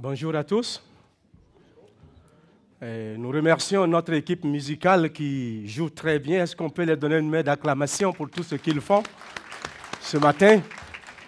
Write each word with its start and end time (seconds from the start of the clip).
Bonjour 0.00 0.32
à 0.36 0.44
tous. 0.44 0.80
nous 2.80 3.30
remercions 3.30 3.84
notre 3.88 4.12
équipe 4.12 4.44
musicale 4.44 5.10
qui 5.10 5.66
joue 5.66 5.90
très 5.90 6.20
bien. 6.20 6.44
Est-ce 6.44 6.54
qu'on 6.54 6.70
peut 6.70 6.84
leur 6.84 6.96
donner 6.96 7.18
une 7.18 7.28
main 7.28 7.42
d'acclamation 7.42 8.12
pour 8.12 8.30
tout 8.30 8.44
ce 8.44 8.54
qu'ils 8.54 8.80
font 8.80 9.02
ce 10.00 10.16
matin? 10.16 10.60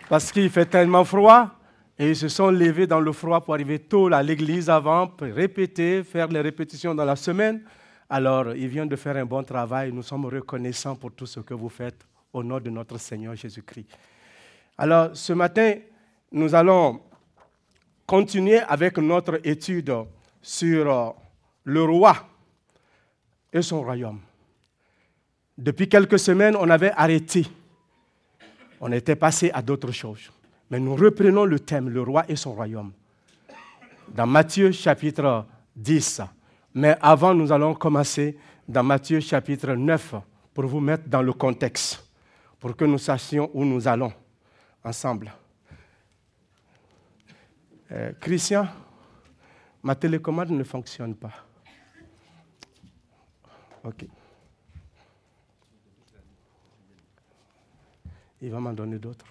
Parce 0.09 0.30
qu'il 0.30 0.48
fait 0.51 0.66
tellement 0.66 1.05
froid 1.05 1.51
et 1.98 2.11
ils 2.11 2.16
se 2.16 2.28
sont 2.28 2.48
levés 2.48 2.87
dans 2.87 3.01
le 3.01 3.11
froid 3.11 3.41
pour 3.41 3.55
arriver 3.55 3.80
tôt 3.80 4.06
à 4.12 4.23
l'église 4.23 4.70
avant, 4.70 5.09
pour 5.09 5.27
répéter, 5.27 6.05
faire 6.05 6.28
les 6.28 6.41
répétitions 6.41 6.95
dans 6.95 7.05
la 7.05 7.16
semaine. 7.16 7.64
Alors, 8.09 8.55
ils 8.55 8.69
viennent 8.69 8.89
de 8.89 8.95
faire 8.95 9.16
un 9.16 9.27
bon 9.27 9.42
travail. 9.42 9.91
Nous 9.91 10.05
sommes 10.05 10.27
reconnaissants 10.27 10.95
pour 10.95 11.11
tout 11.11 11.27
ce 11.27 11.41
que 11.41 11.55
vous 11.55 11.70
faites 11.70 12.06
au 12.33 12.45
nom 12.45 12.61
de 12.61 12.70
notre 12.70 12.98
Seigneur 12.98 13.34
Jésus-Christ. 13.34 13.89
Alors, 14.78 15.11
ce 15.14 15.33
matin, 15.33 15.75
nous 16.30 16.55
allons 16.55 17.00
continuer 18.10 18.59
avec 18.59 18.98
notre 18.98 19.41
étude 19.46 19.95
sur 20.42 20.91
euh, 20.92 21.10
le 21.62 21.84
roi 21.84 22.16
et 23.52 23.62
son 23.62 23.83
royaume. 23.83 24.19
Depuis 25.56 25.88
quelques 25.88 26.19
semaines, 26.19 26.56
on 26.58 26.69
avait 26.70 26.91
arrêté. 26.91 27.47
On 28.81 28.91
était 28.91 29.14
passé 29.14 29.53
à 29.55 29.62
d'autres 29.62 29.92
choses. 29.92 30.28
Mais 30.69 30.81
nous 30.81 30.97
reprenons 30.97 31.44
le 31.44 31.61
thème, 31.61 31.88
le 31.88 32.03
roi 32.03 32.25
et 32.28 32.34
son 32.34 32.53
royaume. 32.53 32.91
Dans 34.08 34.27
Matthieu 34.27 34.72
chapitre 34.72 35.47
10. 35.77 36.22
Mais 36.75 36.97
avant, 37.00 37.33
nous 37.33 37.53
allons 37.53 37.75
commencer 37.75 38.36
dans 38.66 38.83
Matthieu 38.83 39.20
chapitre 39.20 39.75
9 39.75 40.16
pour 40.53 40.66
vous 40.66 40.81
mettre 40.81 41.08
dans 41.08 41.22
le 41.22 41.33
contexte, 41.33 42.05
pour 42.58 42.75
que 42.75 42.84
nous 42.84 42.98
sachions 42.98 43.53
où 43.55 43.64
nous 43.64 43.86
allons 43.86 44.12
ensemble. 44.83 45.31
Euh, 47.92 48.12
Christian, 48.20 48.69
ma 49.83 49.94
télécommande 49.94 50.50
ne 50.50 50.62
fonctionne 50.62 51.14
pas. 51.14 51.33
OK. 53.82 54.06
Il 58.42 58.50
va 58.50 58.60
m'en 58.60 58.72
donner 58.72 58.98
d'autres. 58.98 59.27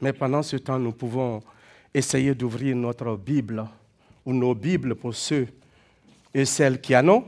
Mais 0.00 0.12
pendant 0.12 0.42
ce 0.42 0.56
temps, 0.56 0.78
nous 0.78 0.92
pouvons 0.92 1.42
essayer 1.94 2.34
d'ouvrir 2.34 2.76
notre 2.76 3.16
Bible 3.16 3.64
ou 4.26 4.32
nos 4.34 4.54
Bibles 4.54 4.94
pour 4.96 5.14
ceux 5.14 5.46
et 6.34 6.44
celles 6.44 6.80
qui 6.80 6.96
en 6.96 7.08
ont. 7.08 7.24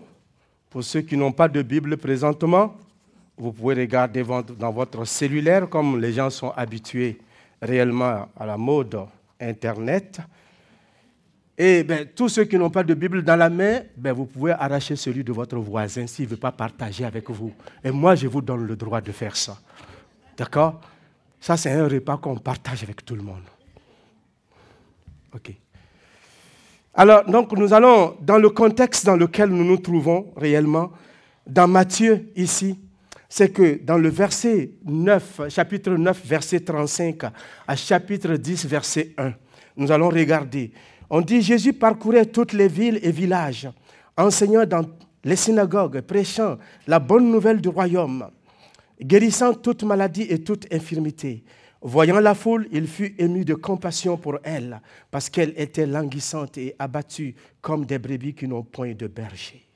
Pour 0.71 0.83
ceux 0.83 1.03
qui 1.03 1.17
n'ont 1.17 1.33
pas 1.33 1.49
de 1.49 1.63
Bible 1.63 1.97
présentement, 1.97 2.77
vous 3.37 3.53
pouvez 3.53 3.75
regarder 3.75 4.25
dans 4.59 4.71
votre 4.71 5.05
cellulaire 5.05 5.69
comme 5.69 6.01
les 6.01 6.13
gens 6.13 6.31
sont 6.31 6.51
habitués 6.51 7.19
réellement 7.61 8.29
à 8.37 8.47
la 8.47 8.57
mode 8.57 9.07
Internet. 9.41 10.21
Et 11.57 11.85
ben, 11.85 12.09
tous 12.15 12.29
ceux 12.29 12.45
qui 12.45 12.57
n'ont 12.57 12.71
pas 12.71 12.83
de 12.83 12.95
Bible 12.95 13.23
dans 13.23 13.37
la 13.37 13.49
main, 13.49 13.81
ben, 13.97 14.13
vous 14.13 14.27
pouvez 14.27 14.53
arracher 14.53 14.97
celui 14.97 15.23
de 15.23 15.33
votre 15.33 15.57
voisin 15.57 16.07
s'il 16.07 16.25
ne 16.27 16.31
veut 16.31 16.37
pas 16.37 16.53
partager 16.53 17.05
avec 17.05 17.31
vous. 17.31 17.53
Et 17.83 17.91
moi, 17.91 18.15
je 18.15 18.27
vous 18.27 18.41
donne 18.41 18.67
le 18.67 18.77
droit 18.77 19.01
de 19.01 19.13
faire 19.13 19.37
ça. 19.37 19.59
D'accord? 20.37 20.81
Ça, 21.41 21.57
c'est 21.57 21.73
un 21.73 21.87
repas 21.87 22.17
qu'on 22.17 22.37
partage 22.37 22.83
avec 22.83 23.05
tout 23.05 23.15
le 23.15 23.23
monde. 23.23 23.45
OK. 25.35 25.53
Alors, 26.95 27.25
donc, 27.25 27.53
nous 27.53 27.73
allons, 27.73 28.17
dans 28.21 28.39
le 28.39 28.51
contexte 28.51 29.07
dans 29.07 29.17
lequel 29.17 29.49
nous 29.49 29.65
nous 29.65 29.79
trouvons 29.79 30.33
réellement, 30.37 30.91
dans 31.47 31.69
Matthieu 31.69 32.31
ici, 32.35 32.79
c'est 33.37 33.51
que 33.51 33.81
dans 33.83 33.99
le 33.99 34.11
verset 34.11 34.71
9, 34.85 35.49
chapitre 35.49 35.91
9, 35.91 36.25
verset 36.25 36.61
35 36.61 37.25
à 37.67 37.75
chapitre 37.75 38.37
10, 38.37 38.65
verset 38.67 39.13
1, 39.19 39.33
nous 39.77 39.91
allons 39.91 40.09
regarder. 40.09 40.71
On 41.11 41.21
dit 41.21 41.43
Jésus 41.43 41.73
parcourait 41.73 42.27
toutes 42.27 42.53
les 42.53 42.69
villes 42.69 43.01
et 43.03 43.11
villages, 43.11 43.69
enseignant 44.17 44.65
dans 44.65 44.85
les 45.25 45.35
synagogues, 45.35 46.03
prêchant 46.03 46.59
la 46.87 47.01
bonne 47.01 47.29
nouvelle 47.29 47.61
du 47.61 47.71
royaume, 47.71 48.31
guérissant 49.03 49.53
toute 49.53 49.83
maladie 49.83 50.27
et 50.31 50.45
toute 50.45 50.73
infirmité. 50.73 51.43
Voyant 51.83 52.21
la 52.21 52.37
foule, 52.37 52.69
il 52.71 52.87
fut 52.87 53.17
ému 53.19 53.45
de 53.45 53.55
compassion 53.55 54.17
pour 54.17 54.39
elle, 54.45 54.81
parce 55.11 55.29
qu'elle 55.29 55.55
était 55.57 55.87
languissante 55.87 56.57
et 56.57 56.77
abattue 56.79 57.35
comme 57.61 57.85
des 57.85 57.99
brebis 57.99 58.35
qui 58.35 58.47
n'ont 58.47 58.63
point 58.63 58.95
de 58.95 59.09
berger. 59.09 59.67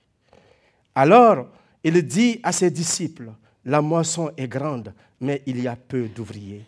Alors, 0.95 1.49
il 1.83 2.01
dit 2.07 2.39
à 2.45 2.53
ses 2.53 2.71
disciples, 2.71 3.33
la 3.69 3.83
moisson 3.83 4.31
est 4.37 4.49
grande, 4.49 4.95
mais 5.21 5.43
il 5.47 5.61
y 5.61 5.69
a 5.69 5.77
peu 5.77 6.09
d'ouvriers. 6.09 6.65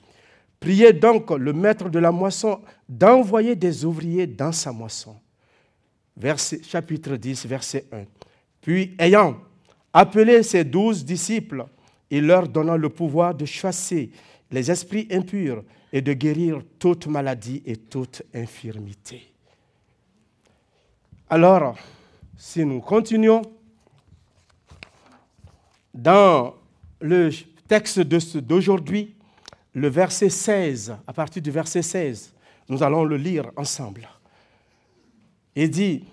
Priez 0.60 0.92
donc 0.92 1.30
le 1.30 1.54
maître 1.54 1.88
de 1.88 1.98
la 1.98 2.12
moisson 2.12 2.60
d'envoyer 2.86 3.56
des 3.56 3.86
ouvriers 3.86 4.26
dans 4.26 4.52
sa 4.52 4.70
moisson. 4.70 5.16
Verset, 6.14 6.62
chapitre 6.62 7.16
10, 7.16 7.46
verset 7.46 7.86
1. 7.90 8.04
Puis, 8.60 8.94
ayant 8.98 9.38
appelé 9.94 10.42
ses 10.42 10.62
douze 10.62 11.02
disciples, 11.02 11.64
il 12.10 12.26
leur 12.26 12.46
donna 12.46 12.76
le 12.76 12.90
pouvoir 12.90 13.34
de 13.34 13.46
chasser 13.46 14.10
les 14.50 14.70
esprits 14.70 15.08
impurs 15.10 15.64
et 15.94 16.02
de 16.02 16.12
guérir 16.12 16.60
toute 16.78 17.06
maladie 17.06 17.62
et 17.64 17.76
toute 17.76 18.22
infirmité. 18.34 19.32
Alors, 21.30 21.78
si 22.36 22.62
nous 22.66 22.80
continuons 22.80 23.40
dans 25.94 26.59
le 27.00 27.30
texte 27.66 28.00
d'aujourd'hui, 28.00 29.14
le 29.74 29.88
verset 29.88 30.28
16, 30.28 30.96
à 31.06 31.12
partir 31.12 31.42
du 31.42 31.50
verset 31.50 31.82
16, 31.82 32.32
nous 32.68 32.82
allons 32.82 33.04
le 33.04 33.16
lire 33.16 33.50
ensemble. 33.56 34.08
Il 35.54 35.70
dit, 35.70 36.04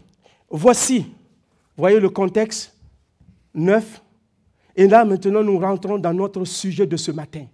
voici, 0.50 1.08
voyez 1.76 2.00
le 2.00 2.10
contexte, 2.10 2.74
9, 3.54 4.02
et 4.76 4.88
là 4.88 5.04
maintenant 5.06 5.44
nous 5.44 5.58
rentrons 5.58 5.98
dans 5.98 6.14
notre 6.14 6.46
sujet 6.46 6.86
de 6.86 6.98
ce 6.98 7.12
matin, 7.12 7.46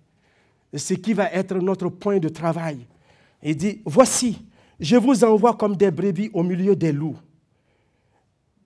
ce 0.73 0.93
qui 0.93 1.13
va 1.13 1.31
être 1.31 1.55
notre 1.55 1.89
point 1.89 2.19
de 2.19 2.29
travail. 2.29 2.85
Il 3.41 3.55
dit, 3.55 3.81
voici, 3.85 4.45
je 4.79 4.95
vous 4.97 5.23
envoie 5.23 5.55
comme 5.55 5.75
des 5.75 5.91
brebis 5.91 6.29
au 6.33 6.43
milieu 6.43 6.75
des 6.75 6.91
loups. 6.91 7.17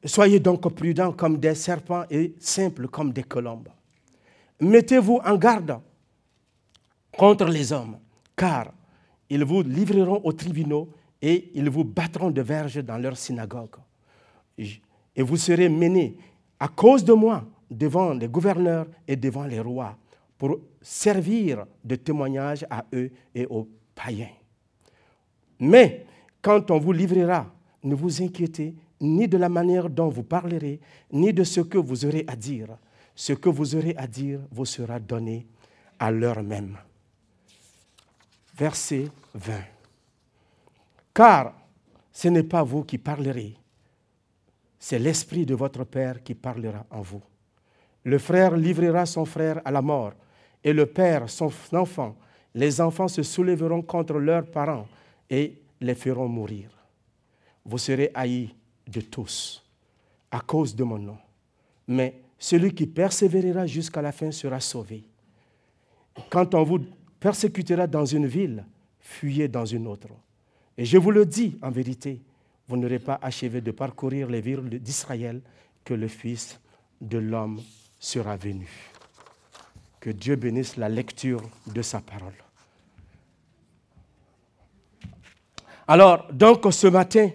Soyez 0.04 0.40
donc 0.40 0.74
prudents 0.74 1.12
comme 1.12 1.38
des 1.38 1.56
serpents 1.56 2.06
et 2.10 2.34
simples 2.40 2.88
comme 2.88 3.12
des 3.12 3.24
colombes 3.24 3.70
mettez-vous 4.60 5.20
en 5.24 5.38
garde 5.38 5.80
contre 7.18 7.46
les 7.46 7.72
hommes, 7.72 7.98
car 8.36 8.72
ils 9.30 9.44
vous 9.44 9.62
livreront 9.64 10.22
aux 10.24 10.34
tribunaux 10.34 10.90
et 11.22 11.52
ils 11.54 11.70
vous 11.70 11.84
battront 11.84 12.32
de 12.32 12.42
verges 12.42 12.84
dans 12.84 12.98
leurs 12.98 13.18
synagogues. 13.18 13.76
Et 14.58 15.22
vous 15.22 15.38
serez 15.38 15.70
menés 15.70 16.18
à 16.60 16.68
cause 16.68 17.04
de 17.04 17.14
moi 17.14 17.44
devant 17.70 18.14
les 18.14 18.28
gouverneurs 18.28 18.88
et 19.08 19.16
devant 19.16 19.46
les 19.46 19.60
rois 19.60 19.98
pour 20.38 20.60
servir 20.82 21.66
de 21.84 21.96
témoignage 21.96 22.66
à 22.70 22.86
eux 22.94 23.12
et 23.34 23.46
aux 23.48 23.68
païens. 23.96 24.30
Mais 25.60 26.06
quand 26.42 26.70
on 26.72 26.80
vous 26.80 26.92
livrera, 26.92 27.52
ne 27.84 27.96
vous 27.96 28.22
inquiétez 28.22 28.76
ni 29.02 29.28
de 29.28 29.38
la 29.38 29.50
manière 29.50 29.90
dont 29.90 30.10
vous 30.10 30.24
parlerez, 30.24 30.80
ni 31.12 31.34
de 31.34 31.44
ce 31.44 31.62
que 31.62 31.78
vous 31.78 32.06
aurez 32.06 32.26
à 32.28 32.36
dire 32.36 32.78
ce 33.18 33.34
que 33.34 33.50
vous 33.50 33.76
aurez 33.76 33.96
à 33.98 34.06
dire 34.06 34.40
vous 34.52 34.66
sera 34.66 35.00
donné 35.00 35.48
à 35.98 36.12
l'heure 36.12 36.44
même. 36.44 36.78
Verset 38.56 39.10
20. 39.34 39.54
Car 41.16 41.54
ce 42.14 42.28
n'est 42.28 42.44
pas 42.44 42.62
vous 42.62 42.84
qui 42.84 43.00
parlerez, 43.00 43.56
c'est 44.78 45.00
l'Esprit 45.00 45.48
de 45.48 45.56
votre 45.56 45.84
Père 45.84 46.24
qui 46.24 46.36
parlera 46.36 46.86
en 46.92 47.02
vous. 47.02 47.24
Le 48.04 48.20
frère 48.20 48.56
livrera 48.56 49.08
son 49.08 49.26
frère 49.26 49.62
à 49.66 49.72
la 49.72 49.82
mort, 49.82 50.14
et 50.64 50.72
le 50.72 50.86
Père 50.86 51.28
son 51.28 51.52
enfant. 51.74 52.16
Les 52.54 52.80
enfants 52.80 53.08
se 53.08 53.24
soulèveront 53.24 53.82
contre 53.82 54.20
leurs 54.20 54.46
parents 54.46 54.88
et 55.28 55.60
les 55.82 55.96
feront 55.96 56.28
mourir. 56.28 56.70
Vous 57.66 57.80
serez 57.80 58.12
haïs 58.14 58.54
de 58.88 59.02
tous 59.02 59.64
à 60.30 60.40
cause 60.40 60.76
de 60.76 60.84
mon 60.84 61.00
nom. 61.00 61.18
Mais 61.88 62.22
celui 62.40 62.74
qui 62.74 62.88
persévérera 62.88 63.66
jusqu'à 63.66 64.02
la 64.02 64.12
fin 64.12 64.32
sera 64.32 64.60
sauvé. 64.60 65.04
Quand 66.30 66.54
on 66.56 66.64
vous 66.64 66.80
persécutera 67.20 67.88
dans 67.88 68.06
une 68.06 68.28
ville, 68.28 68.66
fuyez 69.00 69.48
dans 69.48 69.66
une 69.66 69.88
autre. 69.88 70.10
Et 70.78 70.86
je 70.86 70.98
vous 70.98 71.12
le 71.12 71.26
dis 71.26 71.58
en 71.62 71.72
vérité, 71.72 72.22
vous 72.68 72.78
n'aurez 72.78 73.00
pas 73.00 73.20
achevé 73.22 73.62
de 73.62 73.72
parcourir 73.72 74.30
les 74.30 74.42
villes 74.42 74.80
d'Israël 74.82 75.42
que 75.84 75.94
le 75.94 76.08
Fils 76.08 76.60
de 77.02 77.18
l'homme 77.18 77.62
sera 78.00 78.36
venu. 78.36 78.70
Que 80.00 80.10
Dieu 80.10 80.36
bénisse 80.36 80.78
la 80.78 80.90
lecture 80.90 81.42
de 81.66 81.82
sa 81.82 82.02
parole. 82.02 82.34
Alors, 85.88 86.32
donc 86.32 86.66
ce 86.72 86.88
matin, 86.88 87.30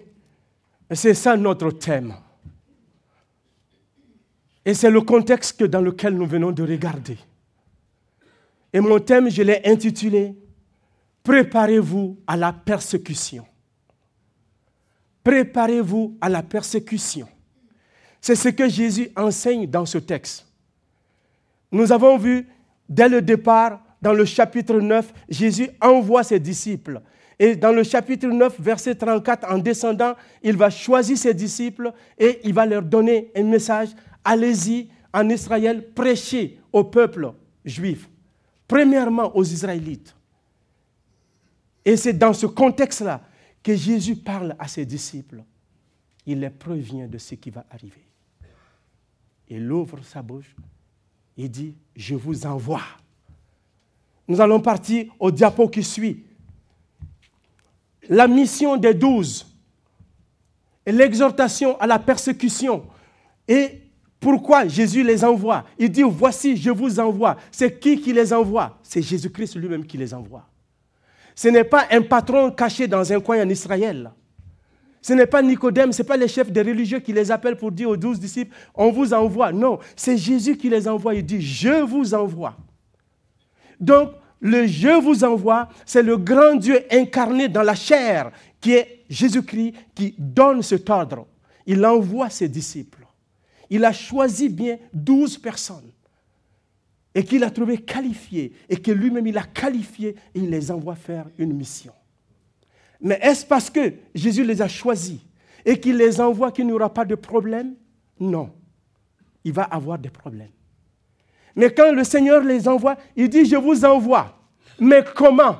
c'est 0.91 1.15
ça 1.15 1.35
notre 1.35 1.71
thème. 1.71 2.13
Et 4.65 4.73
c'est 4.73 4.89
le 4.89 5.01
contexte 5.01 5.63
dans 5.63 5.81
lequel 5.81 6.15
nous 6.15 6.25
venons 6.25 6.51
de 6.51 6.63
regarder. 6.63 7.17
Et 8.71 8.79
mon 8.79 8.99
thème, 8.99 9.29
je 9.29 9.43
l'ai 9.43 9.61
intitulé 9.65 10.35
préparez-vous 11.23 12.19
à 12.27 12.35
la 12.35 12.51
persécution. 12.53 13.45
Préparez-vous 15.23 16.17
à 16.19 16.29
la 16.29 16.43
persécution. 16.43 17.27
C'est 18.19 18.35
ce 18.35 18.49
que 18.49 18.67
Jésus 18.67 19.09
enseigne 19.15 19.67
dans 19.67 19.85
ce 19.85 19.97
texte. 19.97 20.45
Nous 21.71 21.91
avons 21.91 22.17
vu 22.17 22.47
dès 22.89 23.09
le 23.09 23.21
départ, 23.21 23.79
dans 24.01 24.13
le 24.13 24.25
chapitre 24.25 24.79
9, 24.79 25.13
Jésus 25.29 25.69
envoie 25.81 26.23
ses 26.23 26.39
disciples. 26.39 27.01
Et 27.39 27.55
dans 27.55 27.71
le 27.71 27.83
chapitre 27.83 28.27
9, 28.27 28.59
verset 28.59 28.95
34, 28.95 29.49
en 29.49 29.57
descendant, 29.57 30.13
il 30.43 30.57
va 30.57 30.69
choisir 30.69 31.17
ses 31.17 31.33
disciples 31.33 31.93
et 32.17 32.41
il 32.43 32.53
va 32.53 32.65
leur 32.65 32.81
donner 32.81 33.31
un 33.35 33.43
message. 33.43 33.89
Allez-y 34.23 34.89
en 35.13 35.29
Israël, 35.29 35.91
prêchez 35.93 36.59
au 36.71 36.83
peuple 36.83 37.33
juif. 37.63 38.09
Premièrement 38.67 39.35
aux 39.35 39.43
Israélites. 39.43 40.15
Et 41.85 41.97
c'est 41.97 42.13
dans 42.13 42.33
ce 42.33 42.45
contexte-là 42.45 43.21
que 43.61 43.75
Jésus 43.75 44.15
parle 44.15 44.55
à 44.57 44.67
ses 44.67 44.85
disciples. 44.85 45.43
Il 46.25 46.39
les 46.39 46.49
prévient 46.49 47.07
de 47.07 47.17
ce 47.17 47.35
qui 47.35 47.49
va 47.49 47.65
arriver. 47.69 48.05
Il 49.49 49.69
ouvre 49.71 50.03
sa 50.03 50.21
bouche 50.21 50.55
et 51.37 51.49
dit, 51.49 51.75
je 51.95 52.15
vous 52.15 52.45
envoie. 52.45 52.81
Nous 54.27 54.39
allons 54.39 54.61
partir 54.61 55.13
au 55.19 55.29
diapo 55.31 55.67
qui 55.67 55.83
suit. 55.83 56.23
La 58.09 58.27
mission 58.27 58.77
des 58.77 58.93
douze 58.93 59.45
et 60.85 60.91
l'exhortation 60.91 61.79
à 61.79 61.87
la 61.87 61.99
persécution. 61.99 62.85
Et 63.47 63.82
pourquoi 64.23 64.65
Jésus 64.69 65.03
les 65.03 65.25
envoie? 65.25 65.65
Il 65.77 65.91
dit, 65.91 66.01
voici, 66.01 66.55
je 66.55 66.71
vous 66.71 66.97
envoie. 66.97 67.35
C'est 67.51 67.77
qui 67.77 67.99
qui 67.99 68.13
les 68.13 68.31
envoie? 68.31 68.79
C'est 68.81 69.01
Jésus-Christ 69.01 69.57
lui-même 69.57 69.85
qui 69.85 69.97
les 69.97 70.13
envoie. 70.13 70.47
Ce 71.35 71.49
n'est 71.49 71.65
pas 71.65 71.87
un 71.91 72.01
patron 72.01 72.49
caché 72.51 72.87
dans 72.87 73.11
un 73.11 73.19
coin 73.19 73.43
en 73.43 73.49
Israël. 73.49 74.11
Ce 75.01 75.11
n'est 75.11 75.25
pas 75.25 75.41
Nicodème, 75.41 75.91
ce 75.91 76.01
n'est 76.01 76.07
pas 76.07 76.15
les 76.15 76.29
chefs 76.29 76.49
des 76.49 76.61
religieux 76.61 76.99
qui 76.99 77.11
les 77.11 77.29
appellent 77.31 77.57
pour 77.57 77.73
dire 77.73 77.89
aux 77.89 77.97
douze 77.97 78.17
disciples, 78.17 78.55
on 78.73 78.91
vous 78.91 79.13
envoie. 79.13 79.51
Non, 79.51 79.79
c'est 79.93 80.17
Jésus 80.17 80.55
qui 80.55 80.69
les 80.69 80.87
envoie. 80.87 81.15
Il 81.15 81.25
dit, 81.25 81.41
je 81.41 81.81
vous 81.81 82.13
envoie. 82.13 82.55
Donc, 83.77 84.11
le 84.39 84.65
je 84.65 85.01
vous 85.01 85.25
envoie, 85.25 85.67
c'est 85.85 86.03
le 86.03 86.15
grand 86.15 86.55
Dieu 86.55 86.79
incarné 86.89 87.49
dans 87.49 87.63
la 87.63 87.75
chair, 87.75 88.31
qui 88.61 88.73
est 88.73 89.03
Jésus-Christ, 89.09 89.73
qui 89.93 90.15
donne 90.17 90.61
cet 90.61 90.89
ordre. 90.89 91.27
Il 91.65 91.85
envoie 91.85 92.29
ses 92.29 92.47
disciples. 92.47 93.02
Il 93.73 93.83
a 93.85 93.91
choisi 93.91 94.49
bien 94.49 94.77
douze 94.93 95.35
personnes 95.35 95.89
et 97.15 97.23
qu'il 97.23 97.43
a 97.43 97.49
trouvé 97.49 97.79
qualifiés 97.79 98.53
et 98.69 98.77
que 98.77 98.91
lui-même 98.91 99.25
il 99.25 99.35
a 99.35 99.41
qualifié 99.41 100.09
et 100.35 100.39
il 100.41 100.51
les 100.51 100.69
envoie 100.69 100.93
faire 100.93 101.25
une 101.39 101.53
mission. 101.53 101.91
Mais 103.01 103.17
est-ce 103.19 103.43
parce 103.43 103.71
que 103.71 103.95
Jésus 104.13 104.43
les 104.43 104.61
a 104.61 104.67
choisis 104.67 105.17
et 105.65 105.79
qu'il 105.79 105.97
les 105.97 106.21
envoie 106.21 106.51
qu'il 106.51 106.67
n'y 106.67 106.71
aura 106.71 106.93
pas 106.93 107.03
de 107.03 107.15
problème? 107.15 107.73
Non. 108.19 108.51
Il 109.43 109.53
va 109.53 109.63
avoir 109.63 109.97
des 109.97 110.11
problèmes. 110.11 110.51
Mais 111.55 111.73
quand 111.73 111.93
le 111.93 112.03
Seigneur 112.03 112.43
les 112.43 112.67
envoie, 112.67 112.95
il 113.15 113.27
dit, 113.27 113.43
je 113.43 113.55
vous 113.55 113.83
envoie. 113.85 114.37
Mais 114.79 115.03
comment? 115.15 115.57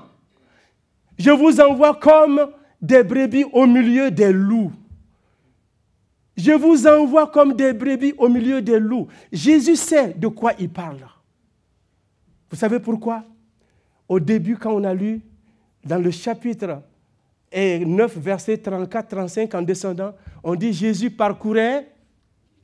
Je 1.18 1.32
vous 1.32 1.60
envoie 1.60 1.96
comme 1.96 2.52
des 2.80 3.04
brebis 3.04 3.46
au 3.52 3.66
milieu 3.66 4.12
des 4.12 4.32
loups. 4.32 4.72
Je 6.36 6.52
vous 6.52 6.88
envoie 6.88 7.28
comme 7.28 7.54
des 7.54 7.74
brebis 7.74 8.14
au 8.18 8.28
milieu 8.28 8.62
des 8.62 8.80
loups. 8.80 9.08
Jésus 9.32 9.76
sait 9.76 10.14
de 10.14 10.28
quoi 10.28 10.54
il 10.60 10.70
parle. 10.70 11.06
Vous 12.50 12.58
savez 12.58 12.80
pourquoi? 12.80 13.24
Au 14.08 14.20
début, 14.20 14.58
quand 14.58 14.74
on 14.74 14.84
a 14.84 14.94
lu 14.94 15.22
dans 15.84 15.98
le 15.98 16.12
chapitre 16.12 16.82
9, 17.56 18.18
verset 18.18 18.56
34-35 18.56 19.56
en 19.56 19.62
descendant, 19.62 20.14
on 20.44 20.56
dit 20.56 20.74
Jésus 20.74 21.12
parcourait 21.12 21.92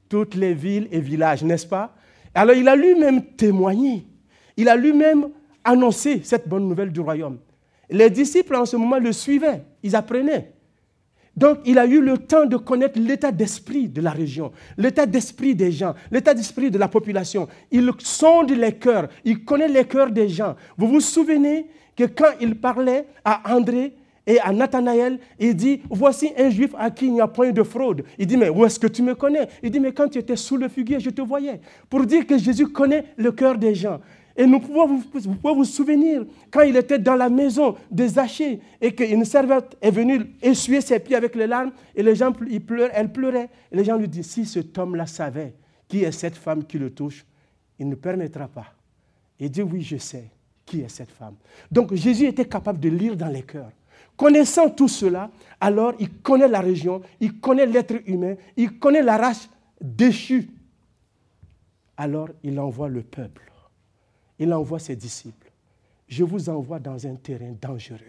toutes 0.08 0.36
les 0.36 0.54
villes 0.54 0.88
et 0.92 1.00
villages, 1.00 1.44
n'est-ce 1.44 1.68
pas? 1.68 1.96
Alors 2.34 2.56
il 2.56 2.68
a 2.68 2.76
lui-même 2.76 3.24
témoigné, 3.36 4.08
il 4.58 4.68
a 4.68 4.76
lui-même 4.76 5.30
annoncé 5.64 6.22
cette 6.24 6.48
bonne 6.48 6.68
nouvelle 6.68 6.92
du 6.92 7.00
royaume. 7.00 7.38
Les 7.90 8.10
disciples 8.10 8.56
en 8.56 8.66
ce 8.66 8.76
moment 8.76 8.98
le 8.98 9.12
suivaient, 9.12 9.64
ils 9.84 9.96
apprenaient. 9.96 10.54
Donc, 11.40 11.60
il 11.64 11.80
a 11.80 11.86
eu 11.86 12.02
le 12.02 12.18
temps 12.18 12.46
de 12.46 12.58
connaître 12.58 13.00
l'état 13.00 13.32
d'esprit 13.32 13.88
de 13.88 14.02
la 14.02 14.12
région, 14.12 14.52
l'état 14.78 15.06
d'esprit 15.06 15.56
des 15.56 15.72
gens, 15.72 15.94
l'état 16.12 16.34
d'esprit 16.34 16.70
de 16.70 16.78
la 16.78 16.90
population. 16.90 17.48
Il 17.72 17.90
sonde 18.00 18.52
les 18.52 18.74
cœurs, 18.74 19.08
il 19.24 19.46
connaît 19.46 19.70
les 19.70 19.86
cœurs 19.86 20.12
des 20.12 20.28
gens. 20.28 20.58
Vous 20.78 20.88
vous 20.88 21.00
souvenez 21.00 21.68
que 21.96 22.04
quand 22.04 22.34
il 22.42 22.56
parlait 22.56 23.06
à 23.24 23.56
André 23.56 23.94
et 24.28 24.38
à 24.42 24.52
Nathanaël, 24.52 25.18
il 25.40 25.56
dit, 25.56 25.82
voici 25.90 26.30
un 26.38 26.50
juif 26.50 26.72
à 26.78 26.92
qui 26.92 27.06
il 27.06 27.14
n'y 27.14 27.22
a 27.22 27.28
point 27.28 27.52
de 27.52 27.64
fraude. 27.64 28.04
Il 28.18 28.28
dit, 28.28 28.36
mais 28.36 28.50
où 28.50 28.66
est-ce 28.66 28.78
que 28.78 28.88
tu 28.88 29.02
me 29.02 29.16
connais? 29.16 29.48
Il 29.64 29.72
dit, 29.72 29.80
mais 29.80 29.94
quand 29.94 30.10
tu 30.10 30.20
étais 30.20 30.36
sous 30.36 30.58
le 30.58 30.68
figuier, 30.68 31.00
je 31.00 31.10
te 31.10 31.22
voyais. 31.22 31.62
Pour 31.90 32.06
dire 32.06 32.28
que 32.28 32.38
Jésus 32.38 32.68
connaît 32.68 33.06
le 33.16 33.32
cœur 33.32 33.58
des 33.58 33.74
gens. 33.74 34.02
Et 34.40 34.48
nous 34.48 34.62
pouvons 34.62 34.88
vous, 34.88 35.04
vous 35.14 35.36
pouvez 35.36 35.54
vous 35.54 35.66
souvenir 35.66 36.26
quand 36.50 36.62
il 36.62 36.78
était 36.78 36.98
dans 36.98 37.16
la 37.16 37.28
maison 37.28 37.76
de 37.92 38.08
Zachée 38.08 38.62
et 38.80 38.96
qu'une 38.96 39.26
servante 39.26 39.76
est 39.82 39.92
venue 39.92 40.34
essuyer 40.42 40.80
ses 40.80 40.98
pieds 41.00 41.18
avec 41.18 41.36
les 41.36 41.46
larmes 41.46 41.74
et 41.94 42.02
les 42.02 42.16
gens, 42.16 42.32
ils 42.50 42.66
pleurent, 42.66 42.90
elle 42.94 43.12
pleurait. 43.12 43.50
Et 43.70 43.76
les 43.76 43.84
gens 43.84 43.98
lui 43.98 44.08
disent, 44.08 44.28
si 44.28 44.46
cet 44.46 44.78
homme-là 44.78 45.08
savait 45.08 45.56
qui 45.90 46.06
est 46.06 46.14
cette 46.14 46.38
femme 46.38 46.64
qui 46.64 46.78
le 46.78 46.90
touche, 46.90 47.26
il 47.78 47.90
ne 47.90 47.96
permettra 47.96 48.48
pas. 48.48 48.68
Il 49.42 49.52
dit, 49.52 49.62
oui, 49.62 49.82
je 49.82 49.98
sais 49.98 50.32
qui 50.66 50.80
est 50.80 50.90
cette 50.90 51.12
femme. 51.12 51.36
Donc 51.70 51.94
Jésus 51.94 52.28
était 52.28 52.46
capable 52.46 52.80
de 52.80 52.88
lire 52.88 53.18
dans 53.18 53.28
les 53.28 53.44
cœurs. 53.44 53.74
Connaissant 54.16 54.70
tout 54.70 54.88
cela, 54.88 55.30
alors 55.60 55.96
il 56.00 56.14
connaît 56.22 56.48
la 56.48 56.62
région, 56.62 57.02
il 57.20 57.42
connaît 57.42 57.66
l'être 57.66 57.96
humain, 58.06 58.36
il 58.56 58.80
connaît 58.80 59.02
la 59.02 59.18
race 59.18 59.50
déchue. 59.82 60.50
Alors 61.98 62.30
il 62.42 62.58
envoie 62.58 62.88
le 62.88 63.02
peuple 63.02 63.49
il 64.40 64.54
envoie 64.54 64.80
ses 64.80 64.96
disciples. 64.96 65.52
Je 66.08 66.24
vous 66.24 66.50
envoie 66.50 66.80
dans 66.80 67.06
un 67.06 67.16
terrain 67.16 67.54
dangereux. 67.62 68.00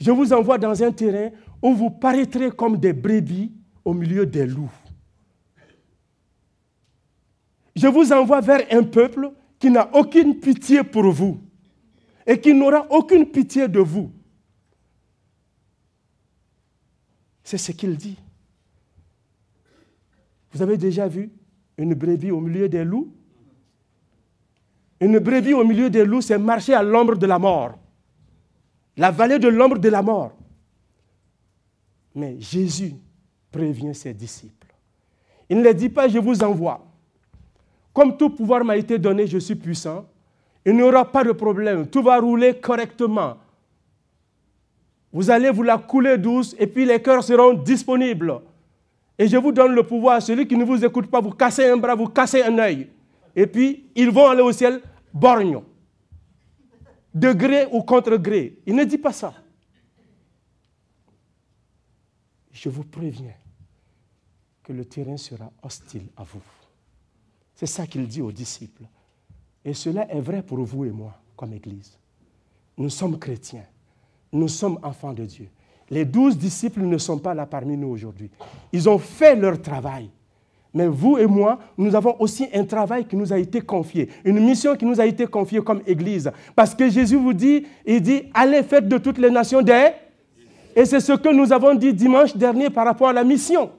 Je 0.00 0.10
vous 0.12 0.32
envoie 0.32 0.58
dans 0.58 0.82
un 0.82 0.92
terrain 0.92 1.30
où 1.60 1.74
vous 1.74 1.90
paraîtrez 1.90 2.50
comme 2.52 2.78
des 2.78 2.92
brebis 2.92 3.52
au 3.84 3.92
milieu 3.92 4.24
des 4.24 4.46
loups. 4.46 4.70
Je 7.74 7.88
vous 7.88 8.12
envoie 8.12 8.40
vers 8.40 8.66
un 8.70 8.84
peuple 8.84 9.32
qui 9.58 9.70
n'a 9.70 9.94
aucune 9.94 10.38
pitié 10.38 10.84
pour 10.84 11.10
vous 11.10 11.40
et 12.26 12.40
qui 12.40 12.54
n'aura 12.54 12.86
aucune 12.90 13.26
pitié 13.26 13.66
de 13.68 13.80
vous. 13.80 14.10
C'est 17.42 17.58
ce 17.58 17.72
qu'il 17.72 17.96
dit. 17.96 18.18
Vous 20.52 20.62
avez 20.62 20.76
déjà 20.76 21.08
vu 21.08 21.30
une 21.76 21.94
brebis 21.94 22.30
au 22.30 22.40
milieu 22.40 22.68
des 22.68 22.84
loups? 22.84 23.12
Une 25.00 25.18
brebis 25.18 25.54
au 25.54 25.64
milieu 25.64 25.90
des 25.90 26.04
loups, 26.04 26.22
c'est 26.22 26.38
marcher 26.38 26.74
à 26.74 26.82
l'ombre 26.82 27.16
de 27.16 27.26
la 27.26 27.38
mort. 27.38 27.78
La 28.96 29.10
vallée 29.10 29.38
de 29.38 29.48
l'ombre 29.48 29.78
de 29.78 29.88
la 29.88 30.02
mort. 30.02 30.32
Mais 32.14 32.36
Jésus 32.40 32.94
prévient 33.52 33.94
ses 33.94 34.12
disciples. 34.12 34.74
Il 35.48 35.58
ne 35.58 35.62
les 35.62 35.74
dit 35.74 35.88
pas, 35.88 36.08
je 36.08 36.18
vous 36.18 36.42
envoie. 36.42 36.84
Comme 37.92 38.16
tout 38.16 38.30
pouvoir 38.30 38.64
m'a 38.64 38.76
été 38.76 38.98
donné, 38.98 39.26
je 39.26 39.38
suis 39.38 39.54
puissant. 39.54 40.04
Il 40.66 40.74
n'y 40.74 40.82
aura 40.82 41.10
pas 41.10 41.22
de 41.22 41.32
problème. 41.32 41.86
Tout 41.86 42.02
va 42.02 42.18
rouler 42.18 42.54
correctement. 42.54 43.36
Vous 45.12 45.30
allez 45.30 45.50
vous 45.50 45.62
la 45.62 45.78
couler 45.78 46.18
douce 46.18 46.54
et 46.58 46.66
puis 46.66 46.84
les 46.84 47.00
cœurs 47.00 47.22
seront 47.22 47.54
disponibles. 47.54 48.40
Et 49.16 49.26
je 49.26 49.36
vous 49.36 49.52
donne 49.52 49.74
le 49.74 49.82
pouvoir. 49.84 50.20
Celui 50.20 50.46
qui 50.46 50.56
ne 50.56 50.64
vous 50.64 50.84
écoute 50.84 51.06
pas, 51.06 51.20
vous 51.20 51.30
cassez 51.30 51.70
un 51.70 51.76
bras, 51.76 51.94
vous 51.94 52.08
cassez 52.08 52.42
un 52.42 52.58
œil 52.58 52.88
et 53.38 53.46
puis 53.46 53.84
ils 53.94 54.10
vont 54.10 54.26
aller 54.26 54.42
au 54.42 54.50
ciel 54.50 54.82
borgne, 55.14 55.60
de 57.14 57.32
gré 57.32 57.66
ou 57.70 57.82
contre 57.82 58.16
gré. 58.16 58.58
Il 58.66 58.74
ne 58.74 58.82
dit 58.82 58.98
pas 58.98 59.12
ça. 59.12 59.32
Je 62.50 62.68
vous 62.68 62.82
préviens 62.82 63.36
que 64.64 64.72
le 64.72 64.84
terrain 64.84 65.16
sera 65.16 65.52
hostile 65.62 66.08
à 66.16 66.24
vous. 66.24 66.42
C'est 67.54 67.66
ça 67.66 67.86
qu'il 67.86 68.08
dit 68.08 68.20
aux 68.20 68.32
disciples. 68.32 68.82
Et 69.64 69.72
cela 69.72 70.12
est 70.12 70.20
vrai 70.20 70.42
pour 70.42 70.58
vous 70.58 70.84
et 70.84 70.90
moi, 70.90 71.16
comme 71.36 71.52
Église. 71.52 71.96
Nous 72.76 72.90
sommes 72.90 73.20
chrétiens. 73.20 73.66
Nous 74.32 74.48
sommes 74.48 74.80
enfants 74.82 75.12
de 75.12 75.24
Dieu. 75.24 75.48
Les 75.90 76.04
douze 76.04 76.36
disciples 76.36 76.82
ne 76.82 76.98
sont 76.98 77.20
pas 77.20 77.34
là 77.34 77.46
parmi 77.46 77.76
nous 77.76 77.88
aujourd'hui. 77.88 78.30
Ils 78.72 78.88
ont 78.88 78.98
fait 78.98 79.36
leur 79.36 79.62
travail. 79.62 80.10
Mais 80.78 80.86
vous 80.86 81.18
et 81.18 81.26
moi, 81.26 81.58
nous 81.76 81.96
avons 81.96 82.14
aussi 82.20 82.46
un 82.54 82.62
travail 82.62 83.04
qui 83.04 83.16
nous 83.16 83.32
a 83.32 83.36
été 83.36 83.60
confié, 83.60 84.08
une 84.24 84.38
mission 84.38 84.76
qui 84.76 84.84
nous 84.84 85.00
a 85.00 85.06
été 85.06 85.26
confiée 85.26 85.60
comme 85.60 85.82
Église. 85.84 86.30
Parce 86.54 86.72
que 86.72 86.88
Jésus 86.88 87.16
vous 87.16 87.32
dit, 87.32 87.66
il 87.84 88.00
dit, 88.00 88.22
allez 88.32 88.62
faites 88.62 88.86
de 88.88 88.96
toutes 88.96 89.18
les 89.18 89.28
nations 89.28 89.60
des... 89.60 89.88
Et 90.76 90.84
c'est 90.84 91.00
ce 91.00 91.14
que 91.14 91.34
nous 91.34 91.52
avons 91.52 91.74
dit 91.74 91.92
dimanche 91.92 92.36
dernier 92.36 92.70
par 92.70 92.86
rapport 92.86 93.08
à 93.08 93.12
la 93.12 93.24
mission. 93.24 93.72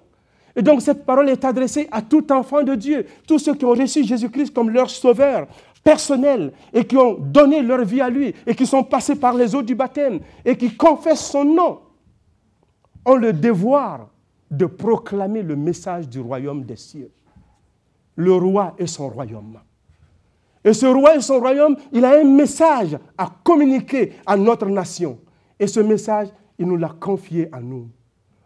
Et 0.58 0.62
donc 0.62 0.82
cette 0.82 1.06
parole 1.06 1.30
est 1.30 1.46
adressée 1.46 1.88
à 1.90 2.02
tout 2.02 2.30
enfant 2.34 2.64
de 2.64 2.76
Dieu, 2.76 3.06
tous 3.26 3.40
ceux 3.40 3.54
qui 3.56 3.64
ont 3.64 3.70
reçu 3.70 4.04
Jésus-Christ 4.04 4.54
comme 4.54 4.70
leur 4.70 4.90
sauveur, 4.90 5.48
personnels 5.82 6.52
et 6.74 6.84
qui 6.84 6.98
ont 6.98 7.14
donné 7.14 7.62
leur 7.62 7.86
vie 7.86 8.02
à 8.02 8.10
lui 8.10 8.34
et 8.46 8.54
qui 8.54 8.66
sont 8.66 8.84
passés 8.84 9.16
par 9.16 9.36
les 9.36 9.56
eaux 9.56 9.62
du 9.62 9.74
baptême 9.74 10.20
et 10.44 10.58
qui 10.58 10.76
confessent 10.76 11.32
son 11.32 11.46
nom 11.46 11.80
ont 13.06 13.16
le 13.16 13.32
devoir 13.32 14.10
de 14.50 14.66
proclamer 14.66 15.44
le 15.44 15.56
message 15.56 16.08
du 16.08 16.20
royaume 16.20 16.64
des 16.64 16.76
cieux. 16.76 17.12
Le 18.16 18.34
roi 18.34 18.76
et 18.78 18.88
son 18.88 19.10
royaume. 19.10 19.60
Et 20.64 20.74
ce 20.74 20.86
roi 20.86 21.16
et 21.16 21.22
son 21.22 21.40
royaume, 21.40 21.78
il 21.92 22.04
a 22.04 22.20
un 22.20 22.24
message 22.24 22.98
à 23.18 23.32
communiquer 23.44 24.14
à 24.26 24.36
notre 24.36 24.66
nation. 24.68 25.20
Et 25.58 25.68
ce 25.68 25.80
message, 25.80 26.30
il 26.58 26.68
nous 26.68 26.76
l'a 26.76 26.90
confié 26.90 27.48
à 27.54 27.62
nous, 27.62 27.90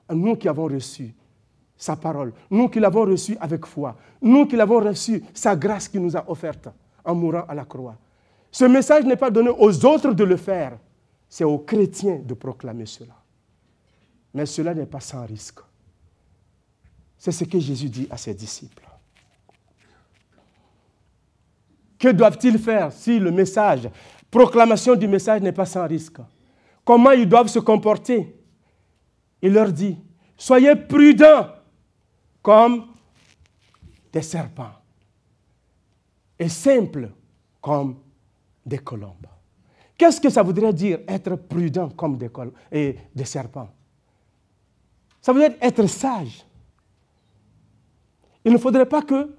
à 0.07 0.13
nous 0.13 0.35
qui 0.35 0.47
avons 0.47 0.65
reçu 0.65 1.13
sa 1.75 1.95
parole, 1.95 2.33
nous 2.49 2.69
qui 2.69 2.79
l'avons 2.79 3.01
reçu 3.01 3.35
avec 3.39 3.65
foi, 3.65 3.95
nous 4.21 4.45
qui 4.45 4.55
l'avons 4.55 4.79
reçu, 4.79 5.23
sa 5.33 5.55
grâce 5.55 5.87
qu'il 5.87 6.01
nous 6.01 6.15
a 6.15 6.23
offerte 6.29 6.69
en 7.03 7.15
mourant 7.15 7.43
à 7.47 7.55
la 7.55 7.65
croix. 7.65 7.95
Ce 8.51 8.65
message 8.65 9.03
n'est 9.05 9.17
pas 9.17 9.31
donné 9.31 9.49
aux 9.49 9.85
autres 9.85 10.13
de 10.13 10.23
le 10.23 10.37
faire, 10.37 10.77
c'est 11.27 11.43
aux 11.43 11.57
chrétiens 11.57 12.21
de 12.23 12.35
proclamer 12.35 12.85
cela. 12.85 13.15
Mais 14.33 14.45
cela 14.45 14.73
n'est 14.73 14.85
pas 14.85 14.99
sans 14.99 15.25
risque. 15.25 15.59
C'est 17.23 17.31
ce 17.31 17.45
que 17.45 17.57
Jésus 17.57 17.87
dit 17.87 18.05
à 18.11 18.17
ses 18.17 18.33
disciples. 18.33 18.83
Que 21.97 22.09
doivent-ils 22.09 22.59
faire 22.59 22.91
si 22.91 23.17
le 23.17 23.31
message, 23.31 23.89
proclamation 24.29 24.93
du 24.93 25.07
message 25.07 25.41
n'est 25.41 25.53
pas 25.53 25.65
sans 25.65 25.87
risque? 25.87 26.17
Comment 26.83 27.11
ils 27.11 27.29
doivent 27.29 27.47
se 27.47 27.59
comporter? 27.59 28.35
Il 29.41 29.53
leur 29.53 29.71
dit, 29.71 29.97
soyez 30.35 30.75
prudents 30.75 31.47
comme 32.41 32.87
des 34.11 34.21
serpents 34.21 34.73
et 36.37 36.49
simples 36.49 37.09
comme 37.61 37.99
des 38.65 38.79
colombes. 38.79 39.27
Qu'est-ce 39.97 40.19
que 40.19 40.29
ça 40.29 40.43
voudrait 40.43 40.73
dire 40.73 40.99
être 41.07 41.37
prudent 41.37 41.87
comme 41.87 42.17
des, 42.17 42.29
et 42.69 42.97
des 43.15 43.23
serpents? 43.23 43.69
Ça 45.21 45.31
veut 45.31 45.47
dire 45.47 45.57
être 45.61 45.87
sage. 45.87 46.45
Il 48.45 48.51
ne 48.51 48.57
faudrait 48.57 48.85
pas 48.85 49.01
que 49.01 49.29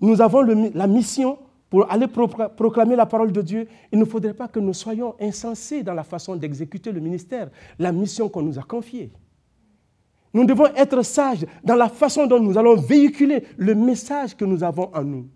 nous 0.00 0.20
avons 0.20 0.42
la 0.42 0.86
mission 0.86 1.38
pour 1.70 1.90
aller 1.90 2.06
proclamer 2.06 2.96
la 2.96 3.06
parole 3.06 3.30
de 3.30 3.42
Dieu, 3.42 3.68
il 3.92 3.98
ne 3.98 4.04
faudrait 4.04 4.32
pas 4.32 4.48
que 4.48 4.58
nous 4.58 4.72
soyons 4.72 5.14
insensés 5.20 5.82
dans 5.82 5.92
la 5.92 6.04
façon 6.04 6.34
d'exécuter 6.34 6.92
le 6.92 7.00
ministère, 7.00 7.50
la 7.78 7.92
mission 7.92 8.28
qu'on 8.28 8.42
nous 8.42 8.58
a 8.58 8.62
confiée. 8.62 9.12
Nous 10.32 10.44
devons 10.44 10.66
être 10.74 11.02
sages 11.02 11.46
dans 11.62 11.74
la 11.74 11.88
façon 11.88 12.26
dont 12.26 12.40
nous 12.40 12.56
allons 12.56 12.76
véhiculer 12.76 13.44
le 13.56 13.74
message 13.74 14.34
que 14.34 14.44
nous 14.44 14.62
avons 14.62 14.90
en 14.94 15.02
nous. 15.02 15.28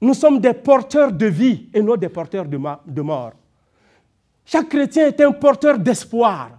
Nous 0.00 0.14
sommes 0.14 0.38
des 0.38 0.54
porteurs 0.54 1.12
de 1.12 1.26
vie 1.26 1.68
et 1.74 1.82
non 1.82 1.96
des 1.96 2.08
porteurs 2.08 2.46
de 2.46 3.02
mort. 3.02 3.32
Chaque 4.44 4.68
chrétien 4.68 5.06
est 5.06 5.20
un 5.20 5.32
porteur 5.32 5.78
d'espoir. 5.78 6.58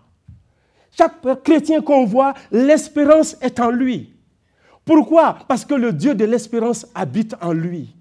Chaque 0.91 1.43
chrétien 1.43 1.81
qu'on 1.81 2.05
voit, 2.05 2.33
l'espérance 2.51 3.36
est 3.41 3.60
en 3.60 3.71
lui. 3.71 4.11
Pourquoi? 4.85 5.38
Parce 5.47 5.65
que 5.65 5.73
le 5.73 5.93
Dieu 5.93 6.15
de 6.15 6.25
l'espérance 6.25 6.88
habite 6.95 7.35
en 7.41 7.53
lui. 7.53 7.95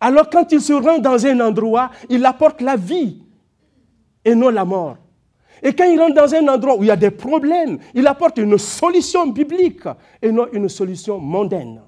Alors 0.00 0.30
quand 0.30 0.50
il 0.52 0.60
se 0.60 0.72
rend 0.72 0.98
dans 0.98 1.26
un 1.26 1.40
endroit, 1.40 1.90
il 2.08 2.24
apporte 2.24 2.60
la 2.60 2.76
vie 2.76 3.22
et 4.24 4.34
non 4.34 4.48
la 4.48 4.64
mort. 4.64 4.96
Et 5.62 5.72
quand 5.74 5.84
il 5.84 6.00
rentre 6.00 6.14
dans 6.14 6.34
un 6.34 6.48
endroit 6.48 6.76
où 6.76 6.82
il 6.82 6.86
y 6.86 6.90
a 6.90 6.96
des 6.96 7.12
problèmes, 7.12 7.78
il 7.94 8.06
apporte 8.06 8.38
une 8.38 8.58
solution 8.58 9.28
biblique 9.28 9.84
et 10.20 10.32
non 10.32 10.48
une 10.52 10.68
solution 10.68 11.18
mondaine. 11.18 11.80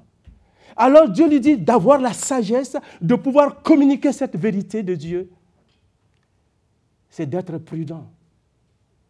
Alors 0.77 1.09
Dieu 1.09 1.29
lui 1.29 1.41
dit 1.41 1.57
d'avoir 1.57 1.99
la 1.99 2.13
sagesse 2.13 2.77
de 3.01 3.15
pouvoir 3.17 3.63
communiquer 3.63 4.13
cette 4.13 4.37
vérité 4.37 4.83
de 4.83 4.95
Dieu. 4.95 5.31
C'est 7.09 7.27
d'être 7.27 7.59
prudent 7.59 8.07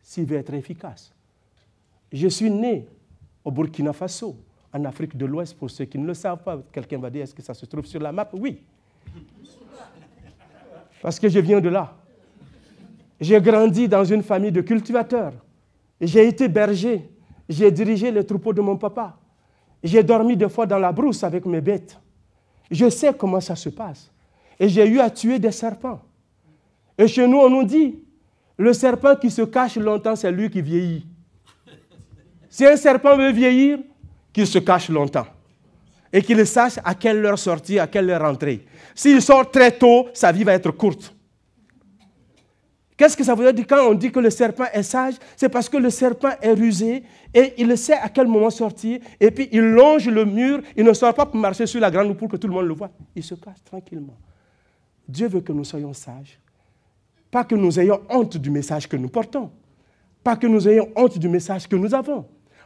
s'il 0.03 0.25
veut 0.25 0.37
être 0.37 0.55
efficace. 0.55 1.13
Je 2.13 2.29
suis 2.29 2.51
né 2.51 2.87
au 3.45 3.51
Burkina 3.51 3.93
Faso, 3.93 4.37
en 4.75 4.85
Afrique 4.85 5.17
de 5.17 5.25
l'Ouest, 5.25 5.57
pour 5.57 5.71
ceux 5.71 5.85
qui 5.85 5.99
ne 5.99 6.07
le 6.07 6.15
savent 6.15 6.43
pas. 6.43 6.61
Quelqu'un 6.73 6.99
va 6.99 7.09
dire, 7.09 7.23
est-ce 7.23 7.35
que 7.35 7.43
ça 7.43 7.55
se 7.55 7.65
trouve 7.65 7.87
sur 7.87 8.01
la 8.01 8.11
map? 8.11 8.29
Oui. 8.33 8.61
Parce 11.01 11.21
que 11.21 11.29
je 11.29 11.39
viens 11.39 11.61
de 11.61 11.69
là. 11.69 11.97
J'ai 13.21 13.41
grandi 13.41 13.87
dans 13.87 14.05
une 14.05 14.23
famille 14.23 14.51
de 14.51 14.61
cultivateurs. 14.61 15.33
J'ai 16.01 16.27
été 16.27 16.49
berger. 16.49 17.09
J'ai 17.49 17.71
dirigé 17.71 18.11
les 18.11 18.25
troupeaux 18.25 18.53
de 18.53 18.61
mon 18.61 18.77
papa. 18.77 19.17
J'ai 19.83 20.03
dormi 20.03 20.37
des 20.37 20.49
fois 20.49 20.67
dans 20.67 20.79
la 20.79 20.91
brousse 20.91 21.23
avec 21.23 21.47
mes 21.47 21.61
bêtes. 21.61 21.97
Je 22.71 22.89
sais 22.91 23.15
comment 23.15 23.41
ça 23.41 23.55
se 23.55 23.69
passe. 23.69 24.11
Et 24.59 24.69
j'ai 24.69 24.87
eu 24.89 24.99
à 24.99 25.09
tuer 25.09 25.39
des 25.39 25.53
serpents. 25.53 26.01
Et 26.99 27.07
chez 27.07 27.29
nous, 27.29 27.39
on 27.39 27.51
nous 27.51 27.65
dit, 27.65 28.03
le 28.57 28.73
serpent 28.73 29.15
qui 29.15 29.31
se 29.31 29.43
cache 29.43 29.77
longtemps, 29.77 30.17
c'est 30.17 30.33
lui 30.33 30.51
qui 30.51 30.63
vieillit. 30.63 31.07
Si 32.49 32.65
un 32.67 32.77
serpent 32.77 33.17
veut 33.17 33.31
vieillir, 33.31 33.79
qu'il 34.35 34.47
se 34.47 34.59
cache 34.59 34.91
longtemps. 34.91 35.27
Et 36.13 36.23
qu'il 36.23 36.47
sache 36.47 36.79
à 36.85 36.95
quelle 36.95 37.25
heure 37.25 37.39
sortir, 37.39 37.83
à 37.83 37.87
quelle 37.87 38.11
heure 38.11 38.21
rentrer. 38.21 38.67
S'il 38.95 39.23
sort 39.23 39.51
très 39.51 39.73
tôt, 39.73 40.09
sa 40.13 40.31
vie 40.31 40.45
va 40.45 40.53
être 40.53 40.71
courte. 40.73 41.15
Qu'est-ce 42.97 43.17
que 43.17 43.25
ça 43.25 43.35
veut 43.35 43.53
dire 43.53 43.67
quand 43.67 43.89
on 43.89 43.95
dit 43.95 44.13
que 44.13 44.21
le 44.21 44.31
serpent 44.31 44.67
est 44.73 44.85
sage? 44.85 45.15
C'est 45.37 45.49
parce 45.49 45.69
que 45.69 45.77
le 45.77 45.91
serpent 45.91 46.31
est 46.41 46.53
rusé 46.53 47.03
et 47.33 47.55
il 47.59 47.77
sait 47.77 47.95
à 47.95 48.09
quel 48.09 48.29
moment 48.29 48.51
sortir. 48.51 49.01
Et 49.19 49.33
puis 49.33 49.49
il 49.51 49.63
longe 49.63 50.09
le 50.09 50.25
mur, 50.25 50.61
il 50.77 50.85
ne 50.85 50.93
sort 50.93 51.13
pas 51.13 51.27
pour 51.27 51.37
marcher 51.37 51.67
sur 51.67 51.81
la 51.81 51.91
grande 51.91 52.17
pour 52.17 52.29
que 52.29 52.37
tout 52.37 52.47
le 52.47 52.55
monde 52.55 52.67
le 52.67 52.75
voit. 52.75 52.91
Il 53.17 53.25
se 53.25 53.35
cache 53.35 53.63
tranquillement. 53.65 54.17
Dieu 55.09 55.27
veut 55.27 55.41
que 55.41 55.53
nous 55.53 55.65
soyons 55.65 55.93
sages. 55.93 56.39
Pas 57.33 57.43
que 57.43 57.57
nous 57.57 57.81
ayons 57.81 58.01
honte 58.09 58.37
du 58.37 58.51
message 58.51 58.89
que 58.89 58.97
nous 58.97 59.09
portons. 59.09 59.51
Pas 60.23 60.37
que 60.37 60.47
nous 60.47 60.69
ayons 60.69 60.89
honte 60.95 61.19
du 61.19 61.29
message 61.29 61.69
que 61.69 61.75
nous 61.75 61.93
avons. 61.93 62.25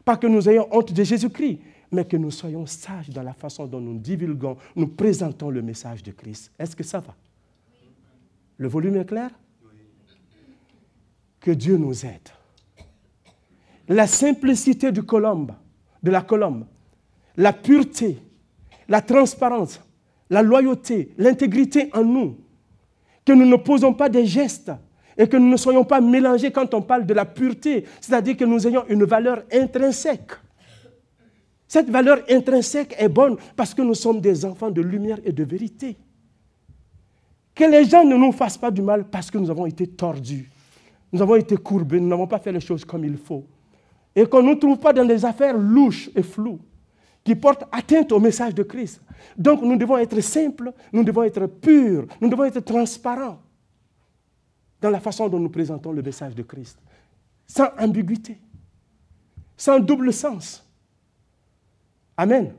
Pas 0.09 0.17
que 0.17 0.27
nous 0.27 0.49
ayons 0.49 0.67
honte 0.75 0.91
de 0.95 1.05
Jésus-Christ 1.05 1.59
mais 1.93 2.07
que 2.07 2.17
nous 2.17 2.31
soyons 2.31 2.65
sages 2.65 3.11
dans 3.11 3.23
la 3.23 3.35
façon 3.35 3.67
dont 3.67 3.79
nous 3.79 3.99
divulguons, 3.99 4.57
nous 4.75 4.87
présentons 4.87 5.51
le 5.51 5.61
message 5.61 6.03
de 6.03 6.13
Christ. 6.13 6.51
Est-ce 6.59 6.75
que 6.75 6.83
ça 6.83 7.01
va? 7.01 7.15
Le 8.57 8.69
volume 8.69 8.97
est 8.97 9.05
clair? 9.05 9.31
Que 11.39 11.51
Dieu 11.51 11.77
nous 11.77 12.07
aide. 12.07 12.27
La 13.87 14.07
simplicité 14.07 14.93
du 14.93 15.03
colombe, 15.03 15.53
de 16.03 16.11
la 16.11 16.23
colombe, 16.23 16.65
la 17.37 17.53
pureté, 17.53 18.17
la 18.89 19.03
transparence, 19.03 19.79
la 20.31 20.41
loyauté, 20.41 21.13
l'intégrité 21.19 21.91
en 21.93 22.05
nous, 22.05 22.39
que 23.27 23.35
nous 23.35 23.45
ne 23.45 23.57
posons 23.57 23.93
pas 23.93 24.09
des 24.09 24.25
gestes 24.25 24.73
et 25.19 25.29
que 25.29 25.37
nous 25.37 25.49
ne 25.49 25.57
soyons 25.57 25.85
pas 25.85 26.01
mélangés 26.01 26.51
quand 26.51 26.73
on 26.73 26.81
parle 26.81 27.05
de 27.05 27.13
la 27.13 27.27
pureté, 27.27 27.85
c'est-à-dire 28.01 28.37
que 28.37 28.45
nous 28.45 28.67
ayons 28.67 28.85
une 28.89 29.05
valeur 29.05 29.43
intrinsèque 29.53 30.33
cette 31.69 31.91
valeur 31.91 32.23
intrinsèque 32.31 32.97
est 32.99 33.11
bonne 33.11 33.37
parce 33.55 33.75
que 33.75 33.83
nous 33.83 33.95
sommes 33.95 34.23
des 34.23 34.45
enfants 34.47 34.71
de 34.71 34.81
lumière 34.81 35.19
et 35.23 35.33
de 35.33 35.45
vérité. 35.45 35.99
Que 37.55 37.65
les 37.65 37.85
gens 37.85 38.05
ne 38.05 38.17
nous 38.17 38.33
fassent 38.33 38.57
pas 38.57 38.71
du 38.71 38.81
mal 38.81 39.05
parce 39.05 39.31
que 39.31 39.37
nous 39.37 39.51
avons 39.51 39.67
été 39.67 39.87
tordus. 39.87 40.51
Nous 41.13 41.21
avons 41.21 41.37
été 41.37 41.57
courbés, 41.57 42.01
nous 42.01 42.09
n'avons 42.09 42.27
pas 42.27 42.39
fait 42.39 42.53
les 42.53 42.61
choses 42.61 42.85
comme 42.85 43.05
il 43.05 43.19
faut. 43.19 43.45
Et 44.17 44.25
qu'on 44.25 44.43
ne 44.43 44.49
nous 44.49 44.55
trouve 44.55 44.79
pas 44.79 44.95
dans 44.95 45.05
des 45.05 45.25
affaires 45.25 45.57
louches 45.57 46.11
et 46.17 46.23
floues 46.23 46.61
qui 47.23 47.35
portent 47.35 47.65
atteinte 47.71 48.11
au 48.13 48.19
message 48.19 48.55
de 48.55 48.63
Christ. 48.63 49.03
Donc 49.37 49.61
nous 49.61 49.77
devons 49.77 49.99
être 49.99 50.19
simples, 50.21 50.73
nous 50.91 51.05
devons 51.05 51.25
être 51.25 51.47
purs, 51.47 52.07
nous 52.21 52.31
devons 52.31 52.45
être 52.45 52.61
transparents 52.61 53.39
dans 54.81 54.91
la 54.91 55.01
façon 55.01 55.29
dont 55.29 55.39
nous 55.41 55.49
présentons 55.49 55.93
le 55.93 56.03
message 56.03 56.35
de 56.35 56.43
Christ. 56.43 56.79
Sans 57.47 57.69
ambiguïté, 57.79 58.39
sans 59.57 59.81
double 59.81 60.13
sens. 60.13 60.65
Amen. 62.17 62.53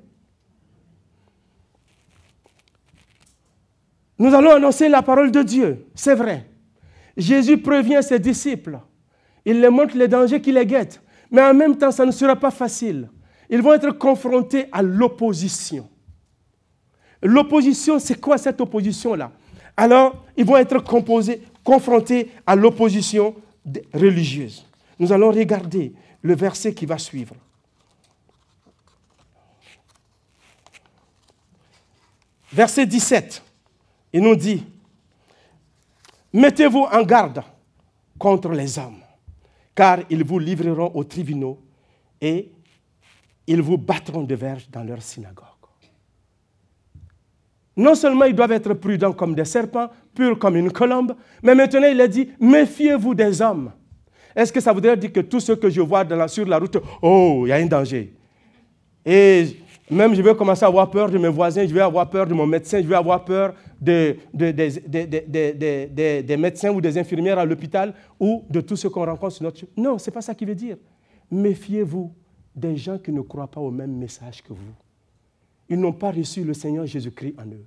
Nous 4.18 4.34
allons 4.34 4.52
annoncer 4.52 4.90
la 4.90 5.02
parole 5.02 5.32
de 5.32 5.44
Dieu, 5.44 5.88
c'est 5.96 6.16
vrai. 6.16 6.46
Jésus 7.16 7.58
prévient 7.58 8.02
ses 8.02 8.20
disciples. 8.20 8.80
Il 9.46 9.62
leur 9.62 9.72
montre 9.72 9.96
les 9.98 10.08
dangers 10.08 10.42
qui 10.42 10.52
les 10.52 10.66
guettent. 10.66 11.02
Mais 11.32 11.42
en 11.42 11.54
même 11.54 11.78
temps, 11.78 11.92
ça 11.92 12.06
ne 12.06 12.12
sera 12.12 12.36
pas 12.36 12.52
facile. 12.52 13.10
Ils 13.50 13.62
vont 13.62 13.74
être 13.74 13.92
confrontés 13.92 14.68
à 14.72 14.82
l'opposition. 14.82 15.88
L'opposition, 17.22 18.00
c'est 18.00 18.20
quoi 18.20 18.38
cette 18.38 18.60
opposition-là? 18.62 19.32
Alors, 19.76 20.26
ils 20.36 20.46
vont 20.46 20.58
être 20.58 20.80
confrontés 21.64 22.32
à 22.46 22.56
l'opposition 22.56 23.36
religieuse. 23.94 24.66
Nous 24.98 25.12
allons 25.12 25.32
regarder 25.32 25.94
le 26.22 26.36
verset 26.36 26.74
qui 26.74 26.86
va 26.86 26.98
suivre. 26.98 27.36
verset 32.52 32.86
17, 32.86 33.44
il 34.14 34.22
nous 34.22 34.36
dit, 34.36 34.66
mettez-vous 36.34 36.88
en 36.92 37.04
garde 37.04 37.44
contre 38.18 38.50
les 38.50 38.78
hommes, 38.78 39.02
car 39.76 40.00
ils 40.10 40.24
vous 40.24 40.40
livreront 40.40 40.92
aux 40.94 41.04
tribunaux 41.04 41.62
et 42.20 42.52
ils 43.48 43.62
vous 43.62 43.78
battront 43.78 44.24
de 44.24 44.36
verge 44.36 44.70
dans 44.70 44.84
leur 44.84 45.02
synagogue. 45.02 45.46
Non 47.80 47.96
seulement 47.96 48.26
ils 48.26 48.36
doivent 48.36 48.52
être 48.52 48.74
prudents 48.74 49.14
comme 49.14 49.34
des 49.34 49.46
serpents, 49.46 49.88
purs 50.14 50.38
comme 50.38 50.58
une 50.58 50.70
colombe, 50.70 51.16
mais 51.42 51.56
maintenant 51.56 51.88
il 51.90 52.02
a 52.02 52.08
dit, 52.08 52.30
méfiez-vous 52.40 53.16
des 53.16 53.42
hommes. 53.42 53.72
Est-ce 54.36 54.52
que 54.52 54.60
ça 54.60 54.74
voudrait 54.74 54.98
dire 54.98 55.14
que 55.14 55.22
tout 55.22 55.40
ce 55.40 55.54
que 55.54 55.70
je 55.70 55.80
vois 55.80 56.06
sur 56.28 56.46
la 56.46 56.60
route, 56.60 56.78
oh, 57.02 57.44
il 57.46 57.50
y 57.50 57.52
a 57.54 57.56
un 57.56 57.66
danger 57.66 58.14
Et 59.06 59.58
même 59.90 60.14
je 60.14 60.22
vais 60.22 60.36
commencer 60.36 60.66
à 60.66 60.68
avoir 60.68 60.92
peur 60.92 61.10
de 61.10 61.18
mes 61.18 61.30
voisins, 61.30 61.66
je 61.66 61.74
vais 61.74 61.80
avoir 61.80 62.10
peur 62.10 62.28
de 62.28 62.34
mon 62.34 62.46
médecin, 62.46 62.82
je 62.82 62.88
vais 62.88 62.96
avoir 62.96 63.24
peur 63.24 63.54
des 63.82 64.18
médecins 66.38 66.72
ou 66.72 66.82
des 66.82 66.98
infirmières 66.98 67.40
à 67.40 67.46
l'hôpital 67.46 67.94
ou 68.20 68.44
de 68.50 68.60
tout 68.60 68.76
ce 68.76 68.90
qu'on 68.90 69.06
rencontre 69.06 69.34
sur 69.36 69.44
notre... 69.44 69.62
Non, 69.78 69.98
ce 69.98 70.10
n'est 70.10 70.14
pas 70.14 70.22
ça 70.22 70.36
qui 70.36 70.44
veut 70.44 70.54
dire. 70.56 70.76
Méfiez-vous 71.32 72.12
des 72.54 72.76
gens 72.76 72.98
qui 72.98 73.14
ne 73.14 73.22
croient 73.22 73.50
pas 73.50 73.62
au 73.62 73.72
même 73.72 73.96
message 73.96 74.44
que 74.44 74.52
vous. 74.52 74.74
Ils 75.70 75.80
n'ont 75.80 75.94
pas 75.94 76.12
reçu 76.12 76.44
le 76.44 76.54
Seigneur 76.54 76.86
Jésus-Christ 76.86 77.36
en 77.38 77.48
eux. 77.48 77.66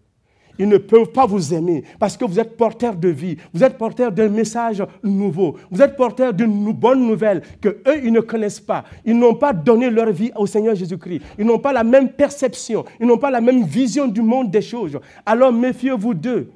Ils 0.58 0.68
ne 0.68 0.76
peuvent 0.76 1.10
pas 1.12 1.24
vous 1.24 1.54
aimer 1.54 1.84
parce 1.98 2.16
que 2.16 2.24
vous 2.24 2.38
êtes 2.38 2.56
porteur 2.56 2.94
de 2.94 3.08
vie, 3.08 3.36
vous 3.54 3.64
êtes 3.64 3.78
porteur 3.78 4.12
d'un 4.12 4.28
message 4.28 4.82
nouveau, 5.02 5.56
vous 5.70 5.80
êtes 5.80 5.96
porteur 5.96 6.34
d'une 6.34 6.72
bonne 6.72 7.06
nouvelle 7.06 7.42
que 7.60 7.68
eux 7.68 8.04
ils 8.04 8.12
ne 8.12 8.20
connaissent 8.20 8.60
pas. 8.60 8.84
Ils 9.04 9.18
n'ont 9.18 9.34
pas 9.34 9.52
donné 9.52 9.88
leur 9.88 10.12
vie 10.12 10.30
au 10.36 10.46
Seigneur 10.46 10.74
Jésus-Christ. 10.74 11.22
Ils 11.38 11.46
n'ont 11.46 11.58
pas 11.58 11.72
la 11.72 11.84
même 11.84 12.10
perception, 12.10 12.84
ils 13.00 13.06
n'ont 13.06 13.18
pas 13.18 13.30
la 13.30 13.40
même 13.40 13.64
vision 13.64 14.06
du 14.06 14.20
monde 14.20 14.50
des 14.50 14.62
choses. 14.62 14.98
Alors 15.24 15.52
méfiez-vous 15.52 16.14
d'eux. 16.14 16.52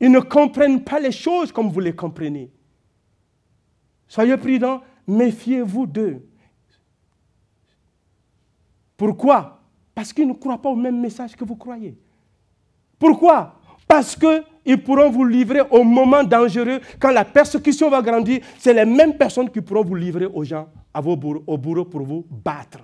Ils 0.00 0.10
ne 0.10 0.20
comprennent 0.20 0.82
pas 0.82 1.00
les 1.00 1.12
choses 1.12 1.52
comme 1.52 1.68
vous 1.68 1.80
les 1.80 1.94
comprenez. 1.94 2.50
Soyez 4.08 4.36
prudents, 4.36 4.80
méfiez-vous 5.06 5.86
d'eux. 5.86 6.26
Pourquoi? 8.96 9.59
Parce 9.94 10.12
qu'ils 10.12 10.28
ne 10.28 10.32
croient 10.32 10.60
pas 10.60 10.70
au 10.70 10.76
même 10.76 11.00
message 11.00 11.36
que 11.36 11.44
vous 11.44 11.56
croyez. 11.56 11.96
Pourquoi? 12.98 13.54
Parce 13.88 14.14
qu'ils 14.14 14.82
pourront 14.84 15.10
vous 15.10 15.24
livrer 15.24 15.62
au 15.70 15.82
moment 15.82 16.22
dangereux, 16.22 16.80
quand 17.00 17.10
la 17.10 17.24
persécution 17.24 17.90
va 17.90 18.00
grandir, 18.00 18.40
c'est 18.58 18.72
les 18.72 18.84
mêmes 18.84 19.16
personnes 19.16 19.50
qui 19.50 19.60
pourront 19.60 19.82
vous 19.82 19.96
livrer 19.96 20.26
aux 20.26 20.44
gens, 20.44 20.68
à 20.94 21.00
vos 21.00 21.16
bourreaux, 21.16 21.42
au 21.46 21.58
bourreau 21.58 21.84
pour 21.84 22.02
vous 22.02 22.24
battre, 22.30 22.80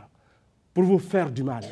pour 0.75 0.85
vous 0.85 0.99
faire 0.99 1.31
du 1.31 1.45
mal. 1.45 1.65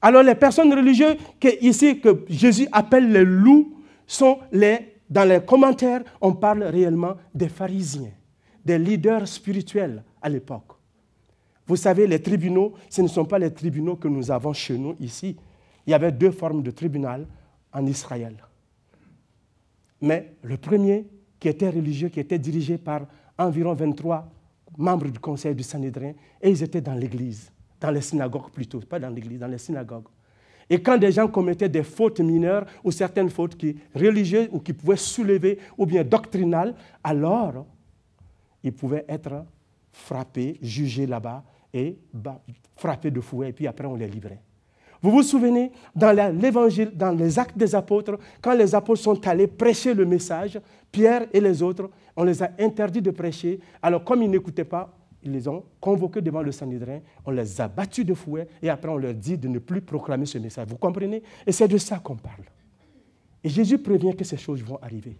Alors 0.00 0.22
les 0.22 0.34
personnes 0.36 0.72
religieuses 0.72 1.16
que, 1.40 1.48
ici 1.60 2.00
que 2.00 2.24
Jésus 2.28 2.68
appelle 2.70 3.10
les 3.10 3.24
loups 3.24 3.74
sont 4.06 4.38
les, 4.52 5.00
dans 5.10 5.28
les 5.28 5.40
commentaires, 5.40 6.02
on 6.20 6.34
parle 6.34 6.62
réellement 6.62 7.16
des 7.34 7.48
pharisiens, 7.48 8.12
des 8.64 8.78
leaders 8.78 9.26
spirituels 9.26 10.04
à 10.22 10.28
l'époque. 10.28 10.65
Vous 11.66 11.76
savez, 11.76 12.06
les 12.06 12.22
tribunaux, 12.22 12.74
ce 12.88 13.02
ne 13.02 13.08
sont 13.08 13.24
pas 13.24 13.38
les 13.38 13.52
tribunaux 13.52 13.96
que 13.96 14.08
nous 14.08 14.30
avons 14.30 14.52
chez 14.52 14.78
nous 14.78 14.94
ici 15.00 15.36
il 15.86 15.90
y 15.90 15.94
avait 15.94 16.12
deux 16.12 16.30
formes 16.30 16.62
de 16.62 16.70
tribunal 16.70 17.26
en 17.72 17.86
Israël. 17.86 18.36
Mais 20.00 20.34
le 20.42 20.56
premier, 20.56 21.06
qui 21.38 21.48
était 21.48 21.70
religieux, 21.70 22.08
qui 22.08 22.20
était 22.20 22.38
dirigé 22.38 22.76
par 22.76 23.02
environ 23.38 23.74
23 23.74 24.28
membres 24.76 25.08
du 25.08 25.18
conseil 25.18 25.54
du 25.54 25.62
Sanhédrin, 25.62 26.12
et 26.42 26.50
ils 26.50 26.62
étaient 26.62 26.80
dans 26.80 26.94
l'église, 26.94 27.50
dans 27.80 27.90
les 27.90 28.00
synagogues 28.00 28.50
plutôt, 28.50 28.80
pas 28.80 28.98
dans 28.98 29.08
l'église, 29.08 29.38
dans 29.38 29.46
les 29.46 29.58
synagogues. 29.58 30.08
Et 30.68 30.82
quand 30.82 30.98
des 30.98 31.12
gens 31.12 31.28
commettaient 31.28 31.68
des 31.68 31.84
fautes 31.84 32.20
mineures 32.20 32.66
ou 32.82 32.90
certaines 32.90 33.30
fautes 33.30 33.56
qui, 33.56 33.76
religieuses 33.94 34.48
ou 34.50 34.58
qui 34.58 34.72
pouvaient 34.72 34.96
soulever 34.96 35.58
ou 35.78 35.86
bien 35.86 36.02
doctrinales, 36.02 36.74
alors 37.04 37.64
ils 38.64 38.72
pouvaient 38.72 39.04
être 39.08 39.44
frappés, 39.92 40.58
jugés 40.60 41.06
là-bas 41.06 41.44
et 41.76 41.98
frappés 42.74 43.10
de 43.10 43.20
fouet, 43.20 43.50
et 43.50 43.52
puis 43.52 43.66
après 43.66 43.86
on 43.86 43.96
les 43.96 44.08
livrait. 44.08 44.40
Vous 45.02 45.10
vous 45.10 45.22
souvenez, 45.22 45.70
dans 45.94 46.10
l'évangile, 46.40 46.90
dans 46.94 47.12
les 47.12 47.38
actes 47.38 47.56
des 47.56 47.74
apôtres, 47.74 48.18
quand 48.40 48.54
les 48.54 48.74
apôtres 48.74 49.02
sont 49.02 49.26
allés 49.28 49.46
prêcher 49.46 49.92
le 49.92 50.06
message, 50.06 50.58
Pierre 50.90 51.26
et 51.32 51.40
les 51.40 51.62
autres, 51.62 51.90
on 52.16 52.24
les 52.24 52.42
a 52.42 52.50
interdits 52.58 53.02
de 53.02 53.10
prêcher. 53.10 53.60
Alors, 53.82 54.02
comme 54.02 54.22
ils 54.22 54.30
n'écoutaient 54.30 54.64
pas, 54.64 54.96
ils 55.22 55.32
les 55.32 55.46
ont 55.48 55.64
convoqués 55.80 56.22
devant 56.22 56.40
le 56.40 56.50
Sanhédrin, 56.50 57.00
on 57.26 57.30
les 57.30 57.60
a 57.60 57.68
battus 57.68 58.06
de 58.06 58.14
fouet 58.14 58.48
et 58.62 58.70
après 58.70 58.90
on 58.90 58.96
leur 58.96 59.12
dit 59.12 59.36
de 59.36 59.48
ne 59.48 59.58
plus 59.58 59.82
proclamer 59.82 60.24
ce 60.24 60.38
message. 60.38 60.68
Vous 60.68 60.78
comprenez? 60.78 61.22
Et 61.46 61.52
c'est 61.52 61.68
de 61.68 61.78
ça 61.78 61.98
qu'on 61.98 62.16
parle. 62.16 62.44
Et 63.44 63.48
Jésus 63.48 63.78
prévient 63.78 64.14
que 64.16 64.24
ces 64.24 64.36
choses 64.36 64.62
vont 64.62 64.78
arriver. 64.80 65.18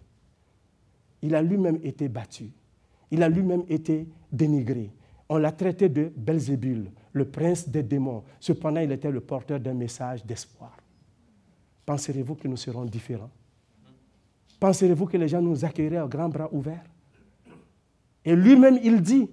Il 1.21 1.35
a 1.35 1.41
lui-même 1.41 1.79
été 1.83 2.07
battu. 2.07 2.51
Il 3.11 3.21
a 3.21 3.29
lui-même 3.29 3.63
été 3.69 4.07
dénigré. 4.31 4.91
On 5.29 5.37
l'a 5.37 5.51
traité 5.51 5.89
de 5.89 6.11
Belzébul, 6.15 6.89
le 7.11 7.25
prince 7.25 7.67
des 7.67 7.83
démons. 7.83 8.23
Cependant, 8.39 8.79
il 8.79 8.91
était 8.91 9.11
le 9.11 9.19
porteur 9.19 9.59
d'un 9.59 9.73
message 9.73 10.25
d'espoir. 10.25 10.75
Penserez-vous 11.85 12.35
que 12.35 12.47
nous 12.47 12.57
serons 12.57 12.85
différents? 12.85 13.29
Penserez-vous 14.59 15.05
que 15.05 15.17
les 15.17 15.27
gens 15.27 15.41
nous 15.41 15.63
accueilleraient 15.63 15.97
à 15.97 16.07
grands 16.07 16.29
bras 16.29 16.49
ouverts? 16.51 16.83
Et 18.25 18.35
lui-même, 18.35 18.79
il 18.83 19.01
dit, 19.01 19.29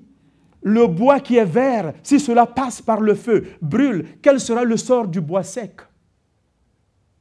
le 0.62 0.86
bois 0.86 1.20
qui 1.20 1.36
est 1.36 1.44
vert, 1.44 1.92
si 2.02 2.18
cela 2.18 2.46
passe 2.46 2.80
par 2.80 3.00
le 3.00 3.14
feu, 3.14 3.46
brûle, 3.60 4.06
quel 4.22 4.40
sera 4.40 4.64
le 4.64 4.76
sort 4.76 5.06
du 5.06 5.20
bois 5.20 5.42
sec? 5.42 5.80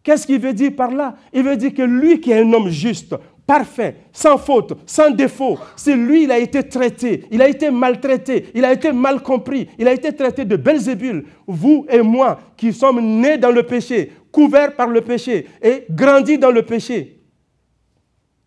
Qu'est-ce 0.02 0.28
qu'il 0.28 0.40
veut 0.40 0.54
dire 0.54 0.76
par 0.76 0.92
là? 0.92 1.16
Il 1.34 1.44
veut 1.44 1.56
dire 1.56 1.74
que 1.74 1.82
lui 1.82 2.20
qui 2.20 2.32
est 2.32 2.42
un 2.42 2.54
homme 2.54 2.70
juste, 2.70 3.16
parfait, 3.46 3.96
sans 4.12 4.38
faute, 4.38 4.74
sans 4.86 5.12
défaut. 5.12 5.58
C'est 5.76 5.96
lui, 5.96 6.24
il 6.24 6.32
a 6.32 6.40
été 6.40 6.68
traité, 6.68 7.26
il 7.32 7.42
a 7.42 7.48
été 7.48 7.72
maltraité, 7.72 8.48
il 8.54 8.64
a 8.66 8.74
été 8.74 8.92
mal 8.92 9.22
compris, 9.22 9.70
il 9.78 9.88
a 9.88 9.94
été 9.94 10.16
traité 10.16 10.46
de 10.46 10.56
Belzébul. 10.56 11.26
Vous 11.48 11.86
et 11.90 12.02
moi 12.02 12.40
qui 12.56 12.74
sommes 12.74 13.02
nés 13.02 13.38
dans 13.38 13.52
le 13.52 13.64
péché, 13.64 14.12
couverts 14.32 14.76
par 14.76 14.88
le 14.88 15.02
péché 15.02 15.48
et 15.62 15.86
grandis 15.90 16.38
dans 16.38 16.52
le 16.52 16.64
péché, 16.64 17.22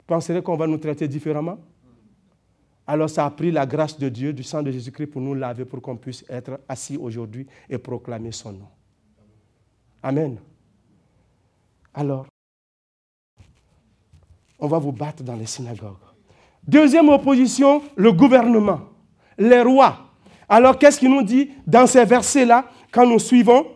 penserez 0.06 0.42
qu'on 0.42 0.56
va 0.56 0.66
nous 0.66 0.78
traiter 0.78 1.06
différemment? 1.08 1.58
Alors 2.86 3.10
ça 3.10 3.26
a 3.26 3.30
pris 3.30 3.50
la 3.50 3.66
grâce 3.66 3.98
de 3.98 4.08
Dieu, 4.08 4.32
du 4.32 4.44
sang 4.44 4.62
de 4.62 4.70
Jésus-Christ 4.70 5.08
pour 5.08 5.20
nous 5.20 5.34
laver, 5.34 5.64
pour 5.64 5.82
qu'on 5.82 5.96
puisse 5.96 6.24
être 6.28 6.60
assis 6.68 6.96
aujourd'hui 6.96 7.46
et 7.68 7.78
proclamer 7.78 8.30
son 8.30 8.52
nom. 8.52 8.68
Amen. 10.02 10.38
Alors, 11.92 12.26
on 14.58 14.68
va 14.68 14.78
vous 14.78 14.92
battre 14.92 15.22
dans 15.22 15.34
les 15.34 15.46
synagogues. 15.46 15.96
Deuxième 16.66 17.08
opposition, 17.08 17.82
le 17.94 18.12
gouvernement, 18.12 18.80
les 19.38 19.62
rois. 19.62 19.98
Alors 20.48 20.78
qu'est-ce 20.78 20.98
qu'il 20.98 21.10
nous 21.10 21.22
dit 21.22 21.50
dans 21.66 21.86
ces 21.86 22.04
versets-là, 22.04 22.64
quand 22.90 23.06
nous 23.06 23.18
suivons? 23.18 23.66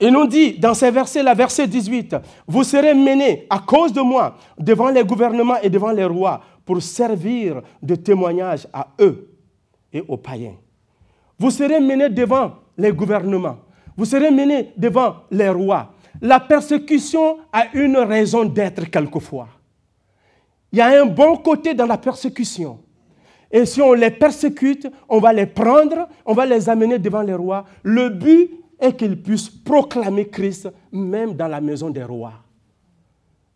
Il 0.00 0.10
nous 0.10 0.26
dit 0.26 0.58
dans 0.58 0.74
ces 0.74 0.90
versets-là, 0.90 1.32
verset 1.34 1.68
18, 1.68 2.16
vous 2.46 2.64
serez 2.64 2.92
menés 2.92 3.46
à 3.48 3.60
cause 3.60 3.92
de 3.92 4.00
moi 4.00 4.36
devant 4.58 4.88
les 4.88 5.04
gouvernements 5.04 5.60
et 5.62 5.70
devant 5.70 5.92
les 5.92 6.04
rois 6.04 6.40
pour 6.64 6.82
servir 6.82 7.62
de 7.80 7.94
témoignage 7.94 8.66
à 8.72 8.88
eux 9.00 9.30
et 9.92 10.02
aux 10.06 10.16
païens. 10.16 10.56
Vous 11.38 11.50
serez 11.50 11.80
menés 11.80 12.08
devant 12.08 12.52
les 12.76 12.92
gouvernements, 12.92 13.58
vous 13.96 14.04
serez 14.04 14.30
menés 14.30 14.72
devant 14.76 15.16
les 15.30 15.48
rois 15.48 15.92
la 16.22 16.38
persécution 16.38 17.38
a 17.52 17.66
une 17.74 17.98
raison 17.98 18.44
d'être 18.44 18.88
quelquefois. 18.88 19.48
Il 20.70 20.78
y 20.78 20.80
a 20.80 21.02
un 21.02 21.04
bon 21.04 21.36
côté 21.36 21.74
dans 21.74 21.84
la 21.84 21.98
persécution. 21.98 22.78
Et 23.50 23.66
si 23.66 23.82
on 23.82 23.92
les 23.92 24.12
persécute, 24.12 24.88
on 25.08 25.18
va 25.18 25.32
les 25.32 25.46
prendre, 25.46 26.08
on 26.24 26.32
va 26.32 26.46
les 26.46 26.70
amener 26.70 26.98
devant 26.98 27.22
les 27.22 27.34
rois. 27.34 27.64
Le 27.82 28.08
but 28.08 28.50
est 28.78 28.96
qu'ils 28.96 29.20
puissent 29.20 29.50
proclamer 29.50 30.28
Christ 30.28 30.72
même 30.92 31.34
dans 31.34 31.48
la 31.48 31.60
maison 31.60 31.90
des 31.90 32.04
rois, 32.04 32.34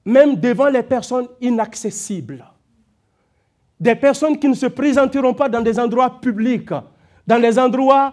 même 0.04 0.34
devant 0.34 0.68
les 0.68 0.82
personnes 0.82 1.28
inaccessibles. 1.40 2.44
Des 3.78 3.94
personnes 3.94 4.38
qui 4.38 4.48
ne 4.48 4.54
se 4.54 4.66
présenteront 4.66 5.34
pas 5.34 5.48
dans 5.48 5.60
des 5.60 5.78
endroits 5.78 6.20
publics, 6.20 6.70
dans 7.26 7.40
des 7.40 7.58
endroits 7.58 8.12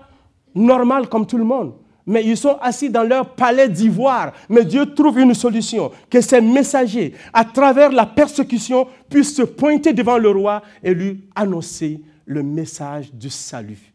normaux 0.53 1.05
comme 1.07 1.25
tout 1.25 1.37
le 1.37 1.43
monde 1.43 1.73
mais 2.05 2.25
ils 2.25 2.37
sont 2.37 2.57
assis 2.61 2.89
dans 2.89 3.03
leur 3.03 3.35
palais 3.35 3.69
d'ivoire. 3.69 4.33
Mais 4.49 4.65
Dieu 4.65 4.93
trouve 4.93 5.19
une 5.19 5.33
solution, 5.33 5.91
que 6.09 6.21
ces 6.21 6.41
messagers, 6.41 7.13
à 7.31 7.45
travers 7.45 7.91
la 7.91 8.05
persécution, 8.05 8.87
puissent 9.09 9.35
se 9.35 9.43
pointer 9.43 9.93
devant 9.93 10.17
le 10.17 10.29
roi 10.29 10.61
et 10.81 10.93
lui 10.93 11.23
annoncer 11.35 12.01
le 12.25 12.43
message 12.43 13.13
du 13.13 13.29
salut. 13.29 13.93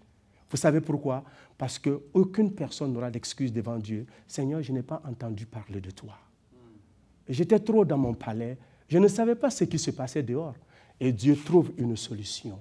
Vous 0.51 0.57
savez 0.57 0.81
pourquoi? 0.81 1.25
Parce 1.57 1.79
qu'aucune 1.79 2.53
personne 2.53 2.93
n'aura 2.93 3.11
d'excuse 3.11 3.53
devant 3.53 3.79
Dieu. 3.79 4.07
Seigneur, 4.27 4.63
je 4.63 4.73
n'ai 4.73 4.83
pas 4.83 5.03
entendu 5.09 5.45
parler 5.45 5.81
de 5.81 5.91
toi. 5.91 6.15
J'étais 7.29 7.59
trop 7.59 7.85
dans 7.85 7.99
mon 7.99 8.15
palais, 8.15 8.57
je 8.89 8.97
ne 8.97 9.09
savais 9.09 9.35
pas 9.35 9.51
ce 9.51 9.65
qui 9.65 9.79
se 9.79 9.91
passait 9.91 10.23
dehors. 10.23 10.55
Et 11.01 11.13
Dieu 11.13 11.37
trouve 11.37 11.73
une 11.77 11.97
solution 11.97 12.59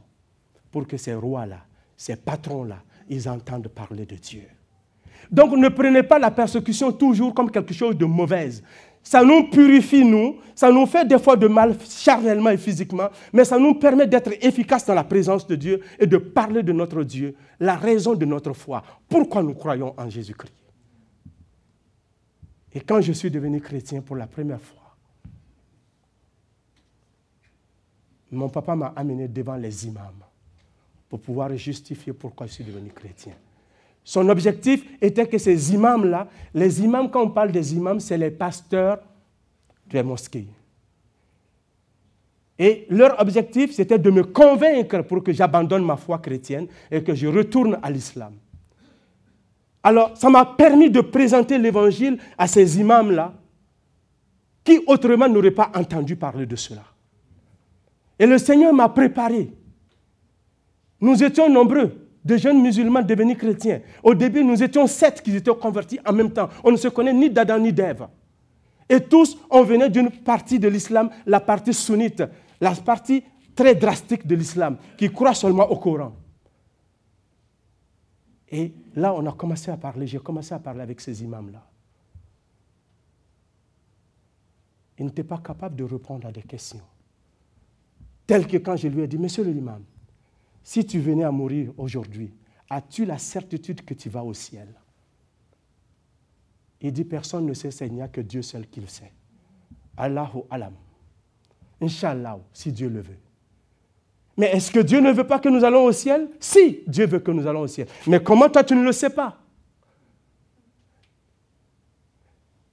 pour 0.71 0.85
que 0.85 0.97
ces 0.97 1.15
rois-là, 1.15 1.65
ces 1.95 2.15
patrons-là, 2.17 2.83
ils 3.09 3.27
entendent 3.29 3.69
parler 3.69 4.05
de 4.05 4.15
Dieu. 4.15 4.43
Donc 5.31 5.51
ne 5.53 5.69
prenez 5.69 6.03
pas 6.03 6.19
la 6.19 6.31
persécution 6.31 6.91
toujours 6.91 7.33
comme 7.33 7.51
quelque 7.51 7.73
chose 7.73 7.97
de 7.97 8.05
mauvais. 8.05 8.49
Ça 9.03 9.23
nous 9.23 9.49
purifie, 9.49 10.03
nous, 10.03 10.37
ça 10.53 10.69
nous 10.69 10.85
fait 10.85 11.05
des 11.07 11.17
fois 11.17 11.37
de 11.37 11.47
mal 11.47 11.77
charnellement 11.89 12.49
et 12.49 12.57
physiquement, 12.57 13.09
mais 13.31 13.45
ça 13.45 13.57
nous 13.57 13.75
permet 13.75 14.05
d'être 14.05 14.33
efficaces 14.41 14.85
dans 14.85 14.93
la 14.93 15.05
présence 15.05 15.47
de 15.47 15.55
Dieu 15.55 15.81
et 15.97 16.05
de 16.05 16.17
parler 16.17 16.61
de 16.61 16.73
notre 16.73 17.03
Dieu, 17.03 17.35
la 17.59 17.75
raison 17.75 18.15
de 18.15 18.25
notre 18.25 18.51
foi, 18.51 18.83
pourquoi 19.07 19.41
nous 19.43 19.53
croyons 19.53 19.93
en 19.97 20.09
Jésus-Christ? 20.09 20.51
Et 22.73 22.81
quand 22.81 22.99
je 22.99 23.13
suis 23.13 23.31
devenu 23.31 23.61
chrétien 23.61 24.01
pour 24.01 24.17
la 24.17 24.27
première 24.27 24.61
fois, 24.61 24.97
mon 28.29 28.49
papa 28.49 28.75
m'a 28.75 28.87
amené 28.95 29.27
devant 29.29 29.55
les 29.55 29.87
imams 29.87 30.23
pour 31.07 31.21
pouvoir 31.21 31.55
justifier 31.55 32.11
pourquoi 32.11 32.45
je 32.47 32.51
suis 32.51 32.63
devenu 32.63 32.89
chrétien. 32.89 33.33
Son 34.07 34.29
objectif 34.29 34.85
était 35.01 35.27
que 35.27 35.37
ces 35.37 35.73
imams-là, 35.73 36.29
les 36.53 36.81
imams, 36.81 37.11
quand 37.11 37.23
on 37.23 37.29
parle 37.29 37.51
des 37.51 37.75
imams, 37.75 37.99
c'est 37.99 38.17
les 38.17 38.31
pasteurs 38.31 38.99
des 39.85 40.01
mosquées. 40.01 40.47
Et 42.57 42.87
leur 42.89 43.19
objectif, 43.19 43.73
c'était 43.73 43.99
de 43.99 44.09
me 44.09 44.23
convaincre 44.23 45.01
pour 45.01 45.21
que 45.21 45.33
j'abandonne 45.33 45.83
ma 45.83 45.97
foi 45.97 46.19
chrétienne 46.19 46.67
et 46.89 47.03
que 47.03 47.13
je 47.13 47.27
retourne 47.27 47.77
à 47.83 47.91
l'islam. 47.91 48.31
Alors, 49.83 50.15
ça 50.15 50.29
m'a 50.29 50.45
permis 50.45 50.89
de 50.89 51.01
présenter 51.01 51.57
l'évangile 51.57 52.17
à 52.37 52.47
ces 52.47 52.79
imams-là, 52.79 53.33
qui 54.63 54.79
autrement 54.87 55.27
n'auraient 55.27 55.51
pas 55.51 55.69
entendu 55.75 56.15
parler 56.15 56.45
de 56.45 56.55
cela. 56.55 56.83
Et 58.17 58.25
le 58.25 58.37
Seigneur 58.37 58.73
m'a 58.73 58.87
préparé. 58.87 59.51
Nous 61.01 61.21
étions 61.21 61.49
nombreux, 61.49 62.06
de 62.27 62.37
jeunes 62.37 62.61
musulmans 62.61 63.01
devenus 63.01 63.37
chrétiens. 63.37 63.81
Au 64.03 64.13
début, 64.13 64.43
nous 64.43 64.61
étions 64.61 64.85
sept 64.85 65.21
qui 65.21 65.35
étaient 65.35 65.55
convertis 65.55 65.99
en 66.05 66.11
même 66.11 66.31
temps. 66.31 66.49
On 66.63 66.71
ne 66.71 66.77
se 66.77 66.89
connaît 66.89 67.13
ni 67.13 67.29
d'Adam 67.29 67.57
ni 67.57 67.71
d'Ève. 67.71 68.07
Et 68.89 68.99
tous, 68.99 69.37
on 69.49 69.63
venait 69.63 69.89
d'une 69.89 70.11
partie 70.11 70.59
de 70.59 70.67
l'islam, 70.67 71.09
la 71.25 71.39
partie 71.39 71.73
sunnite, 71.73 72.23
la 72.59 72.71
partie 72.75 73.23
très 73.55 73.75
drastique 73.75 74.27
de 74.27 74.35
l'islam, 74.35 74.77
qui 74.97 75.09
croit 75.09 75.33
seulement 75.33 75.69
au 75.69 75.77
Coran. 75.77 76.13
Et 78.49 78.73
là, 78.95 79.13
on 79.13 79.25
a 79.25 79.31
commencé 79.31 79.71
à 79.71 79.77
parler, 79.77 80.05
j'ai 80.07 80.19
commencé 80.19 80.53
à 80.53 80.59
parler 80.59 80.81
avec 80.81 81.01
ces 81.01 81.23
imams-là. 81.23 81.65
Ils 84.99 85.05
n'étaient 85.05 85.23
pas 85.23 85.37
capables 85.37 85.75
de 85.75 85.83
répondre 85.83 86.27
à 86.27 86.31
des 86.31 86.41
questions. 86.43 86.81
Tel 88.25 88.47
que 88.47 88.57
quand 88.57 88.75
je 88.75 88.87
lui 88.87 89.01
ai 89.01 89.07
dit, 89.07 89.17
Monsieur 89.17 89.43
l'imam, 89.43 89.83
si 90.67 90.85
tu 90.85 90.99
venais 90.99 91.23
à 91.23 91.31
mourir 91.31 91.71
aujourd'hui, 91.77 92.33
as-tu 92.69 93.05
la 93.05 93.17
certitude 93.17 93.85
que 93.85 93.93
tu 93.93 94.09
vas 94.09 94.21
au 94.21 94.33
ciel? 94.33 94.67
Il 96.81 96.91
dit, 96.91 97.05
personne 97.05 97.45
ne 97.45 97.53
sait, 97.53 97.69
a 98.01 98.07
que 98.09 98.19
Dieu 98.19 98.41
seul 98.41 98.67
qui 98.67 98.81
le 98.81 98.87
sait. 98.87 99.13
Allahu 99.95 100.41
alam. 100.49 100.73
Inch'Allah, 101.79 102.37
si 102.51 102.73
Dieu 102.73 102.89
le 102.89 102.99
veut. 102.99 103.17
Mais 104.35 104.47
est-ce 104.47 104.69
que 104.69 104.81
Dieu 104.81 104.99
ne 104.99 105.13
veut 105.13 105.25
pas 105.25 105.39
que 105.39 105.47
nous 105.47 105.63
allons 105.63 105.85
au 105.85 105.93
ciel? 105.93 106.27
Si, 106.37 106.81
Dieu 106.85 107.07
veut 107.07 107.19
que 107.19 107.31
nous 107.31 107.47
allons 107.47 107.61
au 107.61 107.67
ciel. 107.67 107.87
Mais 108.05 108.21
comment 108.21 108.49
toi 108.49 108.65
tu 108.65 108.75
ne 108.75 108.83
le 108.83 108.91
sais 108.91 109.11
pas? 109.11 109.39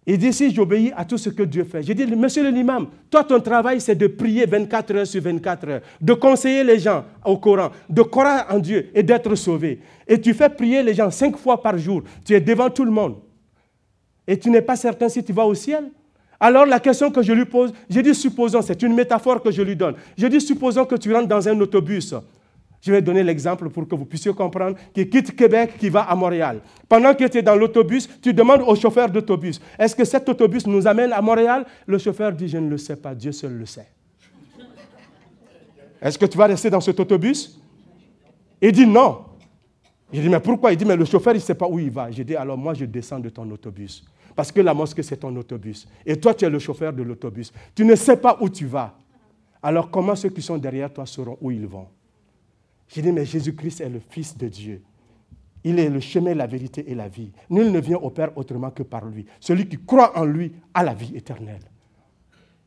Il 0.07 0.19
dit, 0.19 0.33
si 0.35 0.55
j'obéis 0.55 0.93
à 0.95 1.05
tout 1.05 1.17
ce 1.17 1.31
que 1.31 1.43
Dieu 1.43 1.65
fait. 1.65 1.83
J'ai 1.83 1.95
dit, 1.95 2.07
monsieur 2.07 2.49
l'imam, 2.51 2.89
toi 3.11 3.25
ton 3.25 3.41
travail 3.41 3.81
c'est 3.81 3.95
de 3.95 4.07
prier 4.07 4.45
24 4.45 4.95
heures 4.95 5.07
sur 5.07 5.23
24 5.23 5.69
heures, 5.69 5.81
de 6.01 6.13
conseiller 6.13 6.63
les 6.63 6.79
gens 6.79 7.05
au 7.25 7.39
Coran, 7.39 7.71
de 7.89 8.03
croire 8.03 8.47
en 8.51 8.59
Dieu 8.59 8.91
et 8.95 9.03
d'être 9.03 9.35
sauvé. 9.35 9.81
Et 10.07 10.21
tu 10.21 10.35
fais 10.35 10.51
prier 10.51 10.83
les 10.83 10.93
gens 10.93 11.11
cinq 11.11 11.39
fois 11.39 11.63
par 11.63 11.79
jour. 11.79 12.03
Tu 12.25 12.35
es 12.35 12.41
devant 12.41 12.69
tout 12.69 12.85
le 12.85 12.91
monde. 12.91 13.17
Et 14.27 14.39
tu 14.39 14.51
n'es 14.51 14.63
pas 14.63 14.77
certain 14.77 15.09
si 15.09 15.25
tu 15.25 15.33
vas 15.33 15.47
au 15.47 15.55
ciel. 15.55 15.85
Alors 16.39 16.67
la 16.67 16.81
question 16.81 17.11
que 17.11 17.23
je 17.23 17.33
lui 17.33 17.47
pose, 17.47 17.73
j'ai 17.89 18.03
dit 18.03 18.15
supposons, 18.15 18.61
c'est 18.61 18.83
une 18.83 18.95
métaphore 18.95 19.43
que 19.43 19.51
je 19.51 19.63
lui 19.63 19.77
donne. 19.77 19.95
J'ai 20.19 20.29
dit 20.29 20.41
supposons 20.41 20.85
que 20.85 20.97
tu 20.97 21.15
rentres 21.15 21.29
dans 21.29 21.49
un 21.49 21.59
autobus. 21.61 22.15
Je 22.85 22.93
vais 22.93 23.01
donner 23.01 23.23
l'exemple 23.23 23.71
pour 23.71 23.89
que 23.89 23.95
vous 23.95 24.05
puissiez 24.05 24.35
comprendre, 24.35 24.77
qui 24.93 25.09
quitte 25.09 25.35
Québec, 25.35 25.79
qui 25.79 25.89
va 25.89 26.03
à 26.03 26.15
Montréal. 26.15 26.61
Pendant 26.87 27.15
que 27.15 27.25
tu 27.25 27.39
es 27.39 27.43
dans 27.43 27.57
l'autobus, 27.57 28.07
tu 28.21 28.35
demandes 28.35 28.61
au 28.61 28.75
chauffeur 28.75 29.09
d'autobus, 29.09 29.59
est-ce 29.79 29.97
que 29.97 30.05
cet 30.05 30.29
autobus 30.29 30.67
nous 30.67 30.87
amène 30.87 31.11
à 31.15 31.23
Montréal? 31.23 31.65
Le 31.87 31.97
chauffeur 31.97 32.31
dit, 32.31 32.47
je 32.47 32.59
ne 32.59 32.69
le 32.69 32.77
sais 32.77 32.97
pas, 32.97 33.15
Dieu 33.15 33.33
seul 33.33 33.55
le 33.55 33.65
sait. 33.65 33.89
Est-ce 36.03 36.19
que 36.19 36.27
tu 36.27 36.37
vas 36.37 36.45
rester 36.45 36.69
dans 36.69 36.83
cet 36.83 37.01
autobus? 37.01 37.59
Il 38.61 38.73
dit 38.73 38.87
non. 38.87 39.25
Je 40.13 40.21
dis, 40.21 40.29
mais 40.29 40.41
pourquoi? 40.41 40.71
Il 40.71 40.77
dit, 40.77 40.85
mais 40.85 40.97
le 40.97 41.07
chauffeur, 41.07 41.33
il 41.33 41.39
ne 41.39 41.43
sait 41.43 41.55
pas 41.55 41.67
où 41.67 41.79
il 41.79 41.91
va. 41.91 42.11
Je 42.11 42.23
dis, 42.23 42.37
alors 42.37 42.59
moi, 42.59 42.75
je 42.75 42.85
descends 42.85 43.19
de 43.19 43.31
ton 43.31 43.51
autobus. 43.51 44.05
Parce 44.37 44.53
que 44.53 44.61
la 44.61 44.75
mosquée, 44.75 45.03
c'est 45.03 45.17
ton 45.17 45.35
autobus. 45.37 45.89
Et 46.05 46.21
toi, 46.21 46.35
tu 46.35 46.45
es 46.45 46.51
le 46.51 46.59
chauffeur 46.59 46.93
de 46.93 47.03
l'autobus. 47.03 47.51
Tu 47.75 47.83
ne 47.83 47.95
sais 47.95 48.19
pas 48.19 48.37
où 48.43 48.49
tu 48.51 48.67
vas. 48.67 48.95
Alors 49.63 49.91
comment 49.91 50.15
ceux 50.15 50.29
qui 50.29 50.43
sont 50.43 50.59
derrière 50.59 50.93
toi 50.93 51.07
sauront 51.07 51.39
où 51.41 51.51
ils 51.51 51.67
vont? 51.67 51.87
J'ai 52.95 53.03
dit, 53.03 53.11
mais 53.11 53.25
Jésus-Christ 53.25 53.81
est 53.81 53.89
le 53.89 53.99
Fils 53.99 54.39
de 54.39 54.47
Dieu. 54.47 54.81
Il 55.65 55.81
est 55.81 55.91
le 55.91 55.99
chemin, 55.99 56.33
la 56.33 56.47
vérité 56.47 56.89
et 56.89 56.95
la 56.95 57.09
vie. 57.09 57.33
Nul 57.51 57.73
ne 57.73 57.81
vient 57.81 57.97
au 57.97 58.09
Père 58.09 58.31
autrement 58.39 58.71
que 58.71 58.85
par 58.85 59.05
lui. 59.05 59.27
Celui 59.41 59.69
qui 59.69 59.79
croit 59.85 60.17
en 60.17 60.25
lui 60.25 60.53
a 60.73 60.85
la 60.85 60.95
vie 60.95 61.17
éternelle. 61.17 61.63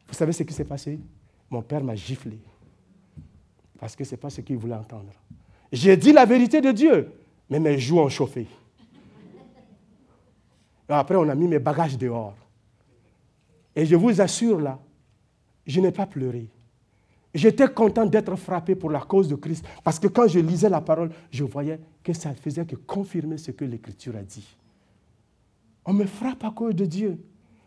Vous 0.05 0.13
savez 0.13 0.33
ce 0.33 0.43
qui 0.43 0.53
s'est 0.53 0.65
passé? 0.65 0.99
Mon 1.49 1.61
Père 1.61 1.81
m'a 1.81 1.95
giflé. 1.95 2.39
Parce 3.79 3.95
que 3.95 4.03
ce 4.03 4.11
n'est 4.11 4.17
pas 4.17 4.29
ce 4.29 4.41
qu'il 4.41 4.57
voulait 4.57 4.75
entendre. 4.75 5.13
J'ai 5.71 5.95
dit 5.95 6.11
la 6.11 6.25
vérité 6.25 6.59
de 6.59 6.73
Dieu, 6.73 7.09
mais 7.49 7.61
mes 7.61 7.79
joues 7.79 7.99
ont 7.99 8.09
chauffé. 8.09 8.47
Après, 10.89 11.15
on 11.15 11.29
a 11.29 11.35
mis 11.35 11.47
mes 11.47 11.59
bagages 11.59 11.97
dehors. 11.97 12.35
Et 13.73 13.85
je 13.85 13.95
vous 13.95 14.19
assure, 14.19 14.59
là, 14.59 14.77
je 15.65 15.79
n'ai 15.79 15.93
pas 15.93 16.05
pleuré. 16.05 16.49
J'étais 17.37 17.67
content 17.67 18.07
d'être 18.07 18.35
frappé 18.35 18.73
pour 18.73 18.89
la 18.89 19.01
cause 19.01 19.27
de 19.27 19.35
Christ, 19.35 19.63
parce 19.83 19.99
que 19.99 20.07
quand 20.07 20.27
je 20.27 20.39
lisais 20.39 20.69
la 20.69 20.81
parole, 20.81 21.11
je 21.29 21.43
voyais 21.43 21.79
que 22.03 22.11
ça 22.11 22.33
faisait 22.33 22.65
que 22.65 22.75
confirmer 22.75 23.37
ce 23.37 23.51
que 23.51 23.63
l'Écriture 23.63 24.15
a 24.15 24.23
dit. 24.23 24.57
On 25.85 25.93
me 25.93 26.05
frappe 26.05 26.43
à 26.43 26.49
cause 26.49 26.73
de 26.73 26.85
Dieu. 26.85 27.19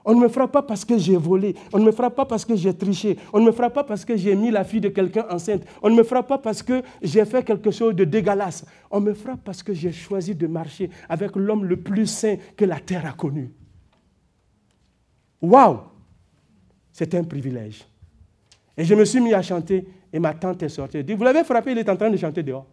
On 0.05 0.17
ne 0.17 0.21
me 0.21 0.29
frappe 0.29 0.51
pas 0.51 0.63
parce 0.63 0.85
que 0.85 0.99
j'ai 0.99 1.17
volé. 1.17 1.55
On 1.73 1.79
ne 1.79 1.85
me 1.85 1.93
frappe 1.93 2.17
pas 2.17 2.25
parce 2.25 2.45
que 2.45 2.57
j'ai 2.57 2.75
triché. 2.75 3.17
On 3.33 3.39
ne 3.39 3.45
me 3.47 3.53
frappe 3.53 3.75
pas 3.75 3.85
parce 3.85 4.05
que 4.05 4.17
j'ai 4.17 4.35
mis 4.35 4.51
la 4.51 4.65
fille 4.65 4.81
de 4.81 4.89
quelqu'un 4.89 5.25
enceinte. 5.31 5.63
On 5.83 5.89
ne 5.89 5.95
me 5.95 6.03
frappe 6.03 6.27
pas 6.27 6.39
parce 6.39 6.65
que 6.65 6.83
j'ai 7.01 7.25
fait 7.25 7.45
quelque 7.45 7.71
chose 7.71 7.95
de 7.95 8.03
dégueulasse. 8.03 8.67
On 8.91 8.99
me 9.01 9.15
frappe 9.15 9.45
parce 9.45 9.63
que 9.63 9.73
j'ai 9.73 9.93
choisi 9.93 10.35
de 10.35 10.49
marcher 10.49 10.91
avec 11.09 11.37
l'homme 11.37 11.65
le 11.65 11.77
plus 11.77 12.07
saint 12.07 12.39
que 12.57 12.65
la 12.65 12.81
terre 12.81 13.07
a 13.07 13.13
connu. 13.13 13.53
Waouh 15.41 15.79
C'est 16.91 17.15
un 17.15 17.23
privilège. 17.23 17.85
Et 18.77 18.85
je 18.85 18.95
me 18.95 19.05
suis 19.05 19.21
mis 19.21 19.35
à 19.35 19.43
chanter 19.43 19.85
et 20.13 20.19
ma 20.19 20.35
tante 20.35 20.63
est 20.63 20.69
sortie. 20.69 21.03
Dit, 21.05 21.15
vous 21.15 21.25
l'avez 21.25 21.45
frappé, 21.45 21.73
il 21.73 21.79
est 21.79 21.89
en 21.89 21.97
train 21.97 22.11
de 22.11 22.17
chanter 22.17 22.43
dehors. 22.43 22.67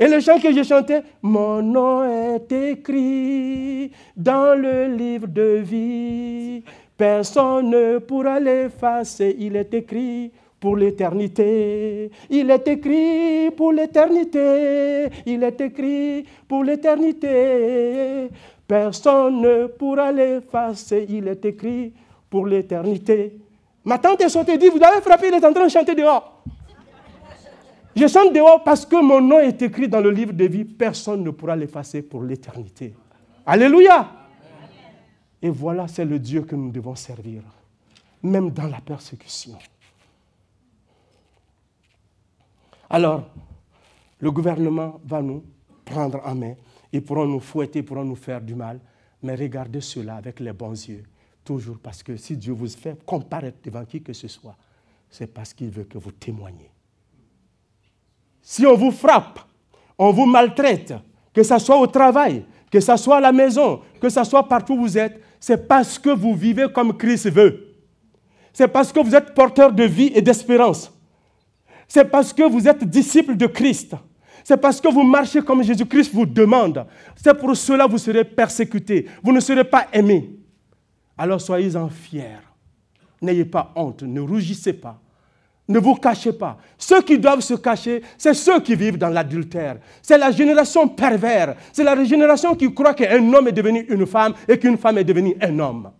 Et 0.00 0.06
le 0.06 0.20
chant 0.20 0.38
que 0.38 0.52
j'ai 0.52 0.62
chanté, 0.62 1.00
mon 1.22 1.60
nom 1.60 2.04
est 2.04 2.52
écrit 2.52 3.90
dans 4.16 4.56
le 4.56 4.94
livre 4.94 5.26
de 5.26 5.58
vie. 5.58 6.62
Personne 6.96 7.70
ne 7.70 7.98
pourra 7.98 8.38
l'effacer. 8.38 9.34
Il 9.40 9.56
est 9.56 9.74
écrit 9.74 10.30
pour 10.60 10.76
l'éternité. 10.76 12.12
Il 12.30 12.50
est 12.50 12.68
écrit 12.68 13.50
pour 13.56 13.72
l'éternité. 13.72 15.08
Il 15.26 15.42
est 15.42 15.60
écrit 15.60 16.24
pour 16.46 16.62
l'éternité. 16.62 18.28
Personne 18.68 19.40
ne 19.40 19.66
pourra 19.66 20.12
l'effacer. 20.12 21.06
Il 21.08 21.26
est 21.26 21.44
écrit 21.44 21.92
pour 22.30 22.46
l'éternité. 22.46 23.38
Ma 23.84 23.98
tante 23.98 24.20
est 24.20 24.28
sortie 24.28 24.52
et 24.52 24.58
dit, 24.58 24.68
vous 24.68 24.82
avez 24.82 25.00
frappé, 25.00 25.28
il 25.28 25.34
est 25.34 25.44
en 25.44 25.52
train 25.52 25.64
de 25.64 25.70
chanter 25.70 25.94
dehors. 25.94 26.42
Je 27.96 28.06
chante 28.06 28.32
dehors 28.32 28.62
parce 28.62 28.86
que 28.86 29.02
mon 29.02 29.20
nom 29.20 29.40
est 29.40 29.60
écrit 29.60 29.88
dans 29.88 30.00
le 30.00 30.10
livre 30.10 30.32
de 30.32 30.44
vie. 30.44 30.64
Personne 30.64 31.24
ne 31.24 31.30
pourra 31.30 31.56
l'effacer 31.56 32.02
pour 32.02 32.22
l'éternité. 32.22 32.94
Alléluia. 33.44 34.08
Et 35.40 35.50
voilà, 35.50 35.88
c'est 35.88 36.04
le 36.04 36.18
Dieu 36.18 36.42
que 36.42 36.54
nous 36.54 36.70
devons 36.70 36.94
servir, 36.94 37.42
même 38.22 38.50
dans 38.50 38.66
la 38.66 38.80
persécution. 38.80 39.56
Alors, 42.90 43.24
le 44.20 44.30
gouvernement 44.30 45.00
va 45.04 45.22
nous 45.22 45.42
prendre 45.84 46.20
en 46.24 46.34
main. 46.34 46.54
Ils 46.92 47.02
pourront 47.02 47.26
nous 47.26 47.40
fouetter, 47.40 47.80
ils 47.80 47.84
pourront 47.84 48.04
nous 48.04 48.16
faire 48.16 48.40
du 48.40 48.54
mal. 48.54 48.80
Mais 49.22 49.34
regardez 49.34 49.80
cela 49.80 50.16
avec 50.16 50.40
les 50.40 50.52
bons 50.52 50.72
yeux. 50.88 51.04
Toujours 51.48 51.78
parce 51.78 52.02
que 52.02 52.14
si 52.18 52.36
Dieu 52.36 52.52
vous 52.52 52.68
fait 52.68 53.02
comparaître 53.06 53.56
devant 53.64 53.82
qui 53.82 54.02
que 54.02 54.12
ce 54.12 54.28
soit, 54.28 54.54
c'est 55.08 55.32
parce 55.32 55.54
qu'il 55.54 55.70
veut 55.70 55.84
que 55.84 55.96
vous 55.96 56.12
témoigniez. 56.12 56.70
Si 58.42 58.66
on 58.66 58.76
vous 58.76 58.90
frappe, 58.90 59.40
on 59.96 60.12
vous 60.12 60.26
maltraite, 60.26 60.92
que 61.32 61.42
ce 61.42 61.58
soit 61.58 61.80
au 61.80 61.86
travail, 61.86 62.44
que 62.70 62.80
ce 62.80 62.94
soit 62.98 63.16
à 63.16 63.20
la 63.20 63.32
maison, 63.32 63.80
que 63.98 64.10
ce 64.10 64.22
soit 64.24 64.46
partout 64.46 64.74
où 64.74 64.80
vous 64.82 64.98
êtes, 64.98 65.22
c'est 65.40 65.66
parce 65.66 65.98
que 65.98 66.10
vous 66.10 66.34
vivez 66.34 66.66
comme 66.70 66.94
Christ 66.94 67.30
veut. 67.30 67.78
C'est 68.52 68.68
parce 68.68 68.92
que 68.92 69.00
vous 69.00 69.14
êtes 69.14 69.32
porteur 69.32 69.72
de 69.72 69.84
vie 69.84 70.12
et 70.14 70.20
d'espérance. 70.20 70.92
C'est 71.88 72.10
parce 72.10 72.30
que 72.30 72.42
vous 72.42 72.68
êtes 72.68 72.84
disciple 72.84 73.38
de 73.38 73.46
Christ. 73.46 73.94
C'est 74.44 74.58
parce 74.58 74.82
que 74.82 74.92
vous 74.92 75.02
marchez 75.02 75.40
comme 75.40 75.62
Jésus-Christ 75.62 76.12
vous 76.12 76.26
demande. 76.26 76.86
C'est 77.16 77.32
pour 77.32 77.56
cela 77.56 77.86
que 77.86 77.92
vous 77.92 77.96
serez 77.96 78.24
persécuté. 78.24 79.06
Vous 79.22 79.32
ne 79.32 79.40
serez 79.40 79.64
pas 79.64 79.86
aimé. 79.94 80.37
Alors 81.18 81.40
soyez-en 81.40 81.88
fiers. 81.88 82.38
N'ayez 83.20 83.44
pas 83.44 83.72
honte, 83.74 84.04
ne 84.04 84.20
rougissez 84.20 84.72
pas. 84.72 85.00
Ne 85.68 85.78
vous 85.78 85.96
cachez 85.96 86.32
pas. 86.32 86.56
Ceux 86.78 87.02
qui 87.02 87.18
doivent 87.18 87.40
se 87.40 87.54
cacher, 87.54 88.00
c'est 88.16 88.32
ceux 88.32 88.60
qui 88.60 88.74
vivent 88.74 88.96
dans 88.96 89.10
l'adultère. 89.10 89.76
C'est 90.00 90.16
la 90.16 90.30
génération 90.30 90.88
pervers. 90.88 91.56
C'est 91.72 91.84
la 91.84 92.02
génération 92.04 92.54
qui 92.54 92.72
croit 92.72 92.94
qu'un 92.94 93.32
homme 93.34 93.48
est 93.48 93.52
devenu 93.52 93.80
une 93.90 94.06
femme 94.06 94.32
et 94.48 94.58
qu'une 94.58 94.78
femme 94.78 94.96
est 94.96 95.04
devenue 95.04 95.36
un 95.42 95.58
homme. 95.58 95.90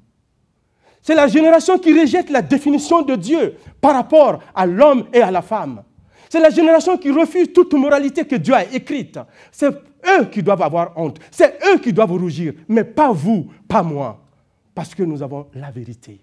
C'est 1.03 1.15
la 1.15 1.27
génération 1.27 1.79
qui 1.79 1.99
rejette 1.99 2.31
la 2.31 2.41
définition 2.41 3.03
de 3.03 3.15
Dieu 3.15 3.57
par 3.81 3.95
rapport 3.95 4.39
à 4.55 4.65
l'homme 4.65 5.05
et 5.13 5.21
à 5.21 5.31
la 5.31 5.43
femme. 5.43 5.83
C'est 6.31 6.41
la 6.41 6.51
génération 6.51 6.97
qui 6.97 7.11
refuse 7.11 7.53
toute 7.53 7.75
moralité 7.75 8.25
que 8.25 8.37
Dieu 8.37 8.55
a 8.55 8.65
écrite. 8.65 9.19
C'est 9.53 9.69
eux 9.71 10.25
qui 10.31 10.43
doivent 10.43 10.63
avoir 10.63 10.97
honte. 10.97 11.19
C'est 11.31 11.59
eux 11.67 11.79
qui 11.79 11.93
doivent 11.93 12.13
rougir, 12.13 12.55
mais 12.69 12.85
pas 12.85 13.13
vous, 13.13 13.49
pas 13.67 13.83
moi. 13.83 14.28
Parce 14.79 14.95
que 14.95 15.03
nous 15.03 15.25
avons 15.25 15.49
la 15.55 15.73
vérité. 15.73 16.21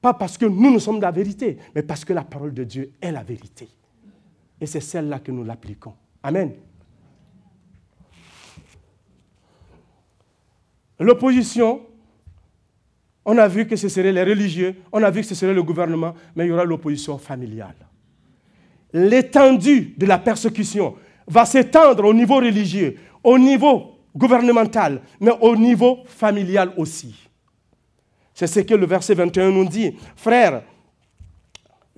Pas 0.00 0.14
parce 0.14 0.38
que 0.38 0.46
nous, 0.46 0.72
nous 0.72 0.80
sommes 0.80 0.98
la 0.98 1.10
vérité, 1.10 1.58
mais 1.74 1.82
parce 1.82 2.02
que 2.02 2.14
la 2.14 2.24
parole 2.24 2.54
de 2.54 2.64
Dieu 2.64 2.92
est 3.02 3.12
la 3.12 3.22
vérité. 3.22 3.68
Et 4.58 4.64
c'est 4.64 4.80
celle-là 4.80 5.18
que 5.18 5.30
nous 5.30 5.44
l'appliquons. 5.44 5.92
Amen. 6.22 6.54
L'opposition, 10.98 11.82
on 13.26 13.36
a 13.36 13.46
vu 13.46 13.66
que 13.66 13.76
ce 13.76 13.90
serait 13.90 14.10
les 14.10 14.24
religieux, 14.24 14.76
on 14.90 15.02
a 15.02 15.10
vu 15.10 15.20
que 15.20 15.26
ce 15.26 15.34
serait 15.34 15.52
le 15.52 15.62
gouvernement, 15.62 16.14
mais 16.34 16.46
il 16.46 16.48
y 16.48 16.52
aura 16.52 16.64
l'opposition 16.64 17.18
familiale. 17.18 17.76
L'étendue 18.94 19.92
de 19.98 20.06
la 20.06 20.16
persécution 20.16 20.96
va 21.26 21.44
s'étendre 21.44 22.06
au 22.06 22.14
niveau 22.14 22.36
religieux, 22.36 22.96
au 23.22 23.38
niveau 23.38 23.97
gouvernemental, 24.18 25.00
mais 25.20 25.32
au 25.40 25.56
niveau 25.56 26.00
familial 26.06 26.72
aussi. 26.76 27.14
C'est 28.34 28.46
ce 28.46 28.60
que 28.60 28.74
le 28.74 28.86
verset 28.86 29.14
21 29.14 29.50
nous 29.50 29.64
dit. 29.64 29.96
Frère, 30.14 30.62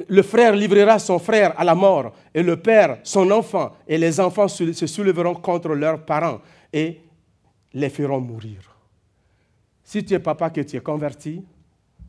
le 0.08 0.22
frère 0.22 0.54
livrera 0.54 0.98
son 0.98 1.18
frère 1.18 1.58
à 1.58 1.64
la 1.64 1.74
mort, 1.74 2.12
et 2.32 2.42
le 2.42 2.56
père 2.56 2.98
son 3.02 3.30
enfant, 3.30 3.72
et 3.86 3.98
les 3.98 4.20
enfants 4.20 4.48
se 4.48 4.86
soulèveront 4.86 5.34
contre 5.34 5.74
leurs 5.74 6.04
parents 6.04 6.40
et 6.72 7.00
les 7.72 7.90
feront 7.90 8.20
mourir. 8.20 8.76
Si 9.82 10.04
tu 10.04 10.14
es 10.14 10.18
papa 10.18 10.50
que 10.50 10.60
tu 10.60 10.76
es 10.76 10.80
converti, 10.80 11.44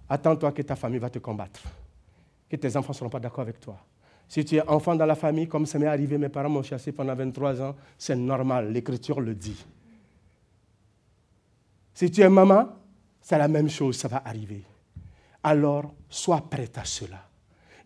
attends-toi 0.08 0.52
que 0.52 0.62
ta 0.62 0.76
famille 0.76 1.00
va 1.00 1.10
te 1.10 1.20
combattre, 1.20 1.62
que 2.50 2.56
tes 2.56 2.78
enfants 2.78 2.94
ne 2.94 2.98
seront 2.98 3.10
pas 3.10 3.20
d'accord 3.20 3.42
avec 3.42 3.60
toi. 3.60 3.78
Si 4.28 4.46
tu 4.46 4.56
es 4.56 4.62
enfant 4.68 4.96
dans 4.96 5.06
la 5.06 5.16
famille, 5.16 5.48
comme 5.48 5.66
ça 5.66 5.78
m'est 5.78 5.88
arrivé, 5.88 6.18
mes 6.18 6.30
parents 6.30 6.50
m'ont 6.50 6.64
chassé 6.64 6.94
pendant 6.94 7.16
23 7.16 7.62
ans, 7.62 7.76
c'est 7.98 8.16
normal, 8.16 8.72
l'Écriture 8.72 9.20
le 9.20 9.36
dit. 9.36 9.66
Si 12.02 12.10
tu 12.10 12.22
es 12.22 12.30
maman, 12.30 12.68
c'est 13.22 13.38
la 13.38 13.48
même 13.48 13.70
chose, 13.70 13.96
ça 13.96 14.08
va 14.08 14.24
arriver. 14.26 14.64
Alors, 15.44 15.94
sois 16.10 16.42
prête 16.50 16.76
à 16.80 16.84
cela. 16.84 17.30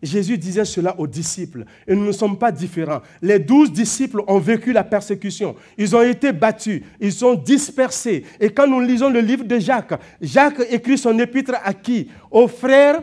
Jésus 0.02 0.38
disait 0.38 0.64
cela 0.64 0.98
aux 0.98 1.06
disciples, 1.06 1.66
et 1.86 1.94
nous 1.94 2.06
ne 2.06 2.12
sommes 2.12 2.38
pas 2.38 2.50
différents. 2.50 3.02
Les 3.20 3.38
douze 3.38 3.70
disciples 3.70 4.22
ont 4.26 4.38
vécu 4.38 4.72
la 4.72 4.84
persécution, 4.84 5.54
ils 5.76 5.94
ont 5.94 6.00
été 6.00 6.32
battus, 6.32 6.82
ils 6.98 7.12
sont 7.12 7.34
dispersés. 7.34 8.24
Et 8.40 8.48
quand 8.48 8.66
nous 8.66 8.80
lisons 8.80 9.10
le 9.10 9.20
livre 9.20 9.44
de 9.44 9.58
Jacques, 9.58 10.00
Jacques 10.22 10.62
écrit 10.70 10.96
son 10.96 11.18
épître 11.18 11.52
à 11.62 11.74
qui? 11.74 12.10
Aux 12.30 12.48
frères 12.48 13.02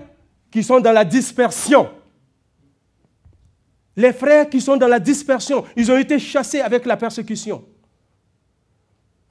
qui 0.50 0.64
sont 0.64 0.80
dans 0.80 0.94
la 0.94 1.06
dispersion. 1.06 1.92
Les 3.96 4.14
frères 4.14 4.50
qui 4.50 4.60
sont 4.60 4.78
dans 4.78 4.88
la 4.88 5.00
dispersion, 5.00 5.64
ils 5.76 5.92
ont 5.92 5.98
été 5.98 6.18
chassés 6.18 6.62
avec 6.62 6.88
la 6.88 6.98
persécution. 6.98 7.64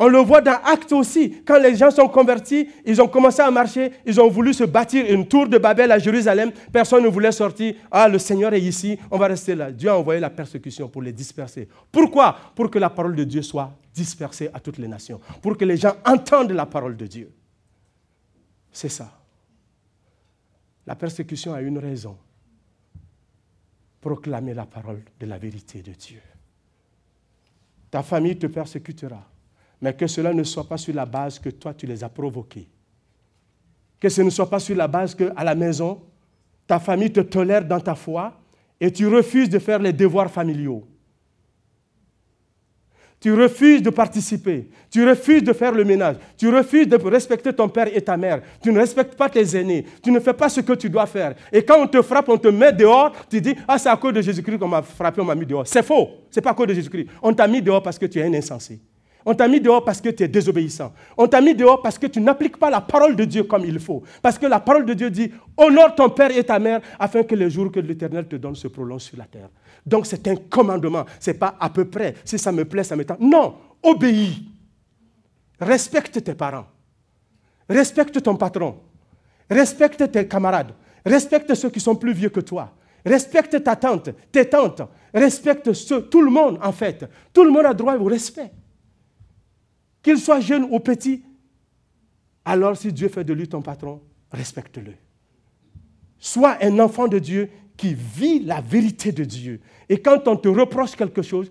On 0.05 0.09
le 0.09 0.19
voit 0.19 0.41
dans 0.41 0.59
Actes 0.65 0.91
aussi. 0.91 1.45
Quand 1.47 1.61
les 1.61 1.77
gens 1.77 1.93
sont 1.93 2.09
convertis, 2.09 2.69
ils 2.85 3.01
ont 3.01 3.07
commencé 3.07 3.41
à 3.41 3.49
marcher, 3.53 3.93
ils 4.05 4.21
ont 4.21 4.29
voulu 4.29 4.53
se 4.53 4.65
bâtir 4.65 5.07
une 5.09 5.29
tour 5.29 5.47
de 5.47 5.59
Babel 5.59 5.93
à 5.93 5.99
Jérusalem. 6.01 6.51
Personne 6.73 7.05
ne 7.05 7.09
voulait 7.09 7.31
sortir. 7.31 7.77
Ah, 7.88 8.09
le 8.09 8.19
Seigneur 8.19 8.53
est 8.53 8.61
ici, 8.61 8.99
on 9.12 9.17
va 9.17 9.29
rester 9.29 9.55
là. 9.55 9.71
Dieu 9.71 9.88
a 9.88 9.97
envoyé 9.97 10.19
la 10.19 10.29
persécution 10.29 10.88
pour 10.88 11.03
les 11.03 11.12
disperser. 11.12 11.69
Pourquoi? 11.93 12.37
Pour 12.57 12.69
que 12.69 12.81
la 12.81 12.91
parole 12.91 13.15
de 13.15 13.23
Dieu 13.23 13.43
soit 13.43 13.79
dispersée 13.95 14.51
à 14.53 14.59
toutes 14.59 14.79
les 14.79 14.88
nations. 14.88 15.21
Pour 15.41 15.57
que 15.57 15.65
les 15.65 15.77
gens 15.77 15.95
entendent 16.05 16.51
la 16.51 16.67
parole 16.67 16.97
de 16.97 17.07
Dieu. 17.07 17.31
C'est 18.73 18.88
ça. 18.88 19.09
La 20.85 20.97
persécution 20.97 21.55
a 21.55 21.62
une 21.62 21.79
raison. 21.79 22.17
Proclamer 24.01 24.55
la 24.55 24.67
parole 24.67 25.03
de 25.21 25.27
la 25.27 25.38
vérité 25.38 25.81
de 25.81 25.93
Dieu. 25.93 26.21
Ta 27.88 28.03
famille 28.03 28.37
te 28.37 28.49
persécutera 28.49 29.29
mais 29.83 29.92
que 29.92 30.07
cela 30.07 30.33
ne 30.33 30.45
soit 30.45 30.68
pas 30.68 30.79
sur 30.79 30.95
la 30.95 31.05
base 31.05 31.40
que 31.40 31.51
toi 31.51 31.75
tu 31.75 31.87
les 31.87 32.03
as 32.05 32.09
provoqués. 32.09 32.68
Que 33.99 34.09
ce 34.09 34.23
ne 34.23 34.31
soit 34.31 34.49
pas 34.49 34.61
sur 34.61 34.77
la 34.77 34.87
base 34.87 35.14
que 35.14 35.33
à 35.37 35.42
la 35.42 35.57
maison, 35.57 36.01
ta 36.68 36.79
famille 36.79 37.12
te 37.12 37.21
tolère 37.21 37.64
dans 37.64 37.81
ta 37.81 37.97
foi 37.97 38.40
et 38.81 38.92
tu 38.92 39.09
refuses 39.09 39.51
de 39.51 39.59
faire 39.59 39.81
les 39.81 39.92
devoirs 39.92 40.31
familiaux. 40.31 40.87
Tu 43.18 43.33
refuses 43.33 43.83
de 43.83 43.90
participer. 43.90 44.68
Tu 44.90 45.09
refuses 45.09 45.45
de 45.45 45.53
faire 45.53 45.73
le 45.73 45.85
ménage. 45.85 46.16
Tu 46.37 46.49
refuses 46.49 46.88
de 46.88 46.97
respecter 46.97 47.53
ton 47.53 47.68
père 47.68 47.87
et 47.95 48.01
ta 48.01 48.16
mère. 48.16 48.42
Tu 48.61 48.73
ne 48.73 48.81
respectes 48.81 49.14
pas 49.14 49.29
tes 49.29 49.57
aînés. 49.57 49.87
Tu 50.03 50.11
ne 50.11 50.18
fais 50.18 50.33
pas 50.33 50.49
ce 50.49 50.61
que 50.61 50.73
tu 50.73 50.90
dois 50.90 51.07
faire. 51.07 51.37
Et 51.53 51.64
quand 51.64 51.81
on 51.81 51.87
te 51.87 52.03
frappe, 52.03 52.29
on 52.29 52.37
te 52.37 52.49
met 52.49 52.73
dehors, 52.73 53.12
tu 53.31 53.40
dis 53.40 53.55
Ah, 53.68 53.79
c'est 53.79 53.88
à 53.88 53.97
cause 53.97 54.12
de 54.12 54.23
Jésus-Christ 54.23 54.59
qu'on 54.59 54.66
m'a 54.66 54.83
frappé, 54.83 55.21
on 55.21 55.25
m'a 55.25 55.37
mis 55.37 55.47
dehors. 55.47 55.66
C'est 55.66 55.85
faux. 55.85 56.09
Ce 56.31 56.40
n'est 56.40 56.42
pas 56.42 56.51
à 56.51 56.55
cause 56.55 56.66
de 56.66 56.75
Jésus-Christ. 56.75 57.07
On 57.23 57.33
t'a 57.33 57.47
mis 57.47 57.62
dehors 57.62 57.83
parce 57.83 57.97
que 57.99 58.07
tu 58.07 58.18
es 58.18 58.25
un 58.25 58.35
insensé. 58.35 58.81
On 59.25 59.35
t'a 59.35 59.49
mis 59.49 59.61
dehors 59.61 59.85
parce 59.85 60.01
que 60.01 60.09
tu 60.09 60.23
es 60.23 60.29
désobéissant. 60.29 60.93
On 61.17 61.27
t'a 61.27 61.41
mis 61.41 61.55
dehors 61.55 61.81
parce 61.81 61.99
que 61.99 62.07
tu 62.07 62.21
n'appliques 62.21 62.57
pas 62.57 62.71
la 62.71 62.81
parole 62.81 63.15
de 63.15 63.25
Dieu 63.25 63.45
comme 63.45 63.65
il 63.65 63.79
faut. 63.79 64.03
Parce 64.21 64.39
que 64.39 64.47
la 64.47 64.61
parole 64.61 64.85
de 64.85 64.95
Dieu 64.95 65.11
dit, 65.11 65.31
honore 65.57 65.95
ton 65.95 66.11
père 66.11 66.37
et 66.37 66.45
ta 66.45 66.59
mère 66.59 66.81
afin 66.99 67.23
que 67.23 67.35
les 67.35 67.51
jours 67.51 67.71
que 67.71 67.81
l'Éternel 67.81 68.27
te 68.27 68.37
donne 68.37 68.55
se 68.55 68.69
prolongent 68.69 69.05
sur 69.05 69.19
la 69.19 69.25
terre. 69.25 69.49
Donc 69.87 70.07
c'est 70.07 70.27
un 70.29 70.37
commandement. 70.37 71.05
Ce 71.21 71.31
n'est 71.31 71.39
pas 71.39 71.57
à 71.59 71.71
peu 71.71 71.85
près. 71.85 72.15
Si 72.25 72.39
ça 72.39 72.53
me 72.53 72.65
plaît, 72.65 72.85
ça 72.85 72.97
me 72.97 73.05
tente. 73.05 73.21
Non, 73.21 73.55
obéis. 73.83 74.45
Respecte 75.61 76.23
tes 76.23 76.35
parents. 76.35 76.67
Respecte 77.69 78.21
ton 78.23 78.37
patron. 78.37 78.77
Respecte 79.49 80.11
tes 80.11 80.27
camarades. 80.27 80.73
Respecte 81.05 81.55
ceux 81.55 81.71
qui 81.71 81.81
sont 81.81 81.95
plus 81.95 82.13
vieux 82.13 82.31
que 82.31 82.41
toi. 82.41 82.73
Respecte 83.05 83.63
ta 83.63 83.75
tante, 83.75 84.11
tes 84.31 84.49
tantes. 84.49 84.83
Respecte 85.13 85.71
tout 86.09 86.23
le 86.23 86.31
monde, 86.31 86.59
en 86.63 86.73
fait. 86.73 87.09
Tout 87.33 87.45
le 87.45 87.51
monde 87.51 87.67
a 87.67 87.75
droit 87.75 87.97
au 87.97 88.05
respect 88.05 88.51
qu'il 90.03 90.19
soit 90.19 90.41
jeune 90.41 90.67
ou 90.71 90.81
petit, 90.81 91.23
alors 92.45 92.77
si 92.77 92.93
Dieu 92.93 93.09
fait 93.09 93.25
de 93.25 93.33
lui 93.33 93.49
ton 93.49 93.62
patron, 93.62 94.01
respecte-le. 94.31 94.95
Sois 96.19 96.57
un 96.61 96.79
enfant 96.79 97.09
de 97.09 97.19
Dieu 97.19 97.51
qui 97.77 97.95
vit 97.95 98.41
la 98.41 98.61
vérité 98.61 99.12
de 99.12 99.25
Dieu. 99.25 99.61
Et 99.88 99.99
quand 99.99 100.29
on 100.29 100.37
te 100.37 100.49
reproche 100.49 100.97
quelque 100.97 101.23
chose, 101.23 101.51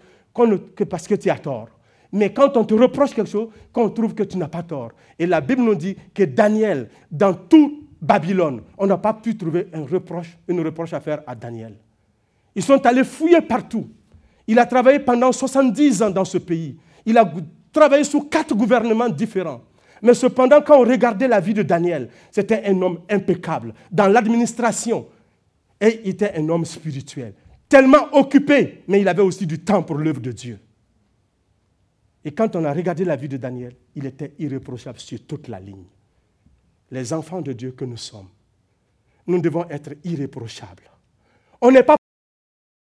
que 0.76 0.84
parce 0.84 1.08
que 1.08 1.16
tu 1.16 1.30
as 1.30 1.40
tort. 1.40 1.70
Mais 2.12 2.34
quand 2.34 2.58
on 2.58 2.66
te 2.66 2.74
reproche 2.74 3.14
quelque 3.14 3.30
chose, 3.30 3.50
qu'on 3.72 3.90
trouve 3.90 4.14
que 4.14 4.24
tu 4.24 4.38
n'as 4.38 4.48
pas 4.48 4.64
tort. 4.64 4.92
Et 5.18 5.26
la 5.26 5.42
Bible 5.42 5.62
nous 5.62 5.76
dit 5.76 5.96
que 6.14 6.24
Daniel, 6.24 6.90
dans 7.10 7.34
tout 7.34 7.88
Babylone, 8.02 8.62
on 8.78 8.88
n'a 8.88 8.98
pas 8.98 9.14
pu 9.14 9.38
trouver 9.38 9.68
un 9.74 9.86
reproche, 9.86 10.38
une 10.48 10.62
reproche 10.62 10.94
à 10.94 11.00
faire 11.00 11.22
à 11.28 11.36
Daniel. 11.36 11.76
Ils 12.56 12.64
sont 12.64 12.86
allés 12.86 13.04
fouiller 13.04 13.42
partout. 13.42 13.90
Il 14.48 14.60
a 14.60 14.66
travaillé 14.66 15.00
pendant 15.00 15.32
70 15.32 16.02
ans 16.02 16.10
dans 16.10 16.26
ce 16.26 16.38
pays. 16.38 16.78
Il 17.06 17.18
a 17.18 17.32
travaillé 17.72 18.04
sous 18.04 18.24
quatre 18.24 18.54
gouvernements 18.56 19.10
différents. 19.10 19.62
Mais 20.02 20.14
cependant, 20.14 20.62
quand 20.62 20.78
on 20.78 20.88
regardait 20.88 21.28
la 21.28 21.40
vie 21.40 21.54
de 21.54 21.62
Daniel, 21.62 22.10
c'était 22.32 22.64
un 22.66 22.82
homme 22.82 23.02
impeccable 23.10 23.74
dans 23.92 24.08
l'administration. 24.08 25.08
Et 25.80 26.02
il 26.04 26.10
était 26.12 26.34
un 26.36 26.50
homme 26.50 26.66
spirituel. 26.66 27.34
Tellement 27.70 28.14
occupé, 28.14 28.84
mais 28.88 29.02
il 29.02 29.08
avait 29.08 29.22
aussi 29.22 29.46
du 29.46 29.60
temps 29.60 29.84
pour 29.84 29.98
l'œuvre 29.98 30.20
de 30.20 30.32
Dieu. 30.32 30.60
Et 32.24 32.32
quand 32.32 32.56
on 32.56 32.66
a 32.66 32.74
regardé 32.74 33.06
la 33.06 33.16
vie 33.16 33.30
de 33.30 33.38
Daniel, 33.38 33.76
il 33.96 34.06
était 34.06 34.34
irréprochable 34.38 35.00
sur 35.00 35.26
toute 35.26 35.48
la 35.48 35.60
ligne. 35.60 35.86
Les 36.92 37.14
enfants 37.14 37.42
de 37.42 37.54
Dieu 37.54 37.72
que 37.72 37.86
nous 37.86 37.98
sommes, 37.98 38.28
nous 39.26 39.40
devons 39.40 39.68
être 39.70 39.92
irréprochables. 40.04 40.90
On 41.62 41.72
n'est 41.72 41.84
pas... 41.84 41.96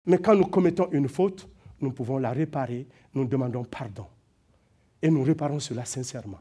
Mais 0.07 0.19
quand 0.19 0.35
nous 0.35 0.47
commettons 0.47 0.89
une 0.93 1.09
faute, 1.09 1.49
nous 1.81 1.93
pouvons 1.93 2.19
la 2.19 2.33
réparer, 2.33 2.87
nous 3.15 3.25
demandons 3.25 3.65
pardon 3.65 4.07
et 5.07 5.11
nous 5.11 5.23
réparons 5.23 5.61
cela 5.61 5.85
sincèrement. 5.85 6.41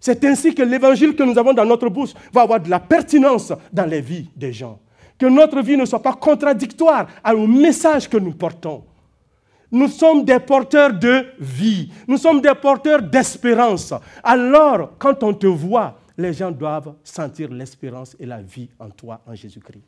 C'est 0.00 0.24
ainsi 0.24 0.54
que 0.54 0.62
l'évangile 0.62 1.14
que 1.14 1.22
nous 1.22 1.36
avons 1.38 1.52
dans 1.52 1.66
notre 1.66 1.90
bouche 1.90 2.14
va 2.32 2.42
avoir 2.42 2.58
de 2.58 2.70
la 2.70 2.80
pertinence 2.80 3.52
dans 3.70 3.84
les 3.84 4.00
vies 4.00 4.30
des 4.34 4.50
gens. 4.50 4.78
Que 5.18 5.26
notre 5.26 5.60
vie 5.60 5.76
ne 5.76 5.84
soit 5.84 6.02
pas 6.02 6.14
contradictoire 6.14 7.06
au 7.26 7.46
message 7.46 8.08
que 8.08 8.16
nous 8.16 8.32
portons. 8.32 8.84
Nous 9.70 9.88
sommes 9.88 10.24
des 10.24 10.38
porteurs 10.38 10.94
de 10.94 11.26
vie. 11.38 11.90
Nous 12.06 12.16
sommes 12.16 12.40
des 12.40 12.54
porteurs 12.54 13.02
d'espérance. 13.02 13.92
Alors, 14.22 14.92
quand 14.98 15.22
on 15.22 15.34
te 15.34 15.46
voit, 15.46 15.98
les 16.16 16.32
gens 16.32 16.50
doivent 16.50 16.94
sentir 17.04 17.50
l'espérance 17.50 18.16
et 18.18 18.24
la 18.24 18.40
vie 18.40 18.70
en 18.78 18.88
toi, 18.88 19.20
en 19.26 19.34
Jésus-Christ. 19.34 19.84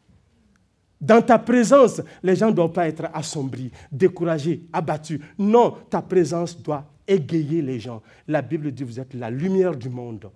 Dans 1.00 1.22
ta 1.22 1.38
présence, 1.38 2.02
les 2.22 2.36
gens 2.36 2.48
ne 2.48 2.52
doivent 2.52 2.72
pas 2.72 2.86
être 2.86 3.04
assombris, 3.14 3.70
découragés, 3.90 4.64
abattus. 4.70 5.20
Non, 5.38 5.74
ta 5.88 6.02
présence 6.02 6.60
doit 6.60 6.84
égayer 7.06 7.62
les 7.62 7.80
gens. 7.80 8.02
La 8.28 8.42
Bible 8.42 8.72
dit, 8.72 8.84
vous 8.84 9.00
êtes 9.00 9.14
la 9.14 9.30
lumière 9.30 9.76
du 9.76 9.88
monde. 9.88 10.30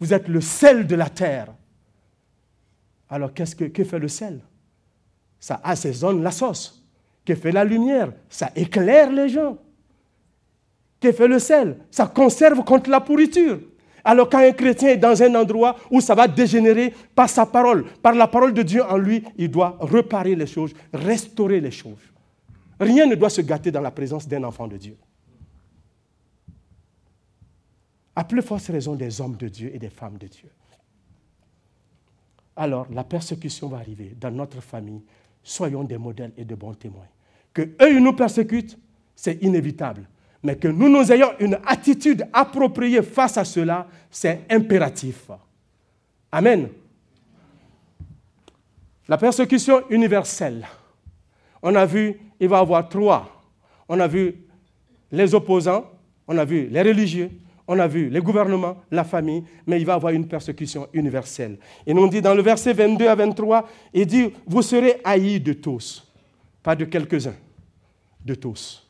Vous 0.00 0.14
êtes 0.14 0.28
le 0.28 0.40
sel 0.40 0.86
de 0.86 0.94
la 0.94 1.08
terre. 1.08 1.52
Alors, 3.10 3.32
qu'est-ce 3.32 3.56
que, 3.56 3.84
fait 3.84 3.98
le 3.98 4.08
sel? 4.08 4.40
Ça 5.40 5.60
assaisonne 5.62 6.22
la 6.22 6.30
sauce. 6.30 6.84
Que 7.24 7.34
fait 7.34 7.52
la 7.52 7.64
lumière? 7.64 8.12
Ça 8.28 8.50
éclaire 8.54 9.12
les 9.12 9.28
gens. 9.28 9.58
Que 11.00 11.12
fait 11.12 11.28
le 11.28 11.38
sel? 11.38 11.76
Ça 11.90 12.06
conserve 12.06 12.64
contre 12.64 12.90
la 12.90 13.00
pourriture. 13.00 13.60
Alors 14.04 14.30
quand 14.30 14.38
un 14.38 14.52
chrétien 14.52 14.90
est 14.90 14.96
dans 14.96 15.22
un 15.22 15.34
endroit 15.34 15.76
où 15.90 16.00
ça 16.00 16.14
va 16.14 16.26
dégénérer 16.26 16.94
par 17.14 17.28
sa 17.28 17.44
parole, 17.44 17.84
par 18.02 18.14
la 18.14 18.26
parole 18.26 18.54
de 18.54 18.62
Dieu 18.62 18.82
en 18.82 18.96
lui, 18.96 19.22
il 19.36 19.50
doit 19.50 19.76
réparer 19.80 20.34
les 20.34 20.46
choses, 20.46 20.72
restaurer 20.94 21.60
les 21.60 21.70
choses. 21.70 22.00
Rien 22.80 23.06
ne 23.06 23.14
doit 23.16 23.28
se 23.28 23.42
gâter 23.42 23.70
dans 23.70 23.80
la 23.80 23.90
présence 23.90 24.26
d'un 24.26 24.44
enfant 24.44 24.66
de 24.66 24.76
Dieu. 24.76 24.96
À 28.18 28.24
plus 28.24 28.42
forte 28.42 28.66
raison 28.66 28.96
des 28.96 29.20
hommes 29.20 29.36
de 29.36 29.46
Dieu 29.46 29.70
et 29.72 29.78
des 29.78 29.90
femmes 29.90 30.18
de 30.18 30.26
Dieu. 30.26 30.48
Alors 32.56 32.88
la 32.90 33.04
persécution 33.04 33.68
va 33.68 33.76
arriver 33.76 34.16
dans 34.20 34.32
notre 34.32 34.60
famille. 34.60 35.02
Soyons 35.44 35.84
des 35.84 35.98
modèles 35.98 36.32
et 36.36 36.44
de 36.44 36.56
bons 36.56 36.74
témoins. 36.74 37.06
Que 37.54 37.62
eux 37.80 38.00
nous 38.00 38.12
persécutent, 38.14 38.76
c'est 39.14 39.40
inévitable 39.42 40.08
mais 40.42 40.56
que 40.56 40.68
nous 40.68 40.88
nous 40.88 41.10
ayons 41.12 41.32
une 41.40 41.58
attitude 41.66 42.26
appropriée 42.32 43.02
face 43.02 43.36
à 43.36 43.44
cela, 43.44 43.86
c'est 44.10 44.42
impératif. 44.50 45.30
Amen. 46.30 46.68
La 49.08 49.16
persécution 49.16 49.88
universelle. 49.90 50.66
On 51.62 51.74
a 51.74 51.86
vu, 51.86 52.20
il 52.38 52.48
va 52.48 52.58
y 52.58 52.60
avoir 52.60 52.88
trois. 52.88 53.42
On 53.88 53.98
a 53.98 54.06
vu 54.06 54.36
les 55.10 55.34
opposants, 55.34 55.90
on 56.28 56.36
a 56.38 56.44
vu 56.44 56.68
les 56.68 56.82
religieux, 56.82 57.30
on 57.68 57.78
a 57.78 57.86
vu 57.86 58.08
les 58.08 58.20
gouvernements, 58.20 58.78
la 58.90 59.04
famille, 59.04 59.44
mais 59.66 59.78
il 59.78 59.86
va 59.86 59.92
y 59.92 59.96
avoir 59.96 60.12
une 60.12 60.26
persécution 60.26 60.88
universelle. 60.92 61.58
Et 61.86 61.94
nous 61.94 62.08
dit 62.08 62.22
dans 62.22 62.34
le 62.34 62.42
verset 62.42 62.72
22 62.72 63.06
à 63.06 63.14
23, 63.14 63.68
il 63.94 64.06
dit, 64.06 64.32
vous 64.46 64.62
serez 64.62 65.00
haïs 65.04 65.40
de 65.40 65.52
tous, 65.52 66.10
pas 66.62 66.74
de 66.74 66.84
quelques-uns, 66.86 67.36
de 68.24 68.34
tous 68.34 68.88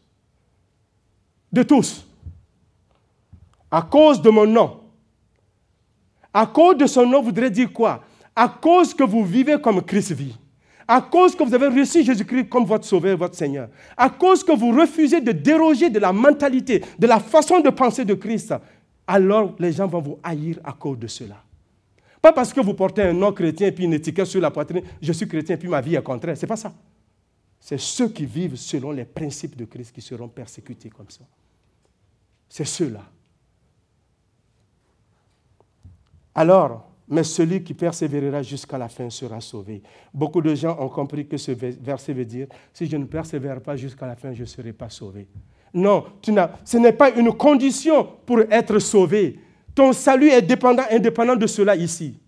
de 1.52 1.62
tous, 1.62 2.06
à 3.70 3.82
cause 3.82 4.20
de 4.20 4.30
mon 4.30 4.46
nom. 4.46 4.80
À 6.32 6.46
cause 6.46 6.76
de 6.76 6.86
son 6.86 7.06
nom 7.06 7.22
voudrait 7.22 7.50
dire 7.50 7.72
quoi? 7.72 8.04
À 8.36 8.48
cause 8.48 8.94
que 8.94 9.02
vous 9.02 9.24
vivez 9.24 9.60
comme 9.60 9.82
Christ 9.82 10.12
vit. 10.12 10.36
À 10.90 11.02
cause 11.02 11.36
que 11.36 11.44
vous 11.44 11.52
avez 11.52 11.68
reçu 11.68 12.02
Jésus-Christ 12.02 12.48
comme 12.48 12.64
votre 12.64 12.86
Sauveur, 12.86 13.18
votre 13.18 13.34
Seigneur. 13.34 13.68
À 13.94 14.08
cause 14.08 14.42
que 14.42 14.52
vous 14.52 14.70
refusez 14.70 15.20
de 15.20 15.32
déroger 15.32 15.90
de 15.90 15.98
la 15.98 16.14
mentalité, 16.14 16.82
de 16.98 17.06
la 17.06 17.20
façon 17.20 17.60
de 17.60 17.68
penser 17.68 18.06
de 18.06 18.14
Christ. 18.14 18.54
Alors 19.06 19.54
les 19.58 19.72
gens 19.72 19.86
vont 19.86 20.00
vous 20.00 20.18
haïr 20.22 20.58
à 20.64 20.72
cause 20.72 20.98
de 20.98 21.06
cela. 21.06 21.42
Pas 22.22 22.32
parce 22.32 22.54
que 22.54 22.60
vous 22.60 22.72
portez 22.72 23.02
un 23.02 23.12
nom 23.12 23.32
chrétien 23.32 23.68
et 23.68 23.72
puis 23.72 23.84
une 23.84 23.92
étiquette 23.92 24.26
sur 24.26 24.40
la 24.40 24.50
poitrine, 24.50 24.82
je 25.00 25.12
suis 25.12 25.28
chrétien 25.28 25.56
et 25.56 25.58
puis 25.58 25.68
ma 25.68 25.82
vie 25.82 25.94
est 25.94 26.02
contraire. 26.02 26.36
Ce 26.36 26.42
n'est 26.42 26.48
pas 26.48 26.56
ça. 26.56 26.72
C'est 27.60 27.78
ceux 27.78 28.08
qui 28.08 28.24
vivent 28.24 28.56
selon 28.56 28.90
les 28.90 29.04
principes 29.04 29.56
de 29.56 29.66
Christ 29.66 29.94
qui 29.94 30.00
seront 30.00 30.28
persécutés 30.28 30.88
comme 30.88 31.10
ça. 31.10 31.24
C'est 32.48 32.64
ceux-là. 32.64 33.02
Alors, 36.34 36.87
mais 37.08 37.24
celui 37.24 37.62
qui 37.62 37.74
persévérera 37.74 38.42
jusqu'à 38.42 38.78
la 38.78 38.88
fin 38.88 39.08
sera 39.10 39.40
sauvé. 39.40 39.82
Beaucoup 40.12 40.40
de 40.40 40.54
gens 40.54 40.76
ont 40.78 40.88
compris 40.88 41.26
que 41.26 41.36
ce 41.36 41.52
verset 41.52 42.12
veut 42.12 42.24
dire, 42.24 42.46
si 42.72 42.86
je 42.86 42.96
ne 42.96 43.04
persévère 43.04 43.60
pas 43.60 43.76
jusqu'à 43.76 44.06
la 44.06 44.16
fin, 44.16 44.32
je 44.32 44.42
ne 44.42 44.46
serai 44.46 44.72
pas 44.72 44.88
sauvé. 44.90 45.26
Non, 45.72 46.04
ce 46.64 46.76
n'est 46.76 46.92
pas 46.92 47.10
une 47.10 47.32
condition 47.32 48.06
pour 48.24 48.40
être 48.50 48.78
sauvé. 48.78 49.38
Ton 49.74 49.92
salut 49.92 50.28
est 50.28 50.42
dépendant, 50.42 50.84
indépendant 50.90 51.36
de 51.36 51.46
cela 51.46 51.76
ici. 51.76 52.18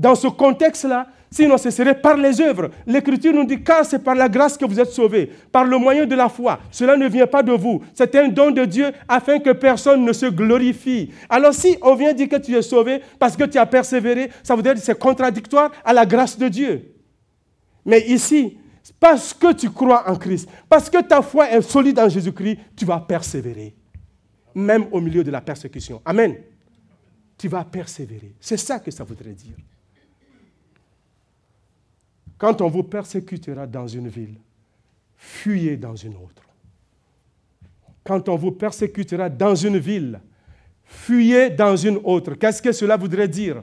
Dans 0.00 0.14
ce 0.14 0.28
contexte-là, 0.28 1.06
Sinon, 1.32 1.58
ce 1.58 1.70
serait 1.70 1.94
par 1.94 2.16
les 2.16 2.40
œuvres. 2.40 2.70
L'Écriture 2.86 3.32
nous 3.32 3.44
dit 3.44 3.62
car 3.62 3.84
c'est 3.84 4.02
par 4.02 4.16
la 4.16 4.28
grâce 4.28 4.58
que 4.58 4.64
vous 4.64 4.80
êtes 4.80 4.90
sauvés, 4.90 5.30
par 5.52 5.64
le 5.64 5.78
moyen 5.78 6.04
de 6.04 6.16
la 6.16 6.28
foi. 6.28 6.58
Cela 6.72 6.96
ne 6.96 7.06
vient 7.06 7.28
pas 7.28 7.44
de 7.44 7.52
vous. 7.52 7.84
C'est 7.94 8.12
un 8.16 8.26
don 8.26 8.50
de 8.50 8.64
Dieu 8.64 8.90
afin 9.06 9.38
que 9.38 9.50
personne 9.50 10.04
ne 10.04 10.12
se 10.12 10.26
glorifie. 10.26 11.12
Alors 11.28 11.54
si 11.54 11.76
on 11.82 11.94
vient 11.94 12.12
dire 12.12 12.28
que 12.28 12.34
tu 12.34 12.56
es 12.56 12.62
sauvé 12.62 13.00
parce 13.20 13.36
que 13.36 13.44
tu 13.44 13.58
as 13.58 13.66
persévéré, 13.66 14.28
ça 14.42 14.56
veut 14.56 14.62
dire 14.62 14.74
que 14.74 14.80
c'est 14.80 14.98
contradictoire 14.98 15.70
à 15.84 15.92
la 15.92 16.04
grâce 16.04 16.36
de 16.36 16.48
Dieu. 16.48 16.96
Mais 17.86 18.00
ici, 18.08 18.58
parce 18.98 19.32
que 19.32 19.52
tu 19.52 19.70
crois 19.70 20.10
en 20.10 20.16
Christ, 20.16 20.48
parce 20.68 20.90
que 20.90 21.00
ta 21.00 21.22
foi 21.22 21.48
est 21.48 21.62
solide 21.62 22.00
en 22.00 22.08
Jésus-Christ, 22.08 22.58
tu 22.74 22.84
vas 22.84 22.98
persévérer. 22.98 23.76
Même 24.52 24.86
au 24.90 25.00
milieu 25.00 25.22
de 25.22 25.30
la 25.30 25.40
persécution. 25.40 26.02
Amen. 26.04 26.34
Tu 27.38 27.46
vas 27.46 27.62
persévérer. 27.62 28.34
C'est 28.40 28.56
ça 28.56 28.80
que 28.80 28.90
ça 28.90 29.04
voudrait 29.04 29.30
dire. 29.30 29.54
Quand 32.40 32.62
on 32.62 32.68
vous 32.68 32.82
persécutera 32.82 33.66
dans 33.66 33.86
une 33.86 34.08
ville, 34.08 34.36
fuyez 35.14 35.76
dans 35.76 35.94
une 35.94 36.14
autre. 36.14 36.42
Quand 38.02 38.30
on 38.30 38.36
vous 38.36 38.52
persécutera 38.52 39.28
dans 39.28 39.54
une 39.54 39.76
ville, 39.76 40.18
fuyez 40.82 41.50
dans 41.50 41.76
une 41.76 42.00
autre. 42.02 42.32
Qu'est-ce 42.36 42.62
que 42.62 42.72
cela 42.72 42.96
voudrait 42.96 43.28
dire? 43.28 43.62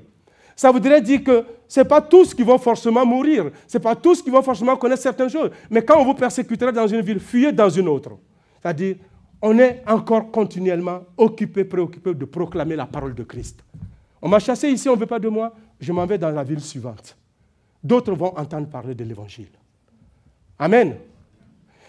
Ça 0.56 0.72
voudrait 0.72 1.02
dire 1.02 1.24
que 1.24 1.44
ce 1.68 1.80
n'est 1.80 1.88
pas 1.88 2.02
tous 2.02 2.36
qui 2.36 2.44
vont 2.44 2.60
forcément 2.60 3.04
mourir, 3.04 3.50
ce 3.68 3.80
n'est 3.80 3.84
pas 3.84 3.96
tous 3.96 4.22
qui 4.22 4.30
vont 4.30 4.44
forcément 4.44 4.78
connaître 4.78 5.02
certaines 5.02 5.30
choses. 5.30 5.50
Mais 5.72 5.84
quand 5.84 6.00
on 6.00 6.06
vous 6.06 6.14
persécutera 6.14 6.72
dans 6.72 6.86
une 6.88 7.02
ville, 7.02 7.20
fuyez 7.20 7.52
dans 7.52 7.70
une 7.70 7.88
autre. 7.88 8.12
C'est-à-dire, 8.62 8.98
on 9.42 9.58
est 9.58 9.82
encore 9.88 10.30
continuellement 10.30 11.04
occupé, 11.18 11.64
préoccupé 11.64 12.14
de 12.14 12.26
proclamer 12.26 12.76
la 12.76 12.86
parole 12.86 13.16
de 13.16 13.24
Christ. 13.24 13.60
On 14.22 14.30
m'a 14.30 14.38
chassé 14.38 14.70
ici, 14.70 14.88
on 14.88 14.94
ne 14.94 15.00
veut 15.00 15.08
pas 15.08 15.20
de 15.20 15.30
moi, 15.30 15.52
je 15.80 15.92
m'en 15.92 16.06
vais 16.06 16.20
dans 16.20 16.30
la 16.30 16.44
ville 16.44 16.62
suivante 16.62 17.18
d'autres 17.84 18.14
vont 18.14 18.38
entendre 18.38 18.68
parler 18.68 18.96
de 18.96 19.04
l'évangile. 19.04 19.50
Amen. 20.60 20.98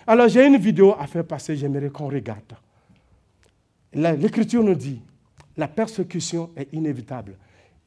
Alors 0.07 0.29
j'ai 0.29 0.47
une 0.47 0.57
vidéo 0.57 0.95
à 0.99 1.07
faire 1.07 1.25
passer, 1.25 1.57
j'aimerais 1.57 1.91
qu'on 1.91 2.09
regarde. 2.09 2.55
L'Écriture 3.93 4.63
nous 4.63 4.75
dit, 4.75 5.03
la 5.57 5.69
persécution 5.69 6.51
est 6.57 6.73
inévitable. 6.73 7.37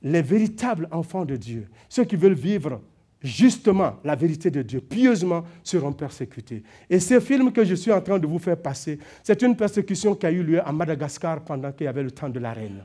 Les 0.04 0.22
véritables 0.22 0.88
enfants 0.92 1.26
de 1.26 1.36
Dieu, 1.36 1.68
ceux 1.88 2.06
qui 2.06 2.16
veulent 2.16 2.34
vivre 2.34 2.82
justement 3.22 3.98
la 4.04 4.16
vérité 4.16 4.50
de 4.50 4.62
Dieu, 4.62 4.82
pieusement, 4.82 5.44
seront 5.64 5.94
persécutés. 5.94 6.64
Et 6.90 7.00
ce 7.00 7.20
film 7.20 7.52
que 7.52 7.64
je 7.64 7.76
suis 7.76 7.92
en 7.92 8.02
train 8.02 8.18
de 8.18 8.26
vous 8.26 8.40
faire 8.40 8.58
passer, 8.58 8.98
c'est 9.24 9.42
une 9.44 9.56
persécution 9.56 10.16
qui 10.16 10.26
a 10.26 10.32
eu 10.32 10.44
lieu 10.44 10.68
à 10.68 10.72
Madagascar 10.72 11.42
pendant 11.42 11.72
qu'il 11.72 11.86
y 11.86 11.88
avait 11.88 12.04
le 12.04 12.12
temps 12.12 12.30
de 12.30 12.40
la 12.40 12.52
reine. 12.52 12.84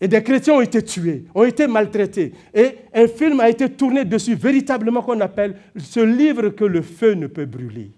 Et 0.00 0.08
des 0.08 0.22
chrétiens 0.22 0.54
ont 0.54 0.60
été 0.60 0.82
tués, 0.82 1.24
ont 1.34 1.44
été 1.44 1.66
maltraités. 1.66 2.32
Et 2.52 2.76
un 2.94 3.06
film 3.06 3.40
a 3.40 3.48
été 3.48 3.68
tourné 3.70 4.04
dessus, 4.04 4.34
véritablement 4.34 5.02
qu'on 5.02 5.20
appelle 5.20 5.56
ce 5.78 6.00
livre 6.00 6.50
que 6.50 6.64
le 6.64 6.82
feu 6.82 7.14
ne 7.14 7.26
peut 7.26 7.46
brûler. 7.46 7.90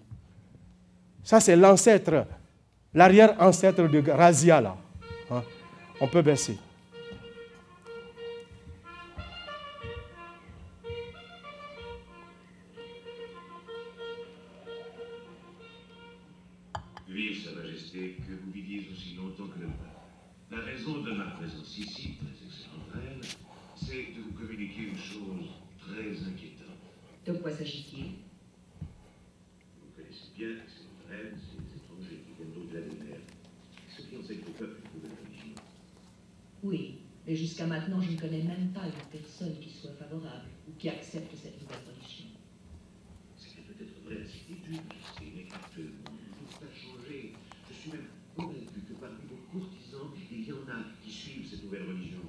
Ça, 1.23 1.39
c'est 1.39 1.57
l'ancêtre, 1.57 2.25
l'arrière-ancêtre 2.93 3.89
de 3.89 4.11
Razia, 4.11 4.61
là. 4.61 4.77
Hein? 5.29 5.43
On 5.99 6.07
peut 6.07 6.21
baisser. 6.21 6.57
De 27.29 27.35
quoi 27.35 27.51
s'agit-il? 27.51 28.05
Vous 28.81 29.91
connaissez 29.95 30.33
bien 30.35 30.55
que 30.55 30.65
c'est 30.65 30.81
une 30.81 31.05
reine, 31.13 31.37
c'est 31.37 31.61
des 31.61 31.77
étrangers 31.77 32.23
qui 32.25 32.33
viennent 32.33 32.53
d'au-delà 32.55 32.81
des 32.81 32.97
mers. 33.05 33.21
Ceux 33.95 34.03
qui 34.05 34.17
ont 34.17 34.23
cette 34.25 34.43
peuple 34.57 34.81
pour 34.89 35.03
la 35.03 35.09
religion. 35.13 35.53
Oui, 36.63 37.01
mais 37.27 37.35
jusqu'à 37.35 37.67
maintenant, 37.67 38.01
je 38.01 38.13
ne 38.13 38.19
connais 38.19 38.41
même 38.41 38.71
pas 38.73 38.87
une 38.87 39.19
personne 39.19 39.53
qui 39.59 39.69
soit 39.69 39.93
favorable 39.93 40.49
ou 40.67 40.71
qui 40.79 40.89
accepte 40.89 41.29
cette 41.35 41.61
nouvelle 41.61 41.85
religion. 41.93 42.25
C'est 43.37 43.61
peut-être 43.61 44.01
vrai 44.05 44.23
à 44.23 44.25
cette 44.25 44.49
étude, 44.49 44.81
mais 45.21 45.53
actuellement, 45.53 46.17
tout 46.33 46.65
a 46.65 46.73
changé. 46.73 47.33
Je 47.69 47.73
suis 47.75 47.91
même 47.91 48.07
convaincu 48.35 48.81
que 48.89 48.93
parmi 48.93 49.21
vos 49.29 49.37
courtisans, 49.51 50.09
il 50.31 50.47
y 50.47 50.51
en 50.51 50.65
a 50.67 50.81
qui 51.05 51.11
suivent 51.11 51.47
cette 51.47 51.63
nouvelle 51.63 51.83
religion. 51.89 52.21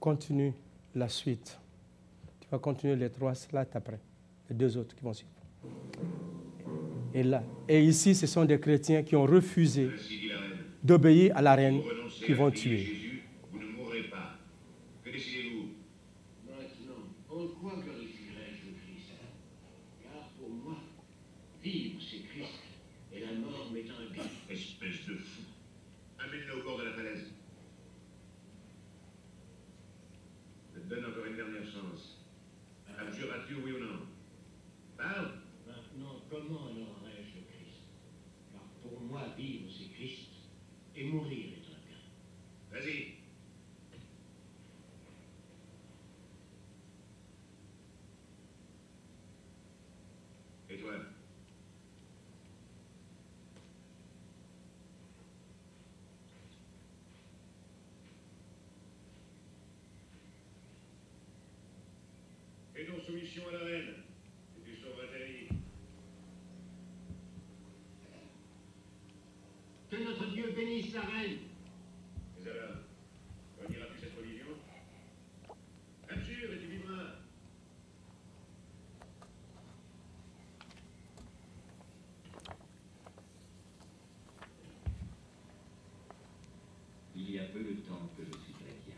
Continue 0.00 0.54
la 0.94 1.08
suite. 1.08 1.58
Tu 2.40 2.48
vas 2.50 2.58
continuer 2.58 2.96
les 2.96 3.10
trois 3.10 3.34
slides 3.34 3.68
après, 3.74 4.00
les 4.48 4.56
deux 4.56 4.76
autres 4.76 4.96
qui 4.96 5.04
vont 5.04 5.12
suivre. 5.12 5.30
Et 7.14 7.22
là, 7.22 7.42
et 7.68 7.84
ici, 7.84 8.14
ce 8.14 8.26
sont 8.26 8.44
des 8.44 8.58
chrétiens 8.58 9.02
qui 9.02 9.14
ont 9.14 9.26
refusé 9.26 9.90
d'obéir 10.82 11.36
à 11.36 11.42
la 11.42 11.54
reine 11.54 11.82
qui 12.24 12.32
vont 12.32 12.50
tuer. 12.50 13.00
donne 27.02 27.39
encore 31.70 31.84
une 31.84 31.90
dernière 31.90 31.90
chance. 31.90 32.18
Abjuras-tu, 32.98 33.54
oui 33.54 33.72
ou 33.72 33.78
non 33.78 34.00
Parle 34.96 35.30
Maintenant, 35.66 36.20
comment 36.28 36.66
honorerais-je 36.66 37.36
le 37.36 37.44
Christ 37.46 37.82
Car 38.52 38.62
pour 38.82 39.00
moi, 39.00 39.26
vivre, 39.36 39.70
c'est 39.70 39.88
Christ, 39.94 40.30
et 40.96 41.04
mourir 41.04 41.46
est 41.52 41.66
un 41.68 42.78
gain. 42.78 42.80
Vas-y. 42.80 43.14
Et 50.68 50.76
toi 50.76 50.92
À 63.30 63.52
la 63.52 63.58
reine 63.60 63.94
Et 64.58 64.60
tu 64.64 64.76
sauveras 64.82 65.06
ta 65.06 65.24
vie. 65.24 65.46
Que 69.88 69.96
notre 70.02 70.26
Dieu 70.32 70.52
bénisse 70.56 70.92
la 70.92 71.02
reine. 71.02 71.38
Mais 72.42 72.50
alors, 72.50 72.78
renieras-tu 73.62 74.00
cette 74.00 74.16
religion? 74.16 74.46
Abjure 76.08 76.54
et 76.54 76.58
tu 76.58 76.66
vivras. 76.66 77.20
Il 87.14 87.30
y 87.30 87.38
a 87.38 87.44
peu 87.44 87.60
de 87.60 87.74
temps 87.74 88.10
que 88.16 88.24
je 88.24 88.38
suis 88.38 88.54
chrétien. 88.54 88.96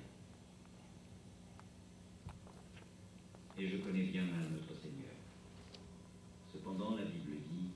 Et 3.62 3.68
je 3.68 3.76
connais 3.76 4.02
bien 4.02 4.22
mal 4.22 4.50
notre 4.50 4.74
Seigneur. 4.74 5.14
Cependant, 6.52 6.96
la 6.96 7.04
Bible 7.04 7.36
dit 7.48 7.68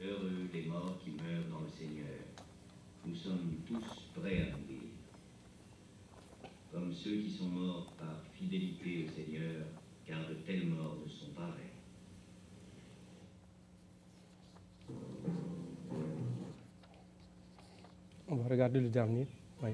Heureux 0.00 0.48
les 0.54 0.66
morts 0.66 1.00
qui 1.02 1.10
meurent 1.10 1.48
dans 1.50 1.62
le 1.62 1.68
Seigneur. 1.68 2.20
Nous 3.04 3.16
sommes 3.16 3.56
tous 3.66 4.20
prêts 4.20 4.42
à 4.42 4.56
mourir. 4.56 4.82
Comme 6.70 6.92
ceux 6.92 7.22
qui 7.22 7.30
sont 7.30 7.48
morts 7.48 7.92
par 7.98 8.22
fidélité 8.34 9.04
au 9.04 9.10
Seigneur, 9.10 9.66
car 10.06 10.28
de 10.28 10.34
telles 10.46 10.68
morts 10.68 10.98
ne 11.04 11.10
sont 11.10 11.32
pas 11.34 11.48
vraies. 11.48 11.74
On 18.28 18.36
va 18.36 18.48
regarder 18.48 18.78
le 18.78 18.90
dernier. 18.90 19.26
Oui. 19.60 19.70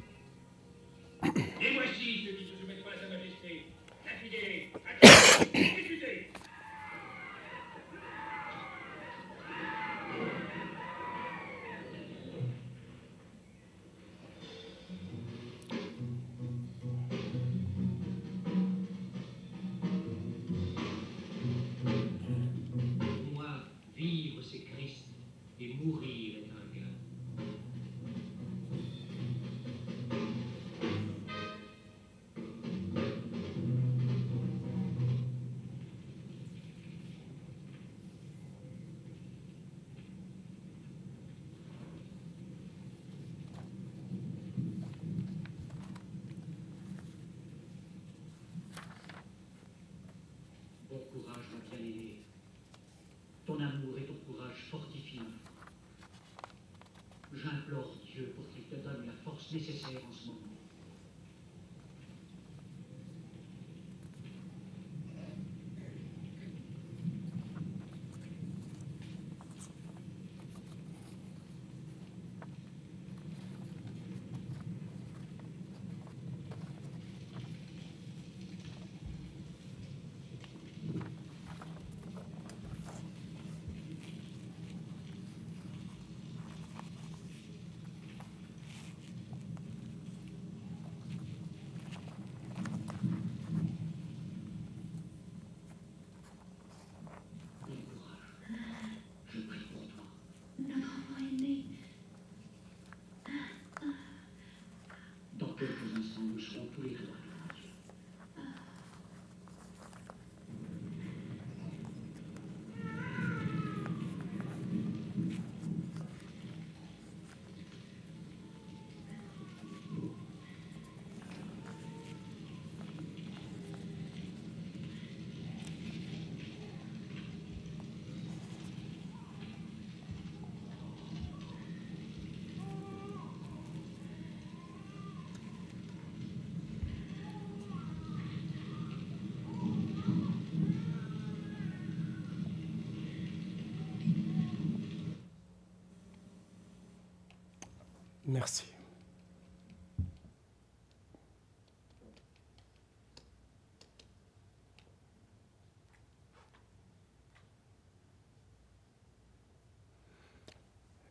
Merci. 148.33 148.65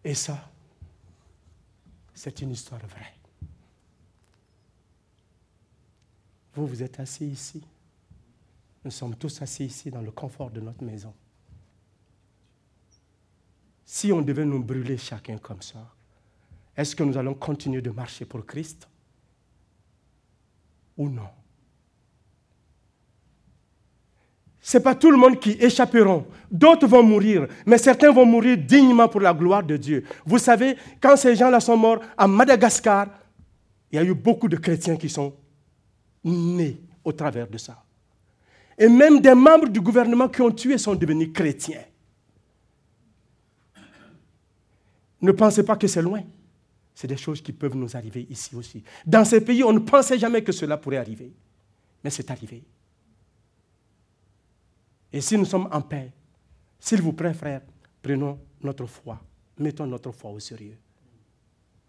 Et 0.03 0.15
ça, 0.15 0.49
c'est 2.15 2.41
une 2.41 2.49
histoire 2.49 2.81
vraie. 2.87 3.13
Vous, 6.55 6.65
vous 6.65 6.81
êtes 6.81 6.99
assis 6.99 7.27
ici. 7.27 7.63
Nous 8.83 8.89
sommes 8.89 9.15
tous 9.15 9.43
assis 9.43 9.65
ici 9.65 9.91
dans 9.91 10.01
le 10.01 10.09
confort 10.09 10.49
de 10.49 10.59
notre 10.59 10.83
maison. 10.83 11.13
Si 13.85 14.11
on 14.11 14.23
devait 14.23 14.43
nous 14.45 14.63
brûler 14.63 14.97
chacun 14.97 15.37
comme 15.37 15.61
ça, 15.61 15.93
est-ce 16.75 16.95
que 16.95 17.03
nous 17.03 17.17
allons 17.17 17.33
continuer 17.33 17.81
de 17.81 17.91
marcher 17.91 18.25
pour 18.25 18.45
Christ 18.45 18.87
ou 20.97 21.09
non? 21.09 21.27
Ce 24.63 24.77
n'est 24.77 24.83
pas 24.83 24.93
tout 24.93 25.09
le 25.09 25.17
monde 25.17 25.39
qui 25.39 25.51
échapperont. 25.59 26.27
D'autres 26.49 26.87
vont 26.87 27.01
mourir, 27.01 27.47
mais 27.65 27.79
certains 27.79 28.11
vont 28.11 28.25
mourir 28.25 28.57
dignement 28.57 29.09
pour 29.09 29.19
la 29.19 29.33
gloire 29.33 29.63
de 29.63 29.75
Dieu. 29.75 30.03
Vous 30.25 30.37
savez, 30.37 30.77
quand 31.01 31.17
ces 31.17 31.35
gens-là 31.35 31.59
sont 31.59 31.75
morts 31.75 31.99
à 32.15 32.27
Madagascar, 32.27 33.07
il 33.91 33.95
y 33.95 33.99
a 33.99 34.03
eu 34.03 34.13
beaucoup 34.13 34.47
de 34.47 34.57
chrétiens 34.57 34.95
qui 34.95 35.09
sont 35.09 35.33
nés 36.23 36.79
au 37.03 37.11
travers 37.11 37.47
de 37.47 37.57
ça. 37.57 37.83
Et 38.77 38.87
même 38.87 39.19
des 39.19 39.33
membres 39.33 39.67
du 39.67 39.81
gouvernement 39.81 40.29
qui 40.29 40.41
ont 40.41 40.51
tué 40.51 40.77
sont 40.77 40.95
devenus 40.95 41.31
chrétiens. 41.33 41.83
Ne 45.21 45.31
pensez 45.31 45.63
pas 45.63 45.75
que 45.75 45.87
c'est 45.87 46.01
loin. 46.01 46.21
C'est 46.93 47.07
des 47.07 47.17
choses 47.17 47.41
qui 47.41 47.53
peuvent 47.53 47.75
nous 47.75 47.95
arriver 47.95 48.27
ici 48.29 48.55
aussi. 48.55 48.83
Dans 49.05 49.25
ces 49.25 49.41
pays, 49.41 49.63
on 49.63 49.73
ne 49.73 49.79
pensait 49.79 50.19
jamais 50.19 50.43
que 50.43 50.51
cela 50.51 50.77
pourrait 50.77 50.97
arriver. 50.97 51.33
Mais 52.03 52.09
c'est 52.09 52.29
arrivé. 52.29 52.63
Et 55.13 55.21
si 55.21 55.37
nous 55.37 55.45
sommes 55.45 55.67
en 55.71 55.81
paix, 55.81 56.11
s'il 56.79 57.01
vous 57.01 57.13
plaît, 57.13 57.33
frère, 57.33 57.61
prenons 58.01 58.39
notre 58.61 58.85
foi, 58.85 59.19
mettons 59.57 59.85
notre 59.85 60.11
foi 60.11 60.31
au 60.31 60.39
sérieux. 60.39 60.77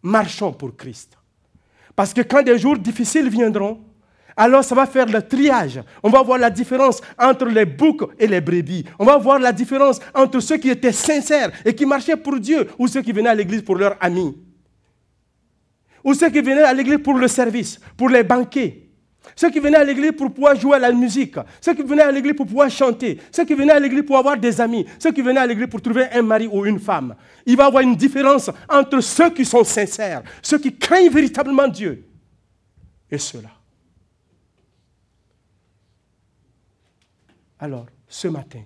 Marchons 0.03 0.53
pour 0.53 0.77
Christ. 0.77 1.17
Parce 1.95 2.13
que 2.13 2.23
quand 2.23 2.43
des 2.43 2.59
jours 2.59 2.79
difficiles 2.79 3.29
viendront, 3.29 3.81
alors 4.37 4.65
ça 4.65 4.75
va 4.75 4.87
faire 4.87 5.07
le 5.07 5.23
triage. 5.23 5.81
On 6.03 6.11
va 6.11 6.23
voir 6.23 6.39
la 6.39 6.51
différence 6.51 7.01
entre 7.19 7.45
les 7.47 7.67
boucs 7.67 8.11
et 8.19 8.27
les 8.27 8.41
brebis. 8.41 8.85
On 8.99 9.05
va 9.05 9.19
voir 9.19 9.39
la 9.39 9.53
différence 9.53 10.01
entre 10.15 10.41
ceux 10.41 10.57
qui 10.57 10.71
étaient 10.71 10.93
sincères 10.93 11.53
et 11.65 11.75
qui 11.75 11.87
marchaient 11.87 12.17
pour 12.17 12.39
Dieu 12.41 12.69
ou 12.79 12.89
ceux 12.89 13.03
qui 13.03 13.13
venaient 13.13 13.29
à 13.29 13.35
l'église 13.35 13.63
pour 13.63 13.77
leurs 13.77 13.97
amis. 14.01 14.37
Ou 16.05 16.15
ceux 16.15 16.31
qui 16.31 16.41
venaient 16.41 16.63
à 16.63 16.73
l'église 16.73 16.99
pour 16.99 17.15
le 17.15 17.29
service, 17.29 17.79
pour 17.97 18.09
les 18.09 18.23
banquets. 18.23 18.83
Ceux 19.37 19.51
qui 19.51 19.61
venaient 19.61 19.79
à 19.79 19.85
l'église 19.85 20.13
pour 20.13 20.33
pouvoir 20.33 20.57
jouer 20.57 20.77
à 20.77 20.79
la 20.79 20.93
musique. 20.93 21.37
Ceux 21.61 21.75
qui 21.75 21.83
venaient 21.83 22.03
à 22.03 22.11
l'église 22.11 22.35
pour 22.35 22.47
pouvoir 22.47 22.71
chanter. 22.71 23.19
Ceux 23.31 23.45
qui 23.45 23.55
venaient 23.55 23.73
à 23.73 23.81
l'église 23.81 24.03
pour 24.03 24.19
avoir 24.19 24.37
des 24.37 24.61
amis. 24.61 24.85
Ceux 24.99 25.13
qui 25.13 25.23
venaient 25.23 25.41
à 25.41 25.47
l'église 25.47 25.69
pour 25.69 25.81
trouver 25.81 26.07
un 26.13 26.23
mari 26.23 26.49
ou 26.51 26.67
une 26.67 26.81
femme. 26.81 27.15
Il 27.47 27.57
va 27.57 27.65
y 27.65 27.67
avoir 27.67 27.83
une 27.83 27.97
différence 27.97 28.51
entre 28.69 29.01
ceux 29.01 29.31
qui 29.31 29.45
sont 29.45 29.65
sincères, 29.65 30.23
ceux 30.43 30.59
qui 30.59 30.77
craignent 30.77 31.11
véritablement 31.11 31.69
Dieu, 31.69 32.05
et 33.11 33.19
ceux-là. 33.19 33.51
Alors, 37.59 37.87
ce 38.09 38.29
matin, 38.29 38.63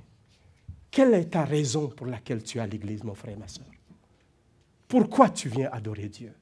quelle 0.91 1.15
est 1.15 1.27
ta 1.27 1.45
raison 1.45 1.89
pour 1.89 2.07
laquelle 2.07 2.43
tu 2.43 2.59
es 2.59 2.61
à 2.63 2.67
l'église, 2.67 3.05
mon 3.05 3.15
frère 3.15 3.35
et 3.35 3.39
ma 3.39 3.49
soeur 3.49 3.67
Pourquoi 4.89 5.29
tu 5.29 5.51
viens 5.51 5.69
adorer 5.71 6.09
Dieu? 6.09 6.33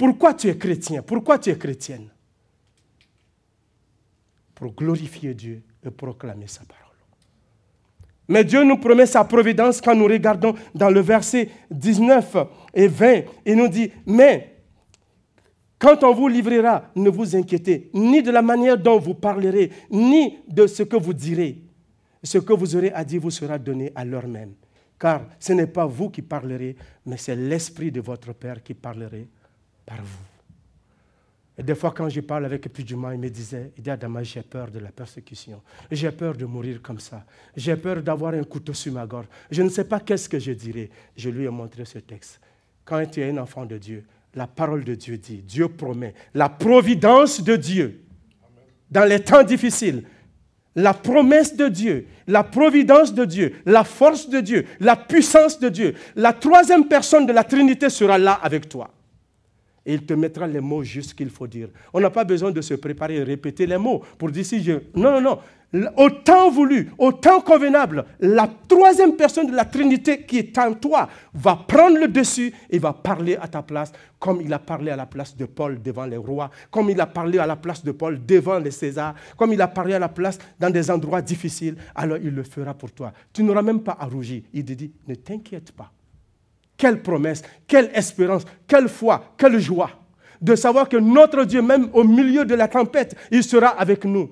Pourquoi 0.00 0.32
tu 0.32 0.48
es 0.48 0.56
chrétien? 0.56 1.02
Pourquoi 1.02 1.38
tu 1.38 1.50
es 1.50 1.58
chrétienne? 1.58 2.08
Pour 4.54 4.72
glorifier 4.72 5.34
Dieu 5.34 5.62
et 5.84 5.90
proclamer 5.90 6.46
sa 6.46 6.64
parole. 6.64 6.96
Mais 8.26 8.42
Dieu 8.42 8.64
nous 8.64 8.78
promet 8.78 9.04
sa 9.04 9.24
providence 9.24 9.78
quand 9.78 9.94
nous 9.94 10.06
regardons 10.06 10.54
dans 10.74 10.88
le 10.88 11.00
verset 11.00 11.50
19 11.70 12.34
et 12.72 12.88
20. 12.88 13.24
Il 13.44 13.56
nous 13.56 13.68
dit, 13.68 13.92
mais 14.06 14.62
quand 15.78 16.02
on 16.02 16.14
vous 16.14 16.28
livrera, 16.28 16.90
ne 16.96 17.10
vous 17.10 17.36
inquiétez 17.36 17.90
ni 17.92 18.22
de 18.22 18.30
la 18.30 18.40
manière 18.40 18.78
dont 18.78 18.98
vous 18.98 19.12
parlerez, 19.12 19.70
ni 19.90 20.38
de 20.48 20.66
ce 20.66 20.82
que 20.82 20.96
vous 20.96 21.12
direz. 21.12 21.58
Ce 22.22 22.38
que 22.38 22.54
vous 22.54 22.74
aurez 22.74 22.92
à 22.92 23.04
dire 23.04 23.20
vous 23.20 23.30
sera 23.30 23.58
donné 23.58 23.92
à 23.94 24.06
l'heure 24.06 24.28
même. 24.28 24.54
Car 24.98 25.26
ce 25.38 25.52
n'est 25.52 25.66
pas 25.66 25.84
vous 25.84 26.08
qui 26.08 26.22
parlerez, 26.22 26.74
mais 27.04 27.18
c'est 27.18 27.36
l'Esprit 27.36 27.92
de 27.92 28.00
votre 28.00 28.32
Père 28.32 28.62
qui 28.62 28.72
parlerait 28.72 29.28
par 29.90 30.04
vous. 30.04 31.62
Des 31.62 31.74
fois, 31.74 31.92
quand 31.94 32.08
je 32.08 32.20
parle 32.20 32.46
avec 32.46 32.72
Pidjuma, 32.72 33.12
il 33.12 33.20
me 33.20 33.28
disait, 33.28 33.72
il 33.76 33.82
dit 33.82 33.90
Adama, 33.90 34.22
j'ai 34.22 34.40
peur 34.40 34.70
de 34.70 34.78
la 34.78 34.90
persécution. 34.90 35.60
J'ai 35.90 36.10
peur 36.10 36.34
de 36.34 36.46
mourir 36.46 36.80
comme 36.80 37.00
ça. 37.00 37.24
J'ai 37.54 37.76
peur 37.76 38.00
d'avoir 38.02 38.32
un 38.32 38.44
couteau 38.44 38.72
sur 38.72 38.92
ma 38.92 39.04
gorge. 39.04 39.26
Je 39.50 39.60
ne 39.60 39.68
sais 39.68 39.84
pas 39.84 40.00
qu'est-ce 40.00 40.28
que 40.28 40.38
je 40.38 40.52
dirai. 40.52 40.88
Je 41.16 41.28
lui 41.28 41.44
ai 41.44 41.50
montré 41.50 41.84
ce 41.84 41.98
texte. 41.98 42.40
Quand 42.84 43.04
tu 43.04 43.20
es 43.20 43.30
un 43.30 43.36
enfant 43.38 43.66
de 43.66 43.76
Dieu, 43.76 44.06
la 44.34 44.46
parole 44.46 44.84
de 44.84 44.94
Dieu 44.94 45.18
dit, 45.18 45.42
Dieu 45.42 45.68
promet, 45.68 46.14
la 46.32 46.48
providence 46.48 47.42
de 47.42 47.56
Dieu 47.56 48.00
dans 48.90 49.04
les 49.04 49.20
temps 49.20 49.42
difficiles, 49.42 50.04
la 50.76 50.94
promesse 50.94 51.56
de 51.56 51.68
Dieu, 51.68 52.06
la 52.26 52.44
providence 52.44 53.12
de 53.12 53.24
Dieu, 53.24 53.56
la 53.66 53.84
force 53.84 54.30
de 54.30 54.40
Dieu, 54.40 54.66
la 54.78 54.96
puissance 54.96 55.58
de 55.58 55.68
Dieu, 55.68 55.94
la 56.14 56.32
troisième 56.32 56.86
personne 56.86 57.26
de 57.26 57.32
la 57.32 57.44
Trinité 57.44 57.90
sera 57.90 58.16
là 58.16 58.34
avec 58.34 58.68
toi. 58.68 58.90
Et 59.90 59.94
il 59.94 60.06
te 60.06 60.14
mettra 60.14 60.46
les 60.46 60.60
mots 60.60 60.84
justes 60.84 61.14
qu'il 61.14 61.30
faut 61.30 61.48
dire. 61.48 61.68
On 61.92 61.98
n'a 61.98 62.10
pas 62.10 62.22
besoin 62.22 62.52
de 62.52 62.60
se 62.60 62.74
préparer 62.74 63.16
et 63.16 63.24
répéter 63.24 63.66
les 63.66 63.76
mots 63.76 64.04
pour 64.16 64.30
dire 64.30 64.46
si 64.46 64.62
je... 64.62 64.74
Non, 64.94 65.20
non, 65.20 65.20
non 65.20 65.38
au 65.96 66.10
temps 66.10 66.48
voulu, 66.48 66.90
au 66.96 67.10
temps 67.10 67.40
convenable, 67.40 68.04
la 68.20 68.48
troisième 68.68 69.16
personne 69.16 69.48
de 69.48 69.56
la 69.56 69.64
Trinité 69.64 70.22
qui 70.22 70.38
est 70.38 70.58
en 70.58 70.74
toi 70.74 71.08
va 71.34 71.56
prendre 71.56 71.98
le 71.98 72.06
dessus 72.06 72.52
et 72.70 72.78
va 72.78 72.92
parler 72.92 73.36
à 73.36 73.48
ta 73.48 73.62
place, 73.62 73.92
comme 74.20 74.40
il 74.40 74.52
a 74.52 74.60
parlé 74.60 74.92
à 74.92 74.96
la 74.96 75.06
place 75.06 75.36
de 75.36 75.44
Paul 75.44 75.82
devant 75.82 76.06
les 76.06 76.16
rois, 76.16 76.50
comme 76.70 76.90
il 76.90 77.00
a 77.00 77.06
parlé 77.06 77.38
à 77.38 77.46
la 77.46 77.56
place 77.56 77.84
de 77.84 77.90
Paul 77.90 78.24
devant 78.24 78.60
les 78.60 78.70
Césars, 78.70 79.14
comme 79.36 79.52
il 79.52 79.60
a 79.60 79.68
parlé 79.68 79.94
à 79.94 79.98
la 79.98 80.08
place 80.08 80.38
dans 80.58 80.70
des 80.70 80.88
endroits 80.88 81.22
difficiles, 81.22 81.76
alors 81.96 82.18
il 82.18 82.30
le 82.30 82.44
fera 82.44 82.74
pour 82.74 82.92
toi. 82.92 83.12
Tu 83.32 83.42
n'auras 83.42 83.62
même 83.62 83.80
pas 83.80 83.96
à 83.98 84.06
rougir. 84.06 84.42
Il 84.52 84.64
te 84.64 84.72
dit, 84.72 84.92
ne 85.08 85.16
t'inquiète 85.16 85.72
pas. 85.72 85.92
Quelle 86.80 87.02
promesse, 87.02 87.42
quelle 87.68 87.90
espérance, 87.92 88.46
quelle 88.66 88.88
foi, 88.88 89.34
quelle 89.36 89.60
joie 89.60 89.90
de 90.40 90.54
savoir 90.56 90.88
que 90.88 90.96
notre 90.96 91.44
Dieu, 91.44 91.60
même 91.60 91.90
au 91.92 92.04
milieu 92.04 92.46
de 92.46 92.54
la 92.54 92.68
tempête, 92.68 93.14
il 93.30 93.44
sera 93.44 93.68
avec 93.68 94.06
nous 94.06 94.30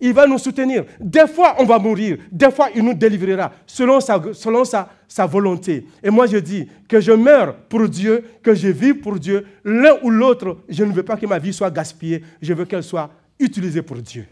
il 0.00 0.14
va 0.14 0.26
nous 0.26 0.38
soutenir. 0.38 0.84
Des 0.98 1.26
fois, 1.26 1.56
on 1.58 1.64
va 1.64 1.78
mourir. 1.78 2.16
Des 2.32 2.50
fois, 2.50 2.68
il 2.74 2.82
nous 2.82 2.94
délivrera 2.94 3.52
selon 3.66 4.00
sa, 4.00 4.88
sa, 5.06 5.26
volonté. 5.26 5.86
Et 6.02 6.08
moi, 6.08 6.26
je 6.26 6.38
dis 6.38 6.66
que 6.88 7.00
je 7.00 7.12
meurs 7.12 7.54
pour 7.54 7.86
Dieu, 7.88 8.24
que 8.42 8.54
je 8.54 8.68
vis 8.68 8.94
pour 8.94 9.18
Dieu. 9.18 9.46
L'un 9.62 9.98
ou 10.02 10.10
l'autre, 10.10 10.58
je 10.68 10.84
ne 10.84 10.92
veux 10.92 11.02
pas 11.02 11.16
que 11.16 11.26
ma 11.26 11.38
vie 11.38 11.52
soit 11.52 11.70
gaspillée. 11.70 12.24
Je 12.40 12.54
veux 12.54 12.64
qu'elle 12.64 12.82
soit 12.82 13.10
utilisée 13.38 13.82
pour 13.82 13.98
Dieu. 13.98 14.26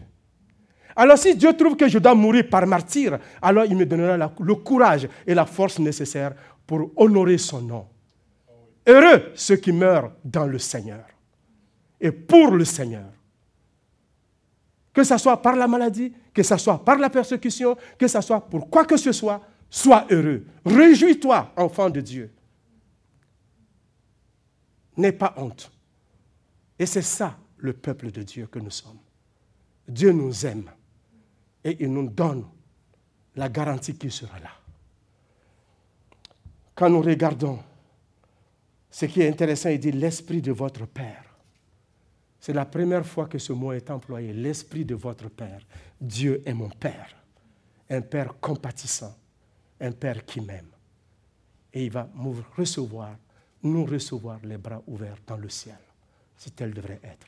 Alors 0.95 1.17
si 1.17 1.35
Dieu 1.35 1.53
trouve 1.53 1.77
que 1.77 1.87
je 1.87 1.97
dois 1.97 2.13
mourir 2.13 2.49
par 2.49 2.65
martyr, 2.67 3.19
alors 3.41 3.63
il 3.63 3.77
me 3.77 3.85
donnera 3.85 4.17
le 4.39 4.55
courage 4.55 5.07
et 5.25 5.33
la 5.33 5.45
force 5.45 5.79
nécessaire 5.79 6.33
pour 6.69 6.91
honorer 6.97 7.39
son 7.39 7.63
nom. 7.63 7.87
Heureux 8.85 9.31
ceux 9.33 9.55
qui 9.55 9.71
meurent 9.71 10.11
dans 10.23 10.45
le 10.45 10.59
Seigneur 10.59 11.03
et 11.99 12.11
pour 12.11 12.51
le 12.51 12.63
Seigneur 12.63 13.09
que 14.93 15.03
ce 15.03 15.17
soit 15.17 15.41
par 15.41 15.55
la 15.55 15.67
maladie, 15.67 16.13
que 16.31 16.43
ce 16.43 16.57
soit 16.57 16.85
par 16.85 16.99
la 16.99 17.09
persécution, 17.09 17.75
que 17.97 18.07
ce 18.07 18.21
soit 18.21 18.41
pour 18.41 18.69
quoi 18.69 18.85
que 18.85 18.97
ce 18.97 19.11
soit, 19.11 19.41
sois 19.67 20.05
heureux. 20.11 20.45
Réjouis-toi, 20.63 21.53
enfant 21.57 21.89
de 21.89 22.01
Dieu. 22.01 22.31
N'aie 24.95 25.11
pas 25.11 25.33
honte. 25.37 25.71
Et 26.77 26.85
c'est 26.85 27.01
ça 27.01 27.35
le 27.57 27.73
peuple 27.73 28.11
de 28.11 28.21
Dieu 28.21 28.45
que 28.45 28.59
nous 28.59 28.69
sommes. 28.69 28.99
Dieu 29.87 30.11
nous 30.11 30.45
aime 30.45 30.69
et 31.63 31.77
il 31.79 31.91
nous 31.91 32.07
donne 32.09 32.45
la 33.35 33.49
garantie 33.49 33.95
qu'il 33.95 34.11
sera 34.11 34.37
là. 34.39 34.58
Quand 36.79 36.89
nous 36.89 37.01
regardons 37.01 37.59
ce 38.89 39.05
qui 39.05 39.19
est 39.21 39.27
intéressant, 39.27 39.67
il 39.67 39.79
dit 39.79 39.91
l'esprit 39.91 40.41
de 40.41 40.53
votre 40.53 40.87
Père 40.87 41.29
c'est 42.39 42.53
la 42.53 42.65
première 42.65 43.05
fois 43.05 43.27
que 43.27 43.37
ce 43.37 43.51
mot 43.51 43.73
est 43.73 43.89
employé, 43.89 44.31
l'esprit 44.31 44.85
de 44.85 44.95
votre 44.95 45.29
Père. 45.29 45.59
Dieu 45.99 46.41
est 46.45 46.53
mon 46.53 46.69
Père, 46.69 47.15
un 47.89 48.01
Père 48.01 48.35
compatissant, 48.39 49.13
un 49.81 49.91
Père 49.91 50.25
qui 50.25 50.39
m'aime. 50.39 50.69
Et 51.73 51.85
il 51.85 51.91
va 51.91 52.09
nous 52.15 52.35
recevoir, 52.55 53.15
nous 53.61 53.85
recevoir 53.85 54.39
les 54.43 54.57
bras 54.57 54.81
ouverts 54.87 55.17
dans 55.27 55.37
le 55.37 55.49
ciel, 55.49 55.77
si 56.37 56.51
tel 56.51 56.73
devrait 56.73 57.01
être. 57.03 57.27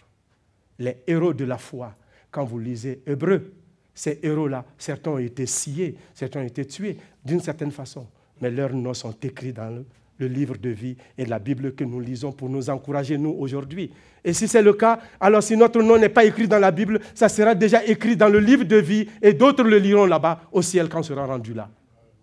Les 0.80 1.04
héros 1.06 1.34
de 1.34 1.44
la 1.44 1.58
foi, 1.58 1.94
quand 2.32 2.46
vous 2.46 2.58
lisez 2.58 3.04
Hébreu, 3.06 3.54
ces 3.94 4.20
héros-là, 4.24 4.66
certains 4.78 5.12
ont 5.12 5.18
été 5.18 5.46
sciés, 5.46 5.98
certains 6.14 6.40
ont 6.40 6.46
été 6.46 6.66
tués 6.66 6.98
d'une 7.24 7.42
certaine 7.42 7.72
façon, 7.72 8.08
mais 8.42 8.52
leurs 8.52 8.74
noms 8.74 8.94
sont 8.94 9.16
écrits 9.22 9.54
dans 9.54 9.84
le 10.18 10.28
livre 10.28 10.58
de 10.58 10.70
vie 10.70 10.98
et 11.18 11.26
la 11.26 11.40
Bible 11.40 11.74
que 11.74 11.84
nous 11.84 12.00
lisons 12.00 12.32
pour 12.32 12.50
nous 12.50 12.70
encourager, 12.70 13.18
nous, 13.18 13.36
aujourd'hui. 13.38 13.92
Et 14.24 14.34
si 14.34 14.48
c'est 14.48 14.62
le 14.62 14.74
cas, 14.74 15.00
alors 15.20 15.42
si 15.42 15.58
notre 15.58 15.82
nom 15.82 15.98
n'est 15.98 16.10
pas 16.10 16.26
écrit 16.26 16.48
dans 16.48 16.60
la 16.60 16.72
Bible, 16.72 17.00
ça 17.16 17.30
sera 17.30 17.56
déjà 17.56 17.84
écrit 17.86 18.16
dans 18.16 18.30
le 18.30 18.40
livre 18.40 18.64
de 18.64 18.78
vie 18.78 19.08
et 19.22 19.34
d'autres 19.34 19.64
le 19.64 19.78
liront 19.78 20.06
là-bas 20.06 20.42
au 20.52 20.62
ciel 20.62 20.90
quand 20.90 21.00
on 21.00 21.04
sera 21.04 21.26
rendu 21.26 21.54
là. 21.54 21.70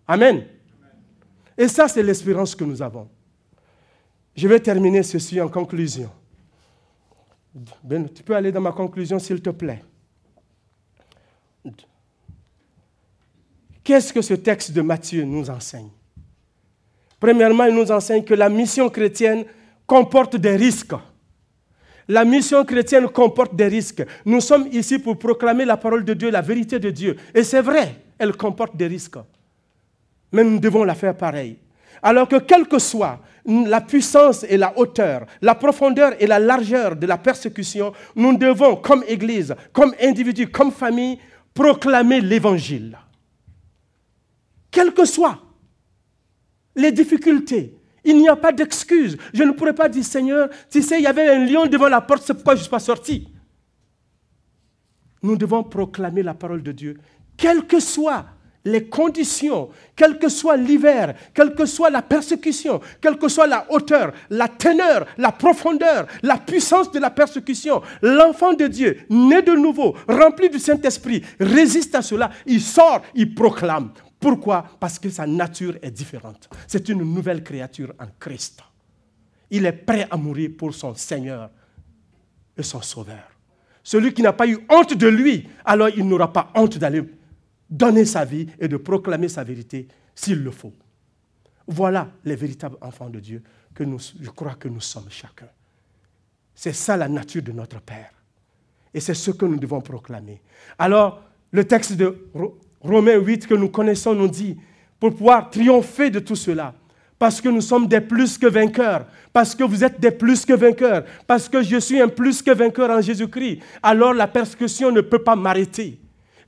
Amen. 0.07 0.45
Et 1.57 1.67
ça, 1.67 1.89
c'est 1.89 2.03
l'espérance 2.03 2.55
que 2.55 2.65
nous 2.65 2.81
avons. 2.81 3.09
Je 4.37 4.47
vais 4.47 4.61
terminer 4.61 5.03
ceci 5.03 5.41
en 5.41 5.49
conclusion. 5.49 6.11
Ben, 7.83 8.09
tu 8.09 8.23
peux 8.23 8.37
aller 8.37 8.53
dans 8.53 8.61
ma 8.61 8.71
conclusion, 8.71 9.19
s'il 9.19 9.43
te 9.43 9.51
plaît. 9.51 9.83
Qu'est-ce 13.83 14.13
que 14.13 14.23
ce 14.23 14.35
texte 14.35 14.71
de 14.73 14.83
Matthieu 14.83 15.25
nous 15.25 15.51
enseigne? 15.51 15.91
Premièrement, 17.21 17.65
il 17.65 17.75
nous 17.75 17.91
enseigne 17.91 18.25
que 18.25 18.35
la 18.35 18.49
mission 18.49 18.89
chrétienne 18.89 19.45
comporte 19.87 20.37
des 20.37 20.57
risques. 20.57 20.95
La 22.07 22.25
mission 22.25 22.65
chrétienne 22.65 23.09
comporte 23.09 23.55
des 23.55 23.67
risques. 23.67 24.05
Nous 24.25 24.41
sommes 24.41 24.69
ici 24.73 24.99
pour 24.99 25.19
proclamer 25.19 25.65
la 25.65 25.77
parole 25.77 26.05
de 26.05 26.15
Dieu, 26.15 26.31
la 26.31 26.41
vérité 26.41 26.79
de 26.79 26.91
Dieu. 26.91 27.17
Et 27.35 27.43
c'est 27.43 27.61
vrai, 27.61 27.97
elle 28.19 28.37
comporte 28.37 28.77
des 28.77 28.87
risques. 28.87 29.19
Mais 30.33 30.45
nous 30.45 30.59
devons 30.59 30.85
la 30.85 30.95
faire 30.95 31.17
pareil. 31.17 31.59
Alors 32.03 32.29
que 32.29 32.37
quelle 32.37 32.67
que 32.67 32.79
soit 32.79 33.21
la 33.45 33.81
puissance 33.81 34.45
et 34.49 34.57
la 34.57 34.79
hauteur, 34.79 35.27
la 35.43 35.55
profondeur 35.55 36.13
et 36.21 36.27
la 36.27 36.39
largeur 36.39 36.97
de 36.97 37.07
la 37.07 37.19
persécution, 37.19 37.93
nous 38.15 38.37
devons, 38.37 38.77
comme 38.77 39.05
Église, 39.09 39.55
comme 39.73 39.95
individu, 40.01 40.49
comme 40.49 40.71
famille, 40.71 41.19
proclamer 41.53 42.21
l'Évangile. 42.21 42.97
Quel 44.71 44.93
que 44.93 45.05
soit 45.05 45.39
les 46.79 46.93
difficultés. 46.93 47.75
Il 48.05 48.17
n'y 48.17 48.29
a 48.29 48.37
pas 48.37 48.53
d'excuse. 48.53 49.19
Je 49.35 49.43
ne 49.43 49.53
pourrais 49.53 49.75
pas 49.75 49.89
dire, 49.89 50.05
Seigneur, 50.05 50.49
tu 50.71 50.81
sais, 50.81 50.99
il 50.99 51.03
y 51.03 51.07
avait 51.07 51.29
un 51.29 51.45
lion 51.45 51.67
devant 51.67 51.89
la 51.89 52.01
porte, 52.01 52.23
c'est 52.25 52.35
pourquoi 52.35 52.55
je 52.55 52.61
ne 52.61 52.63
suis 52.63 52.71
pas 52.71 52.79
sorti. 52.79 53.29
nous 55.23 55.37
devons 55.37 55.65
proclamer 55.65 56.23
la 56.23 56.33
parole 56.33 56.63
de 56.63 56.71
Dieu, 56.71 56.97
quelles 57.37 57.67
que 57.67 57.81
soient 57.81 58.25
les 58.65 58.89
conditions, 58.89 59.71
quel 59.97 60.19
que 60.19 60.29
soit 60.29 60.57
l'hiver, 60.57 61.15
quelle 61.35 61.55
que 61.55 61.67
soit 61.67 61.91
la 61.91 62.03
persécution, 62.03 62.81
quelle 63.01 63.19
que 63.19 63.29
soit 63.29 63.49
la 63.49 63.67
hauteur, 63.71 64.13
la 64.31 64.47
teneur, 64.47 65.07
la 65.17 65.33
profondeur, 65.33 66.07
la 66.23 66.37
puissance 66.37 66.93
de 66.93 67.01
la 67.01 67.11
persécution, 67.11 67.83
l'enfant 68.01 68.53
de 68.53 68.69
Dieu, 68.69 68.99
né 69.11 69.43
de 69.43 69.53
nouveau, 69.53 69.97
rempli 70.07 70.49
du 70.49 70.59
Saint-Esprit, 70.61 71.23
résiste 71.41 71.95
à 71.97 72.03
cela, 72.03 72.31
il 72.47 72.61
sort, 72.61 73.03
il 73.15 73.35
proclame. 73.35 73.91
Pourquoi? 74.19 74.65
Parce 74.81 74.99
que 74.99 75.11
sa 75.11 75.27
nature 75.27 75.77
est 75.81 75.91
différente. 75.91 76.49
C'est 76.67 76.89
une 76.89 77.03
nouvelle 77.03 77.43
créature 77.43 77.95
en 77.99 78.07
Christ. 78.19 78.63
Il 79.51 79.65
est 79.65 79.73
prêt 79.73 80.07
à 80.11 80.17
mourir 80.17 80.51
pour 80.57 80.75
son 80.75 80.95
Seigneur 80.95 81.51
et 82.57 82.63
son 82.63 82.83
Sauveur. 82.83 83.31
Celui 83.83 84.13
qui 84.13 84.23
n'a 84.23 84.33
pas 84.33 84.47
eu 84.47 84.59
honte 84.69 84.95
de 84.95 85.07
lui, 85.07 85.49
alors 85.65 85.89
il 85.89 86.07
n'aura 86.07 86.33
pas 86.33 86.51
honte 86.55 86.77
d'aller 86.79 87.03
donner 87.71 88.05
sa 88.05 88.25
vie 88.25 88.47
et 88.59 88.69
de 88.69 88.77
proclamer 88.77 89.29
sa 89.29 89.45
vérité 89.45 89.89
s'il 90.15 90.43
le 90.43 90.51
faut. 90.51 90.75
Voilà 91.67 92.11
les 92.25 92.37
véritables 92.37 92.77
enfants 92.81 93.09
de 93.11 93.21
Dieu 93.21 93.43
que 93.75 93.85
je 94.21 94.31
crois 94.31 94.55
que 94.55 94.69
nous 94.69 94.81
sommes 94.81 95.09
chacun. 95.11 95.49
C'est 96.55 96.73
ça 96.73 96.97
la 96.97 97.09
nature 97.09 97.43
de 97.43 97.53
notre 97.53 97.81
Père. 97.81 98.11
Et 98.93 99.01
c'est 99.01 99.15
ce 99.15 99.31
que 99.31 99.45
nous 99.45 99.59
devons 99.59 99.81
proclamer. 99.81 100.43
Alors, 100.79 101.23
le 101.53 101.65
texte 101.65 101.93
de 101.93 102.29
Romains 102.81 103.17
8 103.17 103.47
que 103.47 103.55
nous 103.55 103.69
connaissons 103.69 104.15
nous 104.15 104.29
dit, 104.29 104.57
pour 105.01 105.11
pouvoir 105.15 105.51
triompher 105.51 106.11
de 106.11 106.19
tout 106.19 106.37
cela, 106.37 106.75
parce 107.19 107.41
que 107.41 107.49
nous 107.49 107.61
sommes 107.61 107.87
des 107.87 108.01
plus 108.01 108.39
que 108.39 108.47
vainqueurs, 108.47 109.07
parce 109.33 109.55
que 109.55 109.65
vous 109.65 109.83
êtes 109.85 110.01
des 110.01 110.11
plus 110.11 110.45
que 110.45 110.53
vainqueurs, 110.53 111.05
parce 111.27 111.49
que 111.49 111.63
je 111.63 111.79
suis 111.79 112.01
un 112.01 112.09
plus 112.09 112.43
que 112.43 112.51
vainqueur 112.51 112.91
en 112.91 113.01
Jésus-Christ, 113.01 113.61
alors 113.83 114.15
la 114.15 114.27
persécution 114.27 114.91
ne 114.93 115.01
peut 115.01 115.23
pas 115.23 115.37
m'arrêter. 115.37 115.99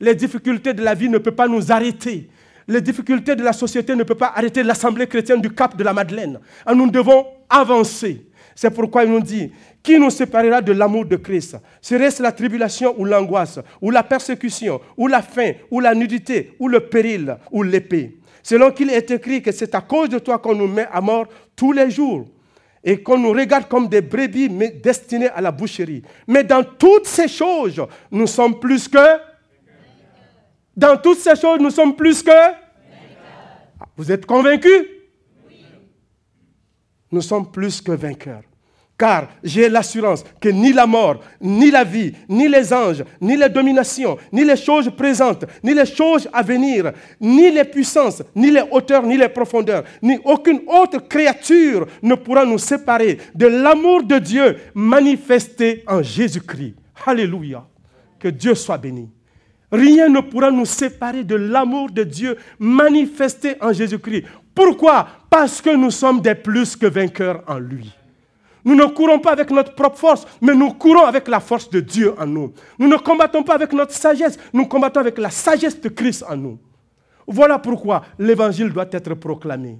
Les 0.00 0.14
difficultés 0.14 0.72
de 0.72 0.82
la 0.82 0.94
vie 0.94 1.08
ne 1.08 1.18
peuvent 1.18 1.34
pas 1.34 1.48
nous 1.48 1.70
arrêter. 1.70 2.30
Les 2.66 2.80
difficultés 2.80 3.34
de 3.34 3.42
la 3.42 3.52
société 3.52 3.94
ne 3.94 4.04
peuvent 4.04 4.16
pas 4.16 4.32
arrêter 4.34 4.62
l'Assemblée 4.62 5.06
chrétienne 5.06 5.40
du 5.40 5.50
Cap 5.50 5.76
de 5.76 5.82
la 5.82 5.92
Madeleine. 5.92 6.38
Nous 6.74 6.90
devons 6.90 7.26
avancer. 7.48 8.24
C'est 8.54 8.70
pourquoi 8.70 9.04
il 9.04 9.10
nous 9.10 9.20
dit, 9.20 9.50
qui 9.82 9.98
nous 9.98 10.10
séparera 10.10 10.60
de 10.60 10.72
l'amour 10.72 11.06
de 11.06 11.16
Christ? 11.16 11.56
Serait-ce 11.80 12.22
la 12.22 12.32
tribulation 12.32 12.94
ou 12.98 13.04
l'angoisse, 13.04 13.58
ou 13.80 13.90
la 13.90 14.02
persécution, 14.02 14.80
ou 14.96 15.06
la 15.06 15.22
faim, 15.22 15.52
ou 15.70 15.80
la 15.80 15.94
nudité, 15.94 16.54
ou 16.58 16.68
le 16.68 16.80
péril, 16.80 17.36
ou 17.50 17.62
l'épée? 17.62 18.18
Selon 18.42 18.70
qu'il 18.70 18.90
est 18.90 19.10
écrit 19.10 19.42
que 19.42 19.52
c'est 19.52 19.74
à 19.74 19.80
cause 19.80 20.08
de 20.08 20.18
toi 20.18 20.38
qu'on 20.38 20.54
nous 20.54 20.68
met 20.68 20.86
à 20.90 21.00
mort 21.00 21.26
tous 21.54 21.72
les 21.72 21.90
jours 21.90 22.26
et 22.82 23.02
qu'on 23.02 23.18
nous 23.18 23.32
regarde 23.32 23.68
comme 23.68 23.88
des 23.88 24.00
brebis 24.00 24.48
destinées 24.82 25.28
à 25.28 25.40
la 25.40 25.52
boucherie. 25.52 26.02
Mais 26.26 26.44
dans 26.44 26.64
toutes 26.64 27.06
ces 27.06 27.28
choses, 27.28 27.84
nous 28.10 28.26
sommes 28.26 28.58
plus 28.58 28.88
que 28.88 28.98
dans 30.76 30.96
toutes 30.96 31.18
ces 31.18 31.36
choses, 31.36 31.60
nous 31.60 31.70
sommes 31.70 31.94
plus 31.94 32.22
que 32.22 32.30
Vous 33.96 34.10
êtes 34.10 34.24
convaincus? 34.24 34.86
Nous 37.12 37.20
sommes 37.20 37.50
plus 37.50 37.82
que 37.82 37.92
vainqueurs. 37.92 38.44
Car 39.00 39.28
j'ai 39.42 39.70
l'assurance 39.70 40.22
que 40.38 40.50
ni 40.50 40.74
la 40.74 40.84
mort, 40.84 41.20
ni 41.40 41.70
la 41.70 41.84
vie, 41.84 42.12
ni 42.28 42.46
les 42.48 42.70
anges, 42.70 43.02
ni 43.18 43.34
les 43.34 43.48
dominations, 43.48 44.18
ni 44.30 44.44
les 44.44 44.56
choses 44.58 44.90
présentes, 44.94 45.46
ni 45.64 45.72
les 45.72 45.86
choses 45.86 46.28
à 46.30 46.42
venir, 46.42 46.92
ni 47.18 47.50
les 47.50 47.64
puissances, 47.64 48.22
ni 48.36 48.50
les 48.50 48.62
hauteurs, 48.70 49.02
ni 49.04 49.16
les 49.16 49.30
profondeurs, 49.30 49.84
ni 50.02 50.18
aucune 50.22 50.60
autre 50.66 50.98
créature 51.08 51.86
ne 52.02 52.14
pourra 52.14 52.44
nous 52.44 52.58
séparer 52.58 53.16
de 53.34 53.46
l'amour 53.46 54.02
de 54.02 54.18
Dieu 54.18 54.58
manifesté 54.74 55.82
en 55.86 56.02
Jésus-Christ. 56.02 56.74
Alléluia. 57.06 57.66
Que 58.18 58.28
Dieu 58.28 58.54
soit 58.54 58.76
béni. 58.76 59.08
Rien 59.72 60.10
ne 60.10 60.20
pourra 60.20 60.50
nous 60.50 60.66
séparer 60.66 61.24
de 61.24 61.36
l'amour 61.36 61.90
de 61.90 62.02
Dieu 62.02 62.36
manifesté 62.58 63.54
en 63.62 63.72
Jésus-Christ. 63.72 64.24
Pourquoi? 64.54 65.08
Parce 65.30 65.62
que 65.62 65.74
nous 65.74 65.90
sommes 65.90 66.20
des 66.20 66.34
plus 66.34 66.76
que 66.76 66.84
vainqueurs 66.84 67.42
en 67.46 67.58
lui. 67.58 67.90
Nous 68.64 68.74
ne 68.74 68.84
courons 68.86 69.18
pas 69.18 69.32
avec 69.32 69.50
notre 69.50 69.74
propre 69.74 69.98
force, 69.98 70.26
mais 70.40 70.54
nous 70.54 70.72
courons 70.74 71.04
avec 71.04 71.28
la 71.28 71.40
force 71.40 71.70
de 71.70 71.80
Dieu 71.80 72.14
en 72.18 72.26
nous. 72.26 72.52
Nous 72.78 72.88
ne 72.88 72.96
combattons 72.96 73.42
pas 73.42 73.54
avec 73.54 73.72
notre 73.72 73.92
sagesse, 73.92 74.38
nous 74.52 74.66
combattons 74.66 75.00
avec 75.00 75.18
la 75.18 75.30
sagesse 75.30 75.80
de 75.80 75.88
Christ 75.88 76.24
en 76.28 76.36
nous. 76.36 76.58
Voilà 77.26 77.58
pourquoi 77.58 78.02
l'évangile 78.18 78.72
doit 78.72 78.88
être 78.90 79.14
proclamé. 79.14 79.78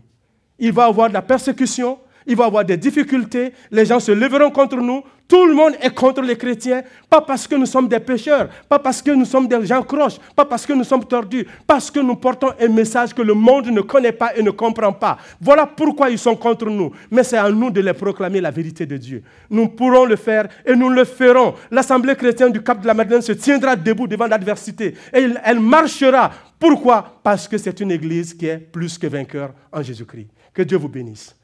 Il 0.59 0.73
va 0.73 0.87
y 0.87 0.89
avoir 0.89 1.09
de 1.09 1.15
la 1.15 1.23
persécution, 1.23 1.99
il 2.27 2.37
va 2.37 2.45
y 2.45 2.47
avoir 2.47 2.65
des 2.65 2.77
difficultés, 2.77 3.53
les 3.71 3.85
gens 3.85 4.01
se 4.01 4.13
lèveront 4.13 4.51
contre 4.51 4.77
nous, 4.77 5.03
tout 5.31 5.47
le 5.47 5.55
monde 5.55 5.75
est 5.81 5.95
contre 5.95 6.23
les 6.23 6.37
chrétiens, 6.37 6.83
pas 7.09 7.21
parce 7.21 7.47
que 7.47 7.55
nous 7.55 7.65
sommes 7.65 7.87
des 7.87 8.01
pécheurs, 8.01 8.49
pas 8.69 8.81
parce 8.81 9.01
que 9.01 9.13
nous 9.13 9.25
sommes 9.25 9.47
des 9.47 9.65
gens 9.65 9.81
croches, 9.81 10.19
pas 10.35 10.45
parce 10.45 10.67
que 10.67 10.73
nous 10.73 10.83
sommes 10.83 11.05
tordus, 11.05 11.47
parce 11.69 11.89
que 11.89 12.01
nous 12.01 12.17
portons 12.17 12.51
un 12.61 12.67
message 12.67 13.15
que 13.15 13.23
le 13.23 13.33
monde 13.33 13.69
ne 13.69 13.81
connaît 13.81 14.11
pas 14.11 14.37
et 14.37 14.43
ne 14.43 14.51
comprend 14.51 14.93
pas. 14.93 15.19
Voilà 15.41 15.67
pourquoi 15.67 16.11
ils 16.11 16.19
sont 16.19 16.35
contre 16.35 16.67
nous. 16.67 16.91
Mais 17.13 17.23
c'est 17.23 17.37
à 17.37 17.49
nous 17.49 17.71
de 17.71 17.81
les 17.81 17.93
proclamer 17.93 18.41
la 18.41 18.51
vérité 18.51 18.87
de 18.87 18.97
Dieu. 18.97 19.23
Nous 19.49 19.69
pourrons 19.69 20.05
le 20.05 20.17
faire 20.17 20.49
et 20.67 20.75
nous 20.75 20.89
le 20.89 21.05
ferons. 21.05 21.55
L'Assemblée 21.71 22.17
chrétienne 22.17 22.51
du 22.51 22.61
Cap 22.61 22.81
de 22.81 22.89
la 22.89 22.95
Madeleine 22.95 23.23
se 23.23 23.31
tiendra 23.31 23.77
debout 23.77 24.09
devant 24.09 24.27
l'adversité 24.27 24.97
et 25.15 25.29
elle 25.45 25.61
marchera. 25.61 26.33
Pourquoi? 26.59 27.21
Parce 27.23 27.47
que 27.47 27.57
c'est 27.57 27.79
une 27.79 27.93
église 27.93 28.35
qui 28.35 28.47
est 28.47 28.59
plus 28.59 28.99
que 28.99 29.07
vainqueur 29.07 29.53
en 29.71 29.81
Jésus-Christ. 29.81 30.27
Que 30.53 30.63
Dieu 30.63 30.77
vous 30.77 30.89
bénisse. 30.89 31.37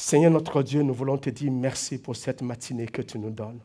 Seigneur 0.00 0.30
notre 0.30 0.62
Dieu, 0.62 0.82
nous 0.82 0.94
voulons 0.94 1.18
te 1.18 1.28
dire 1.28 1.50
merci 1.50 1.98
pour 1.98 2.14
cette 2.14 2.40
matinée 2.40 2.86
que 2.86 3.02
tu 3.02 3.18
nous 3.18 3.30
donnes. 3.30 3.58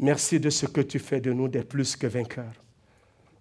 Merci 0.00 0.40
de 0.40 0.50
ce 0.50 0.66
que 0.66 0.80
tu 0.80 0.98
fais 0.98 1.20
de 1.20 1.32
nous 1.32 1.46
des 1.46 1.62
plus 1.62 1.94
que 1.94 2.08
vainqueurs. 2.08 2.60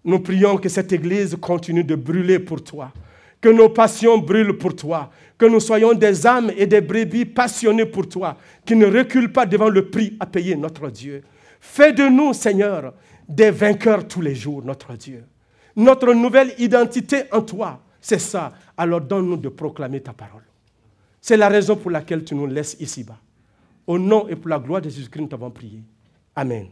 Nous 0.06 0.20
prions 0.20 0.58
que 0.58 0.70
cette 0.70 0.94
Église 0.94 1.36
continue 1.42 1.84
de 1.84 1.96
brûler 1.96 2.38
pour 2.38 2.64
toi, 2.64 2.94
que 3.42 3.50
nos 3.50 3.70
passions 3.70 4.20
brûlent 4.20 4.60
pour 4.60 4.76
toi, 4.76 5.10
que 5.40 5.48
nous 5.48 5.60
soyons 5.60 5.96
des 5.96 6.28
âmes 6.28 6.52
et 6.56 6.68
des 6.68 6.82
brebis 6.82 7.26
passionnés 7.26 7.88
pour 7.88 8.08
toi, 8.08 8.38
qui 8.64 8.76
ne 8.76 8.86
reculent 8.86 9.34
pas 9.34 9.48
devant 9.48 9.70
le 9.70 9.90
prix 9.90 10.16
à 10.20 10.28
payer, 10.28 10.56
notre 10.56 10.92
Dieu. 10.92 11.24
Fais 11.60 11.94
de 11.94 12.04
nous, 12.04 12.34
Seigneur, 12.34 12.94
des 13.28 13.50
vainqueurs 13.50 14.08
tous 14.08 14.22
les 14.22 14.36
jours, 14.36 14.64
notre 14.64 14.94
Dieu. 14.94 15.24
Notre 15.76 16.14
nouvelle 16.14 16.54
identité 16.60 17.24
en 17.32 17.42
toi, 17.42 17.82
c'est 18.00 18.20
ça. 18.20 18.54
Alors 18.78 19.02
donne-nous 19.02 19.38
de 19.38 19.50
proclamer 19.50 20.02
ta 20.02 20.14
parole. 20.14 20.44
C'est 21.22 21.38
la 21.38 21.50
raison 21.50 21.76
pour 21.76 21.92
laquelle 21.92 22.24
tu 22.24 22.36
nous 22.36 22.48
laisses 22.48 22.78
ici-bas. 22.80 23.18
Au 23.86 23.98
nom 23.98 24.28
et 24.28 24.36
pour 24.36 24.50
la 24.50 24.60
gloire 24.60 24.82
de 24.82 24.90
Jésus-Christ, 24.90 25.22
nous 25.22 25.28
t'avons 25.28 25.52
prié. 25.52 25.84
Amen. 26.36 26.68